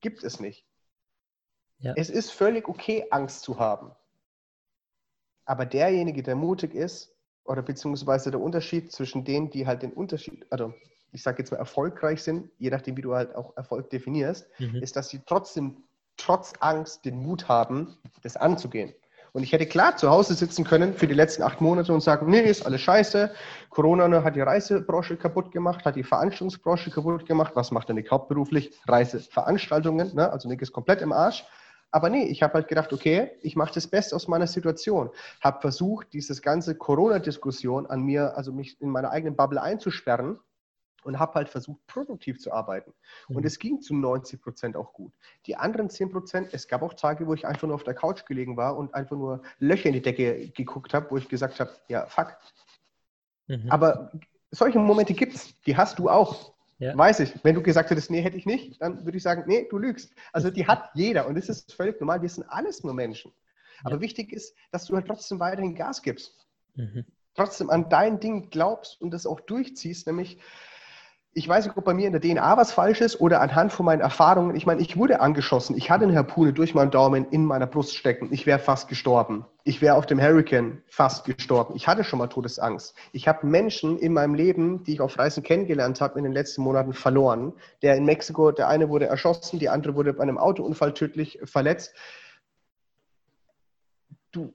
gibt 0.00 0.24
es 0.24 0.40
nicht. 0.40 0.66
Ja. 1.78 1.92
Es 1.96 2.08
ist 2.10 2.30
völlig 2.30 2.68
okay, 2.68 3.06
Angst 3.10 3.42
zu 3.42 3.58
haben. 3.58 3.92
Aber 5.44 5.66
derjenige, 5.66 6.22
der 6.22 6.34
mutig 6.34 6.74
ist, 6.74 7.14
oder 7.44 7.62
beziehungsweise 7.62 8.30
der 8.30 8.40
Unterschied 8.40 8.90
zwischen 8.90 9.24
denen, 9.24 9.50
die 9.50 9.66
halt 9.66 9.82
den 9.82 9.92
Unterschied, 9.92 10.46
also 10.50 10.72
ich 11.12 11.22
sage 11.22 11.38
jetzt 11.42 11.50
mal 11.50 11.58
erfolgreich 11.58 12.22
sind, 12.22 12.50
je 12.58 12.70
nachdem, 12.70 12.96
wie 12.96 13.02
du 13.02 13.14
halt 13.14 13.34
auch 13.34 13.56
Erfolg 13.56 13.90
definierst, 13.90 14.48
mhm. 14.58 14.76
ist, 14.76 14.96
dass 14.96 15.10
sie 15.10 15.20
trotzdem 15.26 15.84
trotz 16.16 16.54
Angst 16.60 17.04
den 17.04 17.18
Mut 17.18 17.48
haben, 17.48 17.96
das 18.22 18.36
anzugehen. 18.36 18.94
Und 19.34 19.42
ich 19.42 19.52
hätte 19.52 19.66
klar 19.66 19.96
zu 19.96 20.10
Hause 20.10 20.34
sitzen 20.34 20.64
können 20.64 20.94
für 20.94 21.08
die 21.08 21.14
letzten 21.14 21.42
acht 21.42 21.60
Monate 21.60 21.92
und 21.92 22.00
sagen, 22.02 22.30
nee, 22.30 22.42
ist 22.42 22.64
alles 22.64 22.80
scheiße. 22.82 23.32
Corona 23.68 24.06
ne, 24.06 24.22
hat 24.22 24.36
die 24.36 24.40
Reisebranche 24.40 25.16
kaputt 25.16 25.50
gemacht, 25.50 25.84
hat 25.84 25.96
die 25.96 26.04
Veranstaltungsbranche 26.04 26.92
kaputt 26.92 27.26
gemacht. 27.26 27.50
Was 27.56 27.72
macht 27.72 27.88
denn 27.88 27.96
Nick 27.96 28.12
hauptberuflich? 28.12 28.78
Reiseveranstaltungen. 28.86 30.14
Ne? 30.14 30.30
Also 30.30 30.48
Nick 30.48 30.62
ist 30.62 30.72
komplett 30.72 31.02
im 31.02 31.12
Arsch. 31.12 31.44
Aber 31.90 32.10
nee, 32.10 32.26
ich 32.26 32.44
habe 32.44 32.54
halt 32.54 32.68
gedacht, 32.68 32.92
okay, 32.92 33.32
ich 33.42 33.56
mache 33.56 33.74
das 33.74 33.88
Beste 33.88 34.14
aus 34.14 34.28
meiner 34.28 34.46
Situation. 34.46 35.10
Habe 35.40 35.60
versucht, 35.60 36.12
dieses 36.12 36.40
ganze 36.40 36.76
Corona-Diskussion 36.76 37.86
an 37.86 38.02
mir, 38.02 38.36
also 38.36 38.52
mich 38.52 38.80
in 38.80 38.88
meiner 38.88 39.10
eigenen 39.10 39.34
Bubble 39.34 39.60
einzusperren 39.60 40.38
und 41.04 41.18
habe 41.18 41.34
halt 41.34 41.48
versucht, 41.48 41.86
produktiv 41.86 42.40
zu 42.40 42.52
arbeiten. 42.52 42.92
Und 43.28 43.40
mhm. 43.40 43.46
es 43.46 43.58
ging 43.58 43.80
zu 43.80 43.94
90 43.94 44.40
Prozent 44.40 44.76
auch 44.76 44.92
gut. 44.92 45.12
Die 45.46 45.56
anderen 45.56 45.90
10 45.90 46.10
Prozent, 46.10 46.48
es 46.52 46.68
gab 46.68 46.82
auch 46.82 46.94
Tage, 46.94 47.26
wo 47.26 47.34
ich 47.34 47.46
einfach 47.46 47.66
nur 47.66 47.74
auf 47.74 47.84
der 47.84 47.94
Couch 47.94 48.24
gelegen 48.26 48.56
war 48.56 48.76
und 48.76 48.94
einfach 48.94 49.16
nur 49.16 49.42
Löcher 49.58 49.86
in 49.86 49.94
die 49.94 50.02
Decke 50.02 50.48
geguckt 50.48 50.94
habe, 50.94 51.10
wo 51.10 51.16
ich 51.16 51.28
gesagt 51.28 51.60
habe, 51.60 51.70
ja, 51.88 52.06
fuck. 52.06 52.36
Mhm. 53.46 53.70
Aber 53.70 54.10
solche 54.50 54.78
Momente 54.78 55.14
gibt 55.14 55.34
es, 55.34 55.60
die 55.62 55.76
hast 55.76 55.98
du 55.98 56.08
auch. 56.08 56.54
Ja. 56.78 56.96
Weiß 56.98 57.20
ich. 57.20 57.32
Wenn 57.44 57.54
du 57.54 57.62
gesagt 57.62 57.90
hättest, 57.90 58.10
nee, 58.10 58.20
hätte 58.20 58.36
ich 58.36 58.46
nicht, 58.46 58.80
dann 58.82 59.04
würde 59.04 59.16
ich 59.16 59.22
sagen, 59.22 59.44
nee, 59.46 59.66
du 59.70 59.78
lügst. 59.78 60.12
Also 60.32 60.50
die 60.50 60.66
hat 60.66 60.90
jeder 60.94 61.26
und 61.26 61.36
das 61.36 61.48
ist 61.48 61.72
völlig 61.72 62.00
normal. 62.00 62.20
Wir 62.20 62.28
sind 62.28 62.44
alles 62.48 62.82
nur 62.82 62.94
Menschen. 62.94 63.32
Aber 63.84 63.96
ja. 63.96 64.00
wichtig 64.00 64.32
ist, 64.32 64.56
dass 64.70 64.86
du 64.86 64.94
halt 64.94 65.06
trotzdem 65.06 65.40
weiterhin 65.40 65.74
Gas 65.74 66.02
gibst. 66.02 66.46
Mhm. 66.74 67.04
Trotzdem 67.34 67.70
an 67.70 67.88
dein 67.88 68.20
Ding 68.20 68.50
glaubst 68.50 69.00
und 69.00 69.10
das 69.12 69.26
auch 69.26 69.40
durchziehst, 69.40 70.06
nämlich 70.06 70.38
ich 71.36 71.48
weiß 71.48 71.66
nicht, 71.66 71.76
ob 71.76 71.84
bei 71.84 71.94
mir 71.94 72.06
in 72.06 72.12
der 72.12 72.20
DNA 72.20 72.56
was 72.56 72.72
falsch 72.72 73.00
ist 73.00 73.20
oder 73.20 73.40
anhand 73.40 73.72
von 73.72 73.84
meinen 73.84 74.00
Erfahrungen. 74.00 74.54
Ich 74.54 74.66
meine, 74.66 74.80
ich 74.80 74.96
wurde 74.96 75.20
angeschossen. 75.20 75.76
Ich 75.76 75.90
hatte 75.90 76.04
eine 76.04 76.14
Harpune 76.14 76.52
durch 76.52 76.74
meinen 76.74 76.92
Daumen 76.92 77.26
in 77.30 77.44
meiner 77.44 77.66
Brust 77.66 77.96
stecken. 77.96 78.28
Ich 78.30 78.46
wäre 78.46 78.60
fast 78.60 78.88
gestorben. 78.88 79.44
Ich 79.64 79.82
wäre 79.82 79.96
auf 79.96 80.06
dem 80.06 80.22
Hurricane 80.22 80.82
fast 80.86 81.24
gestorben. 81.24 81.74
Ich 81.74 81.88
hatte 81.88 82.04
schon 82.04 82.20
mal 82.20 82.28
Todesangst. 82.28 82.94
Ich 83.10 83.26
habe 83.26 83.48
Menschen 83.48 83.98
in 83.98 84.12
meinem 84.12 84.36
Leben, 84.36 84.84
die 84.84 84.92
ich 84.92 85.00
auf 85.00 85.18
Reisen 85.18 85.42
kennengelernt 85.42 86.00
habe, 86.00 86.18
in 86.18 86.24
den 86.24 86.32
letzten 86.32 86.62
Monaten 86.62 86.92
verloren. 86.92 87.52
Der 87.82 87.96
in 87.96 88.04
Mexiko, 88.04 88.52
der 88.52 88.68
eine 88.68 88.88
wurde 88.88 89.06
erschossen, 89.06 89.58
die 89.58 89.68
andere 89.68 89.96
wurde 89.96 90.12
bei 90.12 90.22
einem 90.22 90.38
Autounfall 90.38 90.94
tödlich 90.94 91.40
verletzt. 91.42 91.94
Du, 94.30 94.54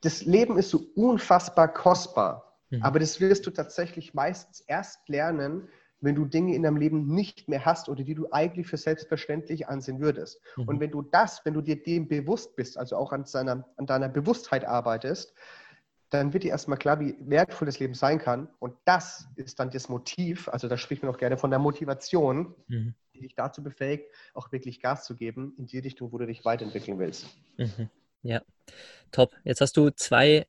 das 0.00 0.22
Leben 0.24 0.58
ist 0.58 0.70
so 0.70 0.80
unfassbar 0.94 1.66
kostbar. 1.66 2.51
Mhm. 2.72 2.82
Aber 2.82 2.98
das 2.98 3.20
wirst 3.20 3.46
du 3.46 3.50
tatsächlich 3.50 4.14
meistens 4.14 4.60
erst 4.60 5.08
lernen, 5.08 5.68
wenn 6.00 6.16
du 6.16 6.24
Dinge 6.24 6.54
in 6.56 6.64
deinem 6.64 6.78
Leben 6.78 7.06
nicht 7.06 7.48
mehr 7.48 7.64
hast 7.64 7.88
oder 7.88 8.02
die 8.02 8.14
du 8.14 8.32
eigentlich 8.32 8.66
für 8.66 8.76
selbstverständlich 8.76 9.68
ansehen 9.68 10.00
würdest. 10.00 10.40
Mhm. 10.56 10.68
Und 10.68 10.80
wenn 10.80 10.90
du 10.90 11.02
das, 11.02 11.44
wenn 11.44 11.54
du 11.54 11.60
dir 11.60 11.80
dem 11.80 12.08
bewusst 12.08 12.56
bist, 12.56 12.76
also 12.76 12.96
auch 12.96 13.12
an, 13.12 13.24
seiner, 13.24 13.64
an 13.76 13.86
deiner 13.86 14.08
Bewusstheit 14.08 14.64
arbeitest, 14.64 15.34
dann 16.10 16.32
wird 16.32 16.42
dir 16.42 16.50
erstmal 16.50 16.76
klar, 16.76 16.98
wie 17.00 17.14
wertvoll 17.20 17.66
das 17.66 17.78
Leben 17.78 17.94
sein 17.94 18.18
kann. 18.18 18.48
Und 18.58 18.74
das 18.84 19.28
ist 19.36 19.60
dann 19.60 19.70
das 19.70 19.88
Motiv, 19.88 20.48
also 20.48 20.68
da 20.68 20.76
spricht 20.76 21.02
man 21.02 21.12
auch 21.12 21.18
gerne 21.18 21.38
von 21.38 21.50
der 21.50 21.58
Motivation, 21.58 22.54
mhm. 22.68 22.94
die 23.14 23.20
dich 23.20 23.34
dazu 23.34 23.62
befähigt, 23.62 24.10
auch 24.34 24.50
wirklich 24.50 24.82
Gas 24.82 25.04
zu 25.04 25.14
geben 25.14 25.54
in 25.56 25.66
die 25.66 25.78
Richtung, 25.78 26.12
wo 26.12 26.18
du 26.18 26.26
dich 26.26 26.44
weiterentwickeln 26.44 26.98
willst. 26.98 27.26
Mhm. 27.56 27.88
Ja, 28.22 28.42
top. 29.10 29.34
Jetzt 29.44 29.60
hast 29.60 29.76
du 29.76 29.90
zwei 29.90 30.46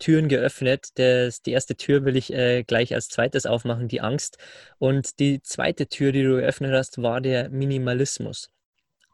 Türen 0.00 0.28
geöffnet. 0.28 0.88
Das, 0.96 1.42
die 1.42 1.52
erste 1.52 1.76
Tür 1.76 2.04
will 2.04 2.16
ich 2.16 2.32
äh, 2.32 2.64
gleich 2.64 2.92
als 2.92 3.08
zweites 3.08 3.46
aufmachen, 3.46 3.86
die 3.86 4.00
Angst. 4.00 4.38
Und 4.78 5.20
die 5.20 5.40
zweite 5.42 5.86
Tür, 5.86 6.10
die 6.10 6.24
du 6.24 6.36
geöffnet 6.36 6.72
hast, 6.72 7.00
war 7.00 7.20
der 7.20 7.48
Minimalismus. 7.50 8.50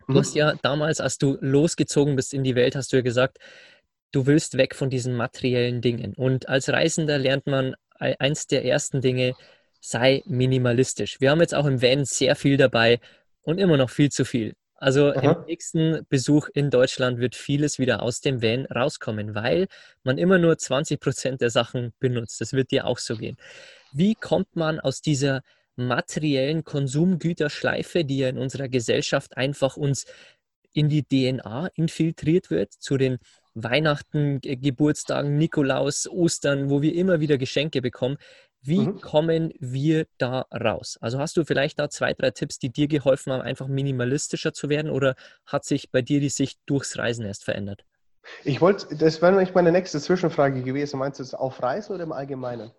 Du 0.07 0.15
mhm. 0.15 0.19
hast 0.19 0.35
ja 0.35 0.55
damals, 0.63 1.01
als 1.01 1.19
du 1.19 1.37
losgezogen 1.41 2.17
bist 2.17 2.33
in 2.33 2.45
die 2.45 2.55
Welt, 2.55 2.75
hast 2.75 2.93
du 2.93 2.97
ja 2.97 3.03
gesagt, 3.03 3.39
du 4.13 4.25
willst 4.25 4.57
weg 4.57 4.75
von 4.75 4.89
diesen 4.89 5.15
materiellen 5.15 5.83
Dingen. 5.83 6.15
Und 6.15 6.49
als 6.49 6.71
Reisender 6.71 7.19
lernt 7.19 7.47
man 7.47 7.75
eins 7.99 8.47
der 8.47 8.65
ersten 8.65 9.01
Dinge, 9.01 9.35
sei 9.81 10.23
minimalistisch. 10.27 11.21
Wir 11.21 11.31
haben 11.31 11.41
jetzt 11.41 11.55
auch 11.55 11.67
im 11.67 11.83
Van 11.83 12.05
sehr 12.05 12.37
viel 12.37 12.57
dabei 12.57 13.01
und 13.43 13.59
immer 13.59 13.77
noch 13.77 13.91
viel 13.91 14.11
zu 14.11 14.25
viel. 14.25 14.55
Also 14.79 15.13
Aha. 15.13 15.33
im 15.33 15.45
nächsten 15.47 16.07
Besuch 16.09 16.49
in 16.53 16.71
Deutschland 16.71 17.19
wird 17.19 17.35
vieles 17.35 17.79
wieder 17.79 18.03
aus 18.03 18.21
dem 18.21 18.43
Van 18.43 18.67
rauskommen, 18.67 19.35
weil 19.35 19.69
man 20.05 20.19
immer 20.19 20.39
nur 20.39 20.59
20 20.59 21.01
Prozent 21.01 21.41
der 21.41 21.51
Sachen 21.51 21.93
benutzt. 21.99 22.41
Das 22.41 22.53
wird 22.53 22.71
dir 22.71 22.87
auch 22.87 22.99
so 22.99 23.17
gehen. 23.17 23.37
Wie 23.93 24.15
kommt 24.15 24.55
man 24.55 24.79
aus 24.79 25.01
dieser 25.01 25.43
materiellen 25.77 26.65
Konsumgüterschleife, 26.65 28.05
die 28.05 28.19
ja 28.19 28.29
in 28.29 28.39
unserer 28.39 28.69
Gesellschaft 28.69 29.37
einfach 29.37 29.77
uns 29.77 30.07
in 30.73 30.89
die 30.89 31.05
DNA 31.05 31.69
infiltriert 31.75 32.51
wird, 32.51 32.73
zu 32.73 32.99
den 32.99 33.19
Weihnachten, 33.57 34.41
Geburtstagen, 34.43 35.39
Nikolaus, 35.39 36.07
Ostern, 36.07 36.69
wo 36.69 36.83
wir 36.83 36.95
immer 36.95 37.21
wieder 37.21 37.39
Geschenke 37.39 37.81
bekommen. 37.81 38.19
Wie 38.61 38.81
mhm. 38.81 39.01
kommen 39.01 39.55
wir 39.59 40.07
da 40.19 40.47
raus? 40.53 40.99
Also 41.01 41.19
hast 41.19 41.37
du 41.37 41.45
vielleicht 41.45 41.79
da 41.79 41.89
zwei, 41.89 42.13
drei 42.13 42.33
Tipps, 42.33 42.59
die 42.59 42.71
dir 42.71 42.87
geholfen 42.87 43.33
haben, 43.33 43.41
einfach 43.41 43.67
minimalistischer 43.67 44.53
zu 44.53 44.69
werden 44.69 44.91
oder 44.91 45.15
hat 45.47 45.65
sich 45.65 45.91
bei 45.91 46.03
dir 46.03 46.21
die 46.21 46.29
Sicht 46.29 46.59
durchs 46.67 46.99
Reisen 46.99 47.25
erst 47.25 47.45
verändert? 47.45 47.85
Ich 48.45 48.61
wollte, 48.61 48.95
das 48.97 49.23
wäre 49.23 49.33
nämlich 49.33 49.55
meine 49.55 49.73
nächste 49.73 50.01
Zwischenfrage 50.01 50.63
gewesen. 50.63 50.99
Meinst 50.99 51.21
du 51.21 51.23
es 51.23 51.33
auf 51.33 51.63
Reisen 51.63 51.95
oder 51.95 52.05
im 52.05 52.13
Allgemeinen? 52.13 52.73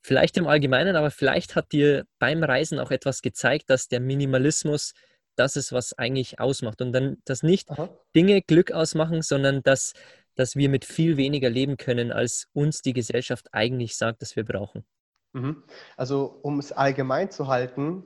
Vielleicht 0.00 0.36
im 0.38 0.46
Allgemeinen, 0.46 0.96
aber 0.96 1.10
vielleicht 1.10 1.56
hat 1.56 1.72
dir 1.72 2.06
beim 2.18 2.42
Reisen 2.42 2.78
auch 2.78 2.90
etwas 2.90 3.20
gezeigt, 3.20 3.68
dass 3.68 3.88
der 3.88 4.00
Minimalismus 4.00 4.94
das 5.36 5.56
ist, 5.56 5.72
was 5.72 5.96
eigentlich 5.98 6.40
ausmacht. 6.40 6.82
Und 6.82 6.92
dann, 6.92 7.18
dass 7.24 7.42
nicht 7.42 7.70
Aha. 7.70 7.88
Dinge 8.14 8.42
Glück 8.42 8.72
ausmachen, 8.72 9.22
sondern 9.22 9.62
dass, 9.62 9.92
dass 10.34 10.56
wir 10.56 10.68
mit 10.68 10.84
viel 10.84 11.16
weniger 11.16 11.50
leben 11.50 11.76
können, 11.76 12.12
als 12.12 12.48
uns 12.52 12.82
die 12.82 12.92
Gesellschaft 12.92 13.48
eigentlich 13.52 13.96
sagt, 13.96 14.22
dass 14.22 14.36
wir 14.36 14.44
brauchen. 14.44 14.84
Mhm. 15.32 15.62
Also 15.96 16.38
um 16.42 16.58
es 16.58 16.72
allgemein 16.72 17.30
zu 17.30 17.48
halten, 17.48 18.04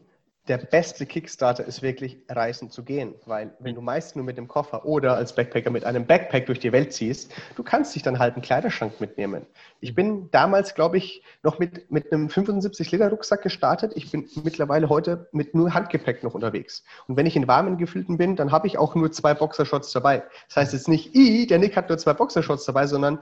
der 0.50 0.58
beste 0.58 1.06
Kickstarter 1.06 1.64
ist 1.64 1.80
wirklich 1.80 2.18
reisen 2.28 2.70
zu 2.70 2.82
gehen, 2.82 3.14
weil 3.24 3.54
wenn 3.60 3.76
du 3.76 3.80
meist 3.80 4.16
nur 4.16 4.24
mit 4.24 4.36
dem 4.36 4.48
Koffer 4.48 4.84
oder 4.84 5.14
als 5.14 5.32
Backpacker 5.32 5.70
mit 5.70 5.84
einem 5.84 6.06
Backpack 6.06 6.46
durch 6.46 6.58
die 6.58 6.72
Welt 6.72 6.92
ziehst, 6.92 7.30
du 7.54 7.62
kannst 7.62 7.94
dich 7.94 8.02
dann 8.02 8.18
halt 8.18 8.34
einen 8.34 8.42
Kleiderschrank 8.42 9.00
mitnehmen. 9.00 9.46
Ich 9.78 9.94
bin 9.94 10.28
damals, 10.32 10.74
glaube 10.74 10.96
ich, 10.96 11.22
noch 11.44 11.60
mit, 11.60 11.88
mit 11.92 12.12
einem 12.12 12.26
75-Liter-Rucksack 12.26 13.42
gestartet. 13.42 13.92
Ich 13.94 14.10
bin 14.10 14.28
mittlerweile 14.42 14.88
heute 14.88 15.28
mit 15.30 15.54
nur 15.54 15.72
Handgepäck 15.72 16.24
noch 16.24 16.34
unterwegs. 16.34 16.82
Und 17.06 17.16
wenn 17.16 17.26
ich 17.26 17.36
in 17.36 17.46
warmen 17.46 17.78
Gefühlten 17.78 18.18
bin, 18.18 18.34
dann 18.34 18.50
habe 18.50 18.66
ich 18.66 18.76
auch 18.76 18.96
nur 18.96 19.12
zwei 19.12 19.34
Boxershorts 19.34 19.92
dabei. 19.92 20.24
Das 20.48 20.56
heißt 20.56 20.72
jetzt 20.72 20.88
nicht, 20.88 21.14
I, 21.14 21.46
der 21.46 21.60
Nick 21.60 21.76
hat 21.76 21.88
nur 21.88 21.98
zwei 21.98 22.14
Boxershorts 22.14 22.64
dabei, 22.64 22.88
sondern 22.88 23.20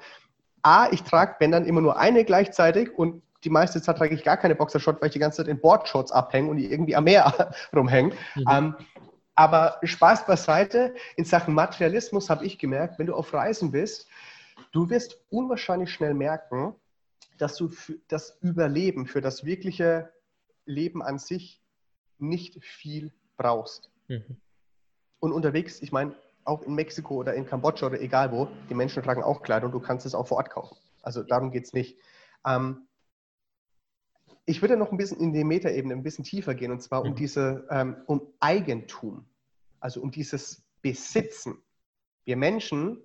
A, 0.63 0.91
ich 0.93 1.03
trage, 1.03 1.37
wenn 1.41 1.53
dann 1.53 1.67
immer 1.67 1.83
nur 1.83 1.99
eine 1.99 2.25
gleichzeitig 2.25 2.97
und 2.97 3.21
die 3.45 3.51
meiste 3.51 3.81
Zeit 3.81 3.99
trage 3.99 4.15
ich 4.15 4.25
gar 4.25 4.37
keine 4.37 4.55
Boxershorts, 4.55 5.01
weil 5.01 5.09
ich 5.09 5.13
die 5.13 5.19
ganze 5.19 5.39
Zeit 5.39 5.49
in 5.49 5.61
Boardshorts 5.61 6.13
abhänge 6.13 6.51
und 6.51 6.57
die 6.57 6.71
irgendwie 6.71 6.97
am 6.97 7.05
Meer 7.05 7.53
rumhängen. 7.75 8.13
Mhm. 8.35 8.45
Ähm, 8.51 8.75
aber 9.35 9.79
Spaß 9.85 10.27
beiseite, 10.27 10.95
in 11.17 11.25
Sachen 11.25 11.55
Materialismus 11.55 12.29
habe 12.29 12.45
ich 12.45 12.59
gemerkt, 12.59 12.99
wenn 12.99 13.07
du 13.07 13.15
auf 13.15 13.33
Reisen 13.33 13.71
bist, 13.71 14.09
du 14.73 14.91
wirst 14.91 15.21
unwahrscheinlich 15.31 15.93
schnell 15.93 16.15
merken, 16.15 16.75
dass 17.39 17.55
du 17.55 17.69
für 17.69 17.95
das 18.09 18.37
Überleben, 18.41 19.07
für 19.07 19.21
das 19.21 19.45
wirkliche 19.45 20.13
Leben 20.65 21.03
an 21.03 21.19
sich 21.19 21.63
nicht 22.19 22.63
viel 22.65 23.13
brauchst. 23.37 23.91
Mhm. 24.09 24.41
Und 25.21 25.33
unterwegs, 25.33 25.81
ich 25.83 25.93
meine, 25.93 26.17
auch 26.45 26.63
in 26.63 26.75
Mexiko 26.75 27.15
oder 27.15 27.35
in 27.35 27.47
Kambodscha 27.47 27.87
oder 27.87 28.01
egal 28.01 28.33
wo, 28.33 28.49
die 28.69 28.75
Menschen 28.75 29.05
tragen 29.05 29.23
auch 29.23 29.43
Kleidung 29.43 29.73
und 29.73 29.81
du 29.81 29.87
kannst 29.87 30.05
es 30.05 30.17
auch 30.17 30.27
vor 30.27 30.39
Ort 30.39 30.51
kaufen. 30.51 30.77
Also 31.03 31.23
darum 31.23 31.53
geht 31.53 31.65
es 31.65 31.73
nicht. 31.73 31.97
Ähm, 32.45 32.88
ich 34.49 34.63
würde 34.63 34.79
noch 34.79 34.91
ein 34.91 34.97
bisschen 34.97 35.21
in 35.21 35.35
die 35.35 35.45
Metaebene 35.45 35.93
ein 35.95 36.03
bisschen 36.03 36.25
tiefer 36.25 36.55
gehen 36.55 36.73
und 36.73 36.83
zwar 36.83 37.03
um 37.03 37.11
mhm. 37.11 37.17
diese, 37.17 37.67
ähm, 37.71 37.97
um 38.07 38.23
Eigentum, 38.41 39.27
also 39.79 40.01
um 40.01 40.11
dieses 40.11 40.63
Besitzen. 40.81 41.59
Wir 42.25 42.37
Menschen, 42.37 42.99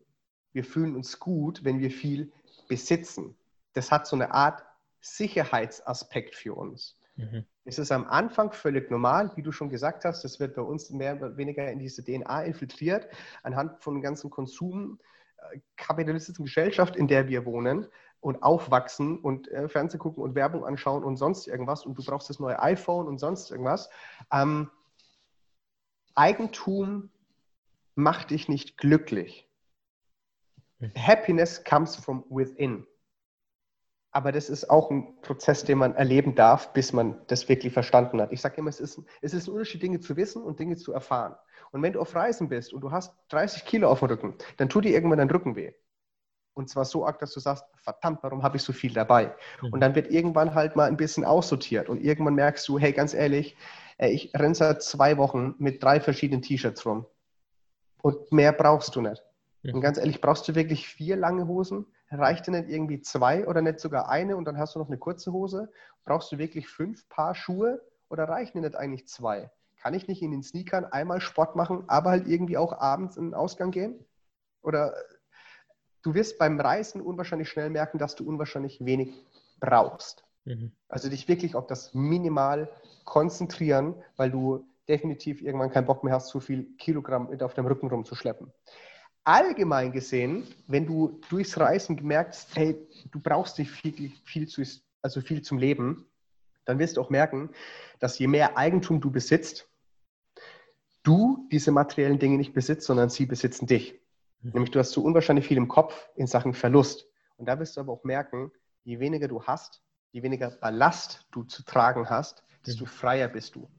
wir 0.53 0.63
fühlen 0.63 0.95
uns 0.95 1.19
gut, 1.19 1.65
wenn 1.65 1.79
wir 1.79 1.91
viel 1.91 2.32
besitzen. 2.69 3.36
Das 3.73 3.91
hat 3.91 4.08
so 4.08 4.15
eine 4.15 4.34
Art 4.34 4.63
Sicherheitsaspekt 5.02 6.33
für 6.33 6.54
uns. 6.54 6.98
Mhm. 7.17 7.44
Es 7.65 7.77
ist 7.77 7.91
am 7.91 8.06
Anfang 8.06 8.54
völlig 8.54 8.89
normal, 8.89 9.31
wie 9.35 9.44
du 9.44 9.52
schon 9.52 9.69
gesagt 9.69 10.06
hast, 10.06 10.23
das 10.23 10.39
wird 10.39 10.56
bei 10.56 10.62
uns 10.62 10.91
mehr 10.91 11.17
oder 11.17 11.35
weniger 11.35 11.69
in 11.69 11.79
diese 11.79 12.06
DNA 12.06 12.44
infiltriert, 12.44 13.10
anhand 13.44 13.83
von 13.83 14.02
ganzen 14.02 14.29
Konsum, 14.29 15.00
äh, 15.37 15.60
kapitalistischen 15.75 16.46
Gesellschaft, 16.46 16.96
in 16.96 17.08
der 17.08 17.27
wir 17.27 17.46
wohnen 17.46 17.87
und 18.24 18.42
aufwachsen 18.42 19.19
und 19.19 19.50
äh, 19.50 19.67
Fernsehen 19.67 20.00
gucken 20.00 20.24
und 20.24 20.34
Werbung 20.34 20.65
anschauen 20.65 21.04
und 21.04 21.17
sonst 21.17 21.48
irgendwas 21.48 21.86
und 21.86 21.98
du 21.98 22.04
brauchst 22.04 22.30
das 22.30 22.40
neue 22.40 22.62
iPhone 22.62 23.08
und 23.08 23.19
sonst 23.19 23.52
irgendwas. 23.52 23.90
Ähm, 24.32 24.71
Eigentum 26.15 27.10
macht 27.96 28.32
dich 28.32 28.48
nicht 28.48 28.78
glücklich. 28.78 29.50
Happiness 30.98 31.63
comes 31.63 31.96
from 31.96 32.24
within. 32.30 32.86
Aber 34.12 34.32
das 34.32 34.50
ist 34.50 34.69
auch 34.69 34.92
ein 34.92 35.19
Prozess, 35.21 35.63
den 35.63 35.80
man 35.80 35.96
erleben 35.96 36.36
darf, 36.36 36.71
bis 36.74 36.94
man 36.94 37.19
das 37.28 37.50
wirklich 37.50 37.74
verstanden 37.74 38.21
hat. 38.21 38.32
Ich 38.32 38.42
sage 38.42 38.58
immer, 38.58 38.69
es 38.69 38.80
ist, 38.80 39.02
es 39.21 39.34
ist 39.34 39.48
ein 39.48 39.54
Unterschied, 39.54 39.82
Dinge 39.82 40.00
zu 40.00 40.15
wissen 40.15 40.44
und 40.44 40.60
Dinge 40.60 40.76
zu 40.76 40.94
erfahren. 40.94 41.36
Und 41.71 41.82
wenn 41.82 41.94
du 41.94 42.00
auf 42.00 42.13
Reisen 42.13 42.48
bist 42.48 42.74
und 42.74 42.82
du 42.82 42.92
hast 42.92 43.15
30 43.30 43.65
Kilo 43.65 43.90
auf 43.90 44.00
dem 44.00 44.10
Rücken, 44.10 44.36
dann 44.58 44.69
tut 44.69 44.86
dir 44.86 44.92
irgendwann 44.92 45.17
dein 45.17 45.32
Rücken 45.32 45.56
weh. 45.56 45.74
Und 46.56 46.69
zwar 46.69 46.85
so 46.85 47.06
arg, 47.06 47.19
dass 47.19 47.33
du 47.33 47.39
sagst, 47.39 47.65
verdammt, 47.77 48.19
warum 48.21 48.43
habe 48.43 48.58
ich 48.58 48.63
so 48.63 48.73
viel 48.73 48.93
dabei? 48.93 49.35
Mhm. 49.62 49.73
Und 49.73 49.79
dann 49.81 49.95
wird 49.95 50.12
irgendwann 50.12 50.54
halt 50.54 50.75
mal 50.75 50.87
ein 50.87 50.97
bisschen 50.97 51.25
aussortiert. 51.25 51.89
Und 51.89 52.04
irgendwann 52.04 52.35
merkst 52.35 52.67
du, 52.67 52.77
hey, 52.77 52.93
ganz 52.93 53.13
ehrlich, 53.13 53.58
ich 53.97 54.33
renne 54.35 54.56
seit 54.56 54.83
zwei 54.83 55.17
Wochen 55.17 55.56
mit 55.58 55.81
drei 55.81 55.99
verschiedenen 55.99 56.41
T-Shirts 56.41 56.85
rum. 56.85 57.06
Und 58.01 58.31
mehr 58.31 58.51
brauchst 58.51 58.95
du 58.95 59.01
nicht. 59.01 59.23
Und 59.63 59.75
Mhm. 59.75 59.81
ganz 59.81 59.97
ehrlich, 59.97 60.19
brauchst 60.19 60.47
du 60.47 60.56
wirklich 60.56 60.87
vier 60.87 61.15
lange 61.15 61.47
Hosen? 61.47 61.85
Reicht 62.12 62.45
dir 62.45 62.51
nicht 62.51 62.69
irgendwie 62.69 63.01
zwei 63.01 63.47
oder 63.47 63.62
nicht 63.62 63.79
sogar 63.79 64.10
eine 64.10 64.35
und 64.35 64.45
dann 64.45 64.58
hast 64.58 64.75
du 64.75 64.79
noch 64.79 64.87
eine 64.87 64.97
kurze 64.97 65.31
Hose? 65.31 65.71
Brauchst 66.04 66.31
du 66.31 66.37
wirklich 66.37 66.67
fünf 66.67 67.08
Paar 67.10 67.33
Schuhe 67.33 67.81
oder 68.10 68.25
reichen 68.27 68.58
dir 68.62 68.67
nicht 68.67 68.75
eigentlich 68.75 69.08
zwei? 69.08 69.49
Kann 69.81 69.93
ich 69.93 70.08
nicht 70.08 70.21
in 70.21 70.31
den 70.31 70.43
Sneakern 70.43 70.85
einmal 70.85 71.21
Sport 71.21 71.56
machen, 71.56 71.85
aber 71.87 72.12
halt 72.12 72.27
irgendwie 72.27 72.58
auch 72.58 72.73
abends 72.73 73.17
in 73.17 73.27
den 73.27 73.33
Ausgang 73.33 73.71
gehen? 73.71 74.06
Oder 74.62 74.93
du 76.04 76.13
wirst 76.13 76.37
beim 76.37 76.60
Reisen 76.60 77.01
unwahrscheinlich 77.01 77.49
schnell 77.49 77.69
merken, 77.69 77.97
dass 77.97 78.15
du 78.15 78.27
unwahrscheinlich 78.27 78.85
wenig 78.85 79.10
brauchst. 79.60 80.23
Mhm. 80.45 80.71
Also 80.89 81.10
dich 81.10 81.27
wirklich 81.27 81.56
auf 81.56 81.65
das 81.67 81.93
Minimal 81.93 82.69
konzentrieren, 83.06 83.95
weil 84.17 84.29
du 84.29 84.67
definitiv 84.87 85.41
irgendwann 85.41 85.71
keinen 85.71 85.85
Bock 85.85 86.04
mehr 86.04 86.13
hast, 86.13 86.27
zu 86.27 86.39
viel 86.39 86.75
Kilogramm 86.77 87.29
mit 87.29 87.41
auf 87.41 87.54
dem 87.54 87.65
Rücken 87.65 87.87
rumzuschleppen. 87.87 88.51
Allgemein 89.23 89.93
gesehen, 89.93 90.45
wenn 90.67 90.85
du 90.85 91.21
durchs 91.29 91.58
Reisen 91.58 91.97
merkst, 92.04 92.56
hey, 92.56 92.75
du 93.10 93.21
brauchst 93.21 93.58
nicht 93.58 93.71
viel, 93.71 94.12
viel, 94.25 94.47
zu, 94.47 94.62
also 95.01 95.21
viel 95.21 95.41
zum 95.41 95.58
Leben, 95.58 96.06
dann 96.65 96.77
wirst 96.79 96.97
du 96.97 97.01
auch 97.01 97.10
merken, 97.10 97.49
dass 97.99 98.19
je 98.19 98.27
mehr 98.27 98.58
Eigentum 98.58 98.99
du 98.99 99.12
besitzt, 99.12 99.69
du 101.04 101.47
diese 101.51 101.71
materiellen 101.71 102.19
Dinge 102.19 102.37
nicht 102.37 102.54
besitzt, 102.54 102.85
sondern 102.85 103.10
sie 103.10 103.25
besitzen 103.25 103.65
dich. 103.65 104.02
Mhm. 104.44 104.52
Nämlich 104.54 104.71
du 104.71 104.79
hast 104.79 104.91
so 104.91 105.02
unwahrscheinlich 105.02 105.48
viel 105.48 105.58
im 105.58 105.67
Kopf 105.67 106.10
in 106.15 106.27
Sachen 106.27 106.54
Verlust. 106.54 107.08
Und 107.37 107.48
da 107.48 107.60
wirst 107.60 107.75
du 107.77 107.81
aber 107.81 107.94
auch 107.94 108.04
merken, 108.04 108.52
je 108.83 109.00
weniger 109.00 109.27
du 109.27 109.44
hast, 109.44 109.81
je 110.12 110.21
weniger 110.21 110.52
Ballast 110.52 111.25
du 111.31 111.44
zu 111.44 111.63
tragen 111.63 112.10
hast, 112.10 112.44
desto 112.65 112.83
Mhm. 112.83 112.89
freier 112.89 113.27
bist 113.27 113.56
du. 113.56 113.69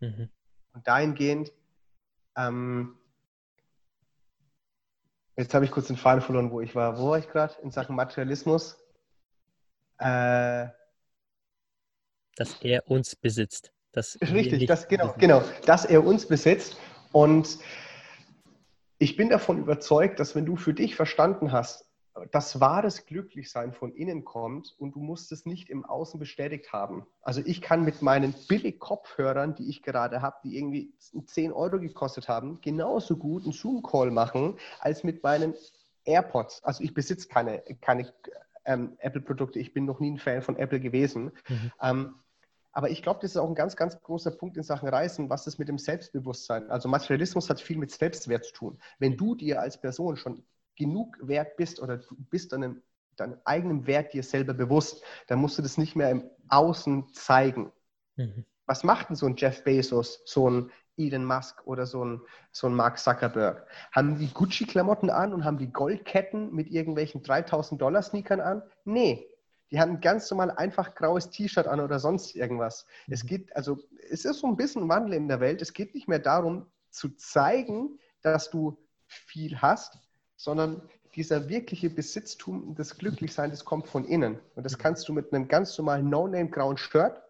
Mhm. 0.00 0.30
Und 0.72 0.86
dahingehend, 0.88 1.52
ähm, 2.36 2.96
jetzt 5.36 5.52
habe 5.52 5.64
ich 5.64 5.70
kurz 5.70 5.88
den 5.88 5.96
Faden 5.96 6.22
verloren, 6.22 6.50
wo 6.50 6.60
ich 6.60 6.74
war. 6.74 6.98
Wo 6.98 7.10
war 7.10 7.18
ich 7.18 7.28
gerade? 7.28 7.54
In 7.62 7.70
Sachen 7.70 7.94
Materialismus? 7.96 8.78
Äh, 9.98 10.68
Dass 12.36 12.60
er 12.62 12.88
uns 12.90 13.14
besitzt. 13.14 13.72
Dass 13.92 14.18
richtig, 14.22 14.66
das, 14.66 14.88
genau, 14.88 15.14
genau, 15.18 15.42
dass 15.66 15.84
er 15.84 16.02
uns 16.02 16.26
besitzt. 16.26 16.78
Und 17.12 17.58
ich 19.02 19.16
bin 19.16 19.30
davon 19.30 19.58
überzeugt, 19.58 20.20
dass 20.20 20.36
wenn 20.36 20.46
du 20.46 20.54
für 20.54 20.74
dich 20.74 20.94
verstanden 20.94 21.50
hast, 21.50 21.90
dass 22.30 22.60
wahres 22.60 23.04
Glücklichsein 23.04 23.72
von 23.72 23.92
innen 23.92 24.24
kommt 24.24 24.76
und 24.78 24.94
du 24.94 25.00
musst 25.00 25.32
es 25.32 25.44
nicht 25.44 25.70
im 25.70 25.84
Außen 25.84 26.20
bestätigt 26.20 26.72
haben. 26.72 27.04
Also 27.20 27.40
ich 27.44 27.60
kann 27.62 27.84
mit 27.84 28.00
meinen 28.00 28.32
Billig-Kopfhörern, 28.46 29.56
die 29.56 29.68
ich 29.68 29.82
gerade 29.82 30.22
habe, 30.22 30.36
die 30.44 30.56
irgendwie 30.56 30.92
10 31.26 31.52
Euro 31.52 31.80
gekostet 31.80 32.28
haben, 32.28 32.60
genauso 32.60 33.16
gut 33.16 33.42
einen 33.42 33.52
Zoom-Call 33.52 34.12
machen, 34.12 34.56
als 34.78 35.02
mit 35.02 35.24
meinen 35.24 35.54
AirPods. 36.04 36.62
Also 36.62 36.84
ich 36.84 36.94
besitze 36.94 37.26
keine, 37.26 37.60
keine 37.80 38.12
ähm, 38.64 38.92
Apple-Produkte. 38.98 39.58
Ich 39.58 39.74
bin 39.74 39.84
noch 39.84 39.98
nie 39.98 40.12
ein 40.12 40.18
Fan 40.18 40.42
von 40.42 40.54
Apple 40.54 40.78
gewesen. 40.78 41.32
Mhm. 41.48 41.72
Ähm, 41.82 42.14
aber 42.72 42.90
ich 42.90 43.02
glaube, 43.02 43.20
das 43.20 43.32
ist 43.32 43.36
auch 43.36 43.48
ein 43.48 43.54
ganz, 43.54 43.76
ganz 43.76 44.00
großer 44.00 44.30
Punkt 44.30 44.56
in 44.56 44.62
Sachen 44.62 44.88
Reisen, 44.88 45.28
was 45.28 45.46
ist 45.46 45.58
mit 45.58 45.68
dem 45.68 45.78
Selbstbewusstsein. 45.78 46.70
Also 46.70 46.88
Materialismus 46.88 47.50
hat 47.50 47.60
viel 47.60 47.76
mit 47.76 47.90
Selbstwert 47.90 48.46
zu 48.46 48.52
tun. 48.52 48.78
Wenn 48.98 49.16
du 49.16 49.34
dir 49.34 49.60
als 49.60 49.78
Person 49.78 50.16
schon 50.16 50.44
genug 50.76 51.16
wert 51.20 51.56
bist 51.56 51.80
oder 51.80 51.98
du 51.98 52.16
bist 52.30 52.52
deinem, 52.52 52.82
deinem 53.16 53.38
eigenen 53.44 53.86
Wert 53.86 54.14
dir 54.14 54.22
selber 54.22 54.54
bewusst, 54.54 55.04
dann 55.28 55.38
musst 55.38 55.58
du 55.58 55.62
das 55.62 55.76
nicht 55.76 55.96
mehr 55.96 56.10
im 56.10 56.30
Außen 56.48 57.12
zeigen. 57.12 57.72
Mhm. 58.16 58.46
Was 58.66 58.84
macht 58.84 59.10
denn 59.10 59.16
so 59.16 59.26
ein 59.26 59.36
Jeff 59.36 59.64
Bezos, 59.64 60.22
so 60.24 60.48
ein 60.48 60.70
Elon 60.96 61.24
Musk 61.24 61.66
oder 61.66 61.84
so 61.84 62.04
ein, 62.04 62.22
so 62.52 62.68
ein 62.68 62.74
Mark 62.74 62.98
Zuckerberg? 62.98 63.66
Haben 63.92 64.18
die 64.18 64.32
Gucci-Klamotten 64.32 65.10
an 65.10 65.34
und 65.34 65.44
haben 65.44 65.58
die 65.58 65.70
Goldketten 65.70 66.54
mit 66.54 66.70
irgendwelchen 66.70 67.22
3000 67.22 67.80
Dollar 67.80 68.02
Sneakern 68.02 68.40
an? 68.40 68.62
Nee. 68.84 69.28
Die 69.72 69.80
haben 69.80 69.92
ein 69.92 70.00
ganz 70.00 70.30
normal 70.30 70.50
einfach 70.50 70.94
graues 70.94 71.30
T-Shirt 71.30 71.66
an 71.66 71.80
oder 71.80 71.98
sonst 71.98 72.36
irgendwas. 72.36 72.86
Es 73.08 73.24
Mhm. 73.24 73.28
geht, 73.28 73.56
also, 73.56 73.78
es 74.10 74.24
ist 74.26 74.40
so 74.40 74.46
ein 74.46 74.56
bisschen 74.56 74.88
Wandel 74.88 75.14
in 75.14 75.28
der 75.28 75.40
Welt. 75.40 75.62
Es 75.62 75.72
geht 75.72 75.94
nicht 75.94 76.08
mehr 76.08 76.18
darum, 76.18 76.70
zu 76.90 77.08
zeigen, 77.16 77.98
dass 78.20 78.50
du 78.50 78.76
viel 79.06 79.60
hast, 79.62 79.98
sondern 80.36 80.88
dieser 81.14 81.48
wirkliche 81.48 81.88
Besitztum 81.88 82.68
und 82.68 82.78
das 82.78 82.98
Glücklichsein, 82.98 83.50
das 83.50 83.64
kommt 83.64 83.88
von 83.88 84.04
innen. 84.04 84.38
Und 84.54 84.64
das 84.64 84.78
kannst 84.78 85.08
du 85.08 85.14
mit 85.14 85.32
einem 85.32 85.48
ganz 85.48 85.76
normalen 85.78 86.08
No-Name 86.08 86.50
grauen 86.50 86.76
Shirt 86.76 87.22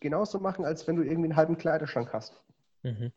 genauso 0.00 0.38
machen, 0.38 0.64
als 0.64 0.86
wenn 0.86 0.96
du 0.96 1.02
irgendwie 1.02 1.28
einen 1.28 1.36
halben 1.36 1.56
Kleiderschrank 1.56 2.12
hast. 2.12 2.42
Mhm. 2.82 3.12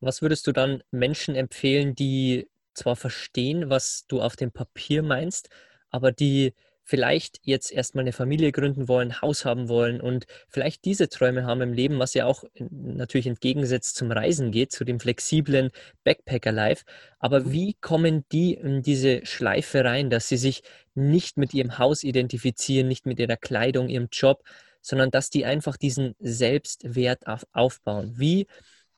Was 0.00 0.22
würdest 0.22 0.46
du 0.46 0.52
dann 0.52 0.82
Menschen 0.90 1.34
empfehlen, 1.34 1.94
die 1.94 2.48
zwar 2.74 2.96
verstehen, 2.96 3.70
was 3.70 4.06
du 4.06 4.20
auf 4.22 4.36
dem 4.36 4.52
Papier 4.52 5.02
meinst, 5.02 5.48
aber 5.90 6.12
die 6.12 6.54
vielleicht 6.88 7.38
jetzt 7.42 7.70
erstmal 7.70 8.02
eine 8.02 8.12
Familie 8.12 8.50
gründen 8.50 8.88
wollen, 8.88 9.20
Haus 9.20 9.44
haben 9.44 9.68
wollen 9.68 10.00
und 10.00 10.24
vielleicht 10.48 10.86
diese 10.86 11.10
Träume 11.10 11.44
haben 11.44 11.60
im 11.60 11.74
Leben, 11.74 11.98
was 11.98 12.14
ja 12.14 12.24
auch 12.24 12.44
natürlich 12.58 13.26
entgegensetzt 13.26 13.96
zum 13.96 14.10
Reisen 14.10 14.52
geht, 14.52 14.72
zu 14.72 14.84
dem 14.84 14.98
flexiblen 14.98 15.70
Backpacker-Life. 16.04 16.84
Aber 17.18 17.52
wie 17.52 17.74
kommen 17.74 18.24
die 18.32 18.54
in 18.54 18.80
diese 18.80 19.26
Schleife 19.26 19.84
rein, 19.84 20.08
dass 20.08 20.28
sie 20.28 20.38
sich 20.38 20.62
nicht 20.94 21.36
mit 21.36 21.52
ihrem 21.52 21.76
Haus 21.76 22.04
identifizieren, 22.04 22.88
nicht 22.88 23.04
mit 23.04 23.20
ihrer 23.20 23.36
Kleidung, 23.36 23.90
ihrem 23.90 24.08
Job, 24.10 24.42
sondern 24.80 25.10
dass 25.10 25.28
die 25.28 25.44
einfach 25.44 25.76
diesen 25.76 26.14
Selbstwert 26.20 27.26
auf, 27.26 27.44
aufbauen? 27.52 28.14
Wie 28.16 28.46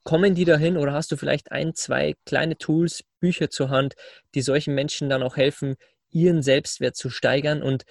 kommen 0.04 0.36
die 0.36 0.44
dahin 0.44 0.76
oder 0.76 0.92
hast 0.92 1.10
du 1.10 1.16
vielleicht 1.16 1.50
ein, 1.50 1.74
zwei 1.74 2.14
kleine 2.24 2.56
Tools, 2.56 3.02
Bücher 3.18 3.50
zur 3.50 3.68
Hand, 3.68 3.96
die 4.36 4.42
solchen 4.42 4.76
Menschen 4.76 5.10
dann 5.10 5.24
auch 5.24 5.36
helfen, 5.36 5.74
ihren 6.10 6.42
Selbstwert 6.42 6.96
zu 6.96 7.10
steigern 7.10 7.62
und 7.62 7.84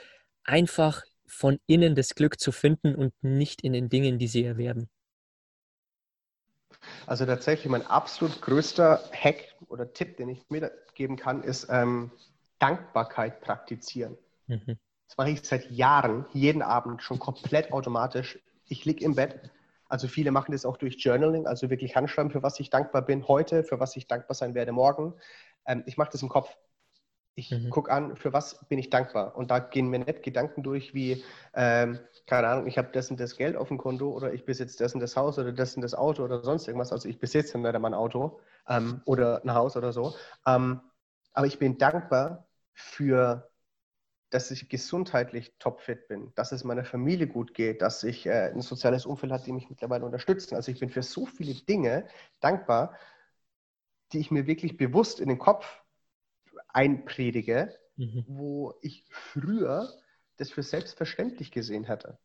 einfach 0.43 1.03
von 1.28 1.59
innen 1.67 1.95
das 1.95 2.15
Glück 2.15 2.39
zu 2.39 2.51
finden 2.51 2.95
und 2.95 3.13
nicht 3.22 3.61
in 3.61 3.74
den 3.74 3.89
Dingen, 3.89 4.17
die 4.17 4.28
sie 4.28 4.43
erwerben? 4.43 4.89
Also 7.05 7.26
tatsächlich 7.26 7.70
mein 7.70 7.86
absolut 7.86 8.41
größter 8.41 9.03
Hack 9.11 9.55
oder 9.67 9.91
Tipp, 9.93 10.17
den 10.17 10.30
ich 10.30 10.49
mir 10.49 10.72
geben 10.95 11.17
kann, 11.17 11.43
ist 11.43 11.67
ähm, 11.70 12.11
Dankbarkeit 12.59 13.41
praktizieren. 13.41 14.17
Mhm. 14.47 14.78
Das 15.07 15.17
mache 15.17 15.32
ich 15.32 15.43
seit 15.43 15.72
Jahren, 15.72 16.26
jeden 16.34 16.61
Abend 16.61 17.01
schon 17.01 17.20
komplett 17.20 17.72
automatisch. 17.74 18.39
Ich 18.67 18.86
liege 18.86 19.03
im 19.03 19.15
Bett. 19.15 19.49
Also 19.88 20.07
viele 20.07 20.30
machen 20.30 20.51
das 20.51 20.65
auch 20.65 20.78
durch 20.78 20.97
Journaling, 21.03 21.47
also 21.47 21.72
wirklich 21.72 21.95
Handschreiben, 21.95 22.32
für 22.32 22.43
was 22.43 22.59
ich 22.59 22.70
dankbar 22.70 23.01
bin 23.01 23.28
heute, 23.28 23.63
für 23.63 23.80
was 23.80 23.95
ich 23.95 24.07
dankbar 24.07 24.36
sein 24.36 24.53
werde 24.53 24.72
morgen. 24.72 25.15
Ähm, 25.65 25.84
ich 25.88 25.97
mache 25.97 26.11
das 26.11 26.22
im 26.22 26.30
Kopf. 26.30 26.55
Ich 27.39 27.55
Mhm. 27.55 27.69
gucke 27.69 27.91
an, 27.91 28.15
für 28.17 28.33
was 28.33 28.65
bin 28.67 28.79
ich 28.79 28.89
dankbar. 28.89 29.35
Und 29.37 29.49
da 29.51 29.59
gehen 29.59 29.89
mir 29.89 29.99
nicht 29.99 30.23
Gedanken 30.23 30.61
durch 30.63 30.93
wie, 30.93 31.23
ähm, 31.53 31.99
keine 32.27 32.47
Ahnung, 32.49 32.67
ich 32.67 32.77
habe 32.77 32.89
das 32.91 33.09
und 33.09 33.19
das 33.19 33.37
Geld 33.37 33.55
auf 33.55 33.69
dem 33.69 33.77
Konto 33.77 34.09
oder 34.11 34.33
ich 34.33 34.45
besitze 34.45 34.77
das 34.83 34.93
und 34.93 34.99
das 34.99 35.15
Haus 35.15 35.39
oder 35.39 35.53
das 35.53 35.75
und 35.75 35.81
das 35.81 35.93
Auto 35.95 36.23
oder 36.23 36.43
sonst 36.43 36.67
irgendwas. 36.67 36.91
Also 36.91 37.07
ich 37.09 37.19
besitze 37.19 37.57
nicht 37.57 37.73
einmal 37.75 37.91
ein 37.91 37.95
Auto 37.95 38.39
ähm, 38.67 39.01
oder 39.05 39.41
ein 39.43 39.53
Haus 39.53 39.77
oder 39.77 39.93
so. 39.93 40.15
Ähm, 40.45 40.81
aber 41.33 41.47
ich 41.47 41.59
bin 41.59 41.77
dankbar 41.77 42.47
für 42.73 43.49
dass 44.31 44.51
ich 44.51 44.69
gesundheitlich 44.69 45.53
topfit 45.59 46.07
bin, 46.07 46.31
dass 46.35 46.51
es 46.51 46.63
meiner 46.63 46.83
Familie 46.85 47.27
gut 47.27 47.53
geht, 47.55 47.81
dass 47.81 48.03
ich 48.03 48.27
äh, 48.27 48.51
ein 48.53 48.61
soziales 48.61 49.05
Umfeld 49.07 49.31
habe, 49.31 49.43
die 49.43 49.53
mich 49.53 49.69
mittlerweile 49.69 50.05
unterstützen. 50.05 50.55
Also 50.55 50.71
ich 50.71 50.79
bin 50.79 50.89
für 50.89 51.01
so 51.03 51.25
viele 51.25 51.55
Dinge 51.55 52.07
dankbar, 52.39 52.93
die 54.11 54.19
ich 54.19 54.31
mir 54.31 54.47
wirklich 54.47 54.77
bewusst 54.77 55.19
in 55.19 55.29
den 55.29 55.39
Kopf 55.39 55.65
einpredige, 56.74 57.74
Mhm. 57.97 58.26
wo 58.26 58.76
ich 58.82 59.05
früher 59.09 59.89
das 60.38 60.51
für 60.51 60.63
selbstverständlich 60.63 61.51
gesehen 61.51 61.84
hätte. 61.84 62.17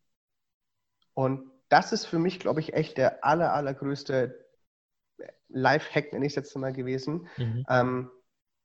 Und 1.14 1.50
das 1.68 1.92
ist 1.92 2.06
für 2.06 2.18
mich, 2.18 2.40
glaube 2.40 2.60
ich, 2.60 2.74
echt 2.74 2.98
der 2.98 3.24
aller, 3.24 3.52
allergrößte 3.52 4.44
Life-Hack, 5.48 6.12
nenne 6.12 6.26
ich 6.26 6.32
es 6.32 6.36
jetzt 6.36 6.56
mal 6.56 6.72
gewesen, 6.72 7.28
Mhm. 7.38 7.64
ähm, 7.68 8.10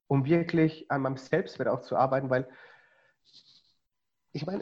um 0.07 0.25
wirklich 0.25 0.89
an 0.91 1.01
meinem 1.01 1.17
Selbstwert 1.17 1.69
auch 1.69 1.81
zu 1.81 1.95
arbeiten, 1.95 2.29
weil 2.29 2.47
ich 4.31 4.45
meine, 4.45 4.61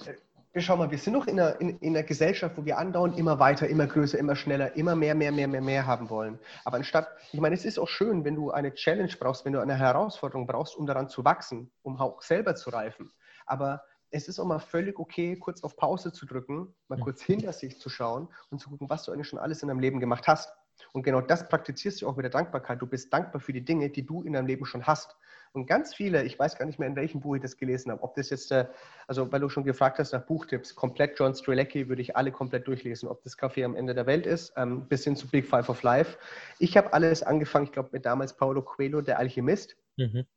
schau 0.61 0.77
mal, 0.77 0.91
wir 0.91 0.97
sind 0.97 1.13
noch 1.13 1.27
in 1.27 1.39
einer, 1.39 1.59
in, 1.59 1.77
in 1.79 1.95
einer 1.95 2.03
Gesellschaft, 2.03 2.57
wo 2.57 2.65
wir 2.65 2.77
andauernd 2.77 3.17
immer 3.17 3.39
weiter, 3.39 3.67
immer 3.67 3.87
größer, 3.87 4.17
immer 4.17 4.35
schneller, 4.35 4.75
immer 4.75 4.95
mehr, 4.95 5.15
mehr, 5.15 5.31
mehr, 5.31 5.47
mehr, 5.47 5.61
mehr 5.61 5.85
haben 5.85 6.09
wollen. 6.09 6.39
Aber 6.65 6.77
anstatt, 6.77 7.07
ich 7.31 7.39
meine, 7.39 7.55
es 7.55 7.65
ist 7.65 7.79
auch 7.79 7.87
schön, 7.87 8.25
wenn 8.25 8.35
du 8.35 8.51
eine 8.51 8.73
Challenge 8.73 9.13
brauchst, 9.19 9.45
wenn 9.45 9.53
du 9.53 9.59
eine 9.59 9.75
Herausforderung 9.75 10.47
brauchst, 10.47 10.75
um 10.75 10.85
daran 10.85 11.09
zu 11.09 11.25
wachsen, 11.25 11.71
um 11.81 11.99
auch 11.99 12.21
selber 12.21 12.55
zu 12.55 12.69
reifen. 12.69 13.11
Aber 13.45 13.83
es 14.09 14.27
ist 14.27 14.39
auch 14.39 14.45
mal 14.45 14.59
völlig 14.59 14.99
okay, 14.99 15.35
kurz 15.37 15.63
auf 15.63 15.75
Pause 15.75 16.13
zu 16.13 16.25
drücken, 16.25 16.73
mal 16.87 16.99
kurz 16.99 17.21
hinter 17.21 17.51
sich 17.53 17.79
zu 17.79 17.89
schauen 17.89 18.29
und 18.49 18.59
zu 18.59 18.69
gucken, 18.69 18.89
was 18.89 19.03
du 19.03 19.11
eigentlich 19.11 19.27
schon 19.27 19.39
alles 19.39 19.61
in 19.61 19.67
deinem 19.67 19.79
Leben 19.79 19.99
gemacht 19.99 20.27
hast. 20.27 20.53
Und 20.93 21.03
genau 21.03 21.21
das 21.21 21.47
praktizierst 21.49 22.01
du 22.01 22.07
auch 22.07 22.15
mit 22.15 22.23
der 22.23 22.31
Dankbarkeit. 22.31 22.81
Du 22.81 22.87
bist 22.87 23.11
dankbar 23.11 23.41
für 23.41 23.53
die 23.53 23.65
Dinge, 23.65 23.89
die 23.89 24.05
du 24.05 24.21
in 24.23 24.33
deinem 24.33 24.47
Leben 24.47 24.65
schon 24.65 24.85
hast. 24.85 25.15
Und 25.57 25.65
ganz 25.65 25.95
viele, 25.95 26.23
ich 26.23 26.37
weiß 26.37 26.55
gar 26.55 26.65
nicht 26.67 26.77
mehr, 26.77 26.87
in 26.87 26.95
welchem 26.95 27.19
Buch 27.19 27.35
ich 27.35 27.41
das 27.41 27.57
gelesen 27.57 27.91
habe, 27.91 28.03
ob 28.03 28.13
das 28.13 28.29
jetzt, 28.29 28.51
äh, 28.51 28.67
also 29.07 29.31
weil 29.31 29.39
du 29.39 29.49
schon 29.49 29.63
gefragt 29.63 29.97
hast 29.97 30.13
nach 30.13 30.23
Buchtipps, 30.23 30.75
komplett 30.75 31.17
John 31.17 31.33
Strelecki 31.33 31.89
würde 31.89 32.03
ich 32.03 32.15
alle 32.15 32.31
komplett 32.31 32.67
durchlesen, 32.67 33.09
ob 33.09 33.23
das 33.23 33.37
Café 33.37 33.65
am 33.65 33.75
Ende 33.75 33.95
der 33.95 34.05
Welt 34.05 34.27
ist, 34.27 34.53
ähm, 34.55 34.87
bis 34.87 35.03
hin 35.03 35.15
zu 35.15 35.27
Big 35.27 35.47
Five 35.47 35.67
of 35.69 35.81
Life. 35.81 36.19
Ich 36.59 36.77
habe 36.77 36.93
alles 36.93 37.23
angefangen, 37.23 37.65
ich 37.65 37.71
glaube, 37.71 37.89
mit 37.91 38.05
damals 38.05 38.37
Paulo 38.37 38.61
Coelho, 38.61 39.01
der 39.01 39.17
Alchemist. 39.17 39.75
Mhm. 39.95 40.27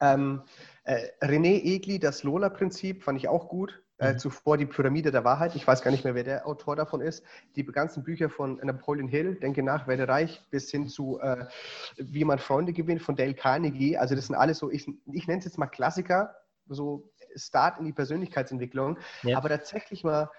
Ähm, 0.00 0.42
äh, 0.84 1.06
René 1.22 1.64
Egli, 1.64 1.98
das 1.98 2.22
Lola-Prinzip, 2.22 3.04
fand 3.04 3.18
ich 3.18 3.26
auch 3.26 3.48
gut. 3.48 3.82
Äh, 3.98 4.12
mhm. 4.12 4.18
zuvor 4.18 4.56
die 4.56 4.66
Pyramide 4.66 5.10
der 5.10 5.24
Wahrheit. 5.24 5.56
Ich 5.56 5.66
weiß 5.66 5.82
gar 5.82 5.90
nicht 5.90 6.04
mehr, 6.04 6.14
wer 6.14 6.22
der 6.22 6.46
Autor 6.46 6.76
davon 6.76 7.00
ist. 7.00 7.24
Die 7.56 7.64
ganzen 7.64 8.04
Bücher 8.04 8.30
von 8.30 8.60
Napoleon 8.62 9.08
Hill, 9.08 9.34
Denke 9.34 9.64
nach, 9.64 9.88
werde 9.88 10.06
reich, 10.06 10.40
bis 10.50 10.70
hin 10.70 10.86
zu 10.86 11.18
äh, 11.20 11.46
Wie 11.96 12.24
man 12.24 12.38
Freunde 12.38 12.72
gewinnt 12.72 13.02
von 13.02 13.16
Dale 13.16 13.34
Carnegie. 13.34 13.96
Also 13.96 14.14
das 14.14 14.26
sind 14.26 14.36
alles 14.36 14.58
so, 14.58 14.70
ich, 14.70 14.86
ich 15.12 15.26
nenne 15.26 15.40
es 15.40 15.44
jetzt 15.44 15.58
mal 15.58 15.66
Klassiker, 15.66 16.36
so 16.68 17.10
Start 17.34 17.80
in 17.80 17.86
die 17.86 17.92
Persönlichkeitsentwicklung. 17.92 18.98
Ja. 19.22 19.36
Aber 19.36 19.48
tatsächlich 19.48 20.04
mal 20.04 20.30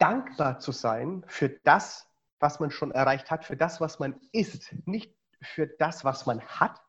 dankbar 0.00 0.58
zu 0.58 0.72
sein 0.72 1.24
für 1.28 1.48
das, 1.48 2.08
was 2.40 2.58
man 2.58 2.72
schon 2.72 2.90
erreicht 2.90 3.30
hat, 3.30 3.44
für 3.44 3.56
das, 3.56 3.80
was 3.80 4.00
man 4.00 4.20
ist. 4.32 4.74
Nicht 4.84 5.14
für 5.40 5.68
das, 5.68 6.04
was 6.04 6.26
man 6.26 6.40
hat, 6.40 6.80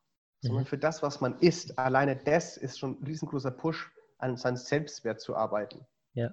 sondern 0.42 0.64
mhm. 0.64 0.68
für 0.68 0.80
das, 0.80 1.04
was 1.04 1.22
man 1.22 1.38
ist. 1.40 1.78
Alleine 1.78 2.16
das 2.16 2.58
ist 2.58 2.80
schon 2.80 3.00
ein 3.00 3.04
riesengroßer 3.06 3.52
Push 3.52 3.92
an 4.18 4.38
seinem 4.38 4.58
Selbstwert 4.58 5.22
zu 5.22 5.36
arbeiten. 5.36 5.86
Ja. 6.14 6.32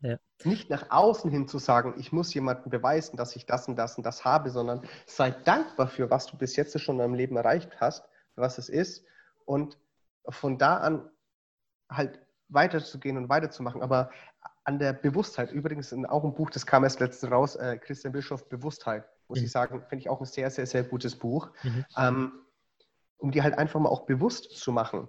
ja. 0.00 0.18
Nicht 0.44 0.70
nach 0.70 0.90
außen 0.90 1.30
hin 1.30 1.48
zu 1.48 1.58
sagen, 1.58 1.94
ich 1.98 2.12
muss 2.12 2.32
jemandem 2.34 2.70
beweisen, 2.70 3.16
dass 3.16 3.36
ich 3.36 3.46
das 3.46 3.68
und 3.68 3.76
das 3.76 3.96
und 3.96 4.04
das 4.04 4.24
habe, 4.24 4.50
sondern 4.50 4.86
sei 5.06 5.30
dankbar 5.30 5.88
für, 5.88 6.10
was 6.10 6.26
du 6.26 6.36
bis 6.36 6.56
jetzt 6.56 6.78
schon 6.80 6.96
in 6.96 7.00
deinem 7.00 7.14
Leben 7.14 7.36
erreicht 7.36 7.80
hast, 7.80 8.04
was 8.36 8.58
es 8.58 8.68
ist 8.68 9.04
und 9.44 9.78
von 10.28 10.58
da 10.58 10.78
an 10.78 11.10
halt 11.90 12.20
weiterzugehen 12.48 13.16
und 13.16 13.28
weiterzumachen. 13.28 13.82
Aber 13.82 14.10
an 14.64 14.78
der 14.78 14.92
Bewusstheit, 14.92 15.52
übrigens 15.52 15.92
in 15.92 16.06
auch 16.06 16.24
ein 16.24 16.34
Buch, 16.34 16.50
das 16.50 16.66
kam 16.66 16.84
erst 16.84 17.00
letztens 17.00 17.30
raus, 17.30 17.56
äh, 17.56 17.78
Christian 17.78 18.12
Bischof, 18.12 18.48
Bewusstheit, 18.48 19.04
muss 19.28 19.38
mhm. 19.38 19.44
ich 19.44 19.52
sagen, 19.52 19.82
finde 19.88 20.02
ich 20.02 20.08
auch 20.08 20.20
ein 20.20 20.26
sehr, 20.26 20.50
sehr, 20.50 20.66
sehr 20.66 20.84
gutes 20.84 21.18
Buch, 21.18 21.50
mhm. 21.62 21.84
ähm, 21.96 22.32
um 23.18 23.30
dir 23.30 23.42
halt 23.42 23.58
einfach 23.58 23.80
mal 23.80 23.88
auch 23.88 24.06
bewusst 24.06 24.56
zu 24.56 24.72
machen, 24.72 25.08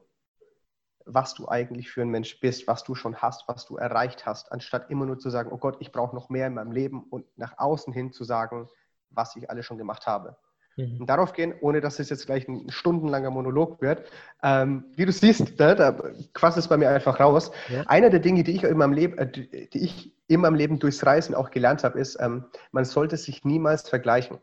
was 1.05 1.35
du 1.35 1.47
eigentlich 1.47 1.91
für 1.91 2.01
ein 2.01 2.09
Mensch 2.09 2.39
bist, 2.39 2.67
was 2.67 2.83
du 2.83 2.95
schon 2.95 3.17
hast, 3.17 3.47
was 3.47 3.65
du 3.65 3.77
erreicht 3.77 4.25
hast, 4.25 4.51
anstatt 4.51 4.89
immer 4.89 5.05
nur 5.05 5.19
zu 5.19 5.29
sagen, 5.29 5.51
oh 5.51 5.57
Gott, 5.57 5.77
ich 5.79 5.91
brauche 5.91 6.15
noch 6.15 6.29
mehr 6.29 6.47
in 6.47 6.55
meinem 6.55 6.71
Leben 6.71 7.03
und 7.03 7.25
nach 7.37 7.57
außen 7.57 7.93
hin 7.93 8.11
zu 8.11 8.23
sagen, 8.23 8.67
was 9.11 9.35
ich 9.35 9.49
alles 9.49 9.65
schon 9.65 9.77
gemacht 9.77 10.07
habe. 10.07 10.35
Mhm. 10.77 11.01
Und 11.01 11.09
darauf 11.09 11.33
gehen, 11.33 11.53
ohne 11.61 11.79
dass 11.79 11.99
es 11.99 12.09
jetzt 12.09 12.25
gleich 12.25 12.47
ein 12.47 12.69
stundenlanger 12.69 13.29
Monolog 13.29 13.81
wird. 13.81 14.09
Ähm, 14.43 14.85
wie 14.95 15.05
du 15.05 15.11
siehst, 15.11 15.59
da, 15.59 15.75
da 15.75 15.91
quasst 16.33 16.57
es 16.57 16.67
bei 16.67 16.75
mir 16.75 16.89
einfach 16.89 17.19
raus. 17.19 17.51
Ja. 17.69 17.83
Einer 17.83 18.09
der 18.09 18.19
Dinge, 18.19 18.43
die 18.43 18.51
ich 18.53 18.63
in 18.63 18.77
meinem 18.77 18.93
Leben, 18.93 19.17
äh, 19.17 19.27
die 19.31 19.83
ich 19.83 20.13
in 20.27 20.41
meinem 20.41 20.55
Leben 20.55 20.79
durchs 20.79 21.05
Reisen 21.05 21.35
auch 21.35 21.51
gelernt 21.51 21.83
habe, 21.83 21.99
ist, 21.99 22.17
ähm, 22.19 22.45
man 22.71 22.83
sollte 22.83 23.15
sich 23.15 23.45
niemals 23.45 23.87
vergleichen. 23.87 24.39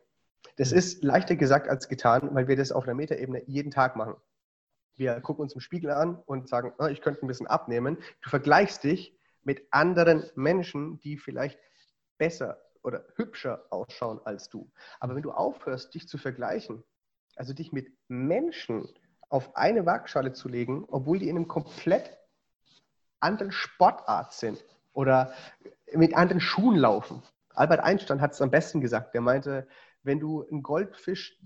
Das 0.57 0.71
mhm. 0.71 0.79
ist 0.79 1.05
leichter 1.05 1.35
gesagt 1.37 1.69
als 1.69 1.89
getan, 1.89 2.31
weil 2.33 2.47
wir 2.47 2.57
das 2.57 2.73
auf 2.73 2.85
einer 2.85 2.95
Metaebene 2.95 3.43
jeden 3.47 3.73
Tag 3.73 3.97
machen 3.97 4.15
wir 4.97 5.21
gucken 5.21 5.43
uns 5.43 5.55
im 5.55 5.61
Spiegel 5.61 5.91
an 5.91 6.17
und 6.27 6.49
sagen, 6.49 6.73
oh, 6.79 6.87
ich 6.87 7.01
könnte 7.01 7.25
ein 7.25 7.29
bisschen 7.29 7.47
abnehmen. 7.47 7.99
Du 8.23 8.31
vergleichst 8.31 8.85
dich 8.85 9.19
mit 9.43 9.67
anderen 9.71 10.25
Menschen, 10.35 11.01
die 11.01 11.17
vielleicht 11.17 11.59
besser 12.19 12.59
oder 12.83 13.05
hübscher 13.17 13.65
ausschauen 13.71 14.21
als 14.25 14.49
du. 14.49 14.71
Aber 15.01 15.15
wenn 15.15 15.23
du 15.23 15.33
aufhörst, 15.33 15.95
dich 15.95 16.09
zu 16.09 16.19
vergleichen, 16.19 16.85
also 17.37 17.53
dich 17.53 17.73
mit 17.73 17.89
Menschen 18.09 18.89
auf 19.29 19.57
eine 19.57 19.87
Waagschale 19.87 20.33
zu 20.33 20.49
legen, 20.49 20.85
obwohl 20.89 21.19
die 21.19 21.29
in 21.29 21.37
einem 21.37 21.49
komplett 21.49 22.19
anderen 23.21 23.53
Sportart 23.53 24.33
sind 24.33 24.63
oder 24.93 25.33
mit 25.95 26.15
anderen 26.15 26.41
Schuhen 26.41 26.77
laufen. 26.77 27.23
Albert 27.51 27.81
Einstein 27.81 28.21
hat 28.21 28.33
es 28.33 28.43
am 28.43 28.51
besten 28.51 28.81
gesagt. 28.81 29.15
Der 29.15 29.21
meinte, 29.21 29.67
wenn 30.03 30.21
du 30.21 30.47
einen 30.49 30.63
Goldfisch 30.63 31.39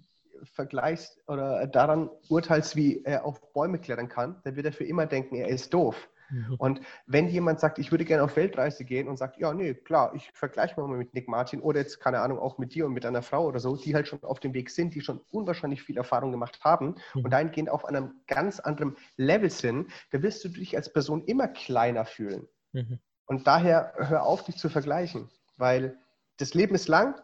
vergleichst 0.45 1.21
oder 1.29 1.67
daran 1.67 2.11
urteilst, 2.29 2.77
wie 2.77 3.03
er 3.05 3.25
auf 3.25 3.53
Bäume 3.53 3.79
klettern 3.79 4.09
kann, 4.09 4.41
dann 4.45 4.57
wird 4.57 4.67
er 4.67 4.73
für 4.73 4.85
immer 4.85 5.07
denken, 5.07 5.37
er 5.37 5.49
ist 5.49 5.73
doof. 5.73 6.09
Mhm. 6.31 6.55
Und 6.59 6.81
wenn 7.07 7.29
jemand 7.29 7.61
sagt, 7.61 7.79
ich 7.79 7.91
würde 7.91 8.05
gerne 8.05 8.25
auf 8.25 8.37
Weltreise 8.37 8.85
gehen 8.85 9.09
und 9.09 9.17
sagt, 9.17 9.39
ja, 9.39 9.53
nee, 9.53 9.75
klar, 9.75 10.13
ich 10.15 10.31
vergleiche 10.33 10.81
mal 10.81 10.89
mit 10.89 11.15
Nick 11.15 11.29
Martin 11.29 11.61
oder 11.61 11.81
jetzt, 11.81 12.01
keine 12.01 12.21
Ahnung, 12.21 12.39
auch 12.39 12.59
mit 12.59 12.75
dir 12.75 12.87
und 12.87 12.93
mit 12.93 13.07
einer 13.07 13.23
Frau 13.23 13.47
oder 13.47 13.61
so, 13.61 13.77
die 13.77 13.95
halt 13.95 14.09
schon 14.09 14.23
auf 14.23 14.41
dem 14.41 14.55
Weg 14.55 14.71
sind, 14.71 14.95
die 14.95 15.01
schon 15.01 15.21
unwahrscheinlich 15.31 15.83
viel 15.83 15.97
Erfahrung 15.97 16.33
gemacht 16.33 16.61
haben 16.63 16.97
mhm. 17.15 17.25
und 17.25 17.31
dahingehend 17.31 17.71
auf 17.71 17.85
einem 17.85 18.15
ganz 18.27 18.61
anderen 18.61 18.97
Level 19.17 19.51
sind, 19.51 19.91
dann 20.11 20.23
wirst 20.23 20.45
du 20.45 20.49
dich 20.49 20.77
als 20.77 20.93
Person 20.93 21.25
immer 21.25 21.49
kleiner 21.49 22.05
fühlen. 22.05 22.49
Mhm. 22.73 22.99
Und 23.27 23.47
daher 23.47 23.93
hör 23.97 24.23
auf, 24.23 24.45
dich 24.45 24.57
zu 24.57 24.69
vergleichen, 24.69 25.29
weil 25.57 25.97
das 26.39 26.55
Leben 26.55 26.75
ist 26.75 26.89
lang 26.89 27.21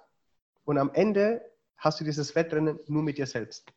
und 0.64 0.78
am 0.78 0.90
Ende 0.92 1.42
hast 1.82 2.00
du 2.00 2.04
dieses 2.04 2.34
Wettrennen 2.34 2.78
nur 2.86 3.02
mit 3.02 3.18
dir 3.18 3.26
selbst. 3.26 3.72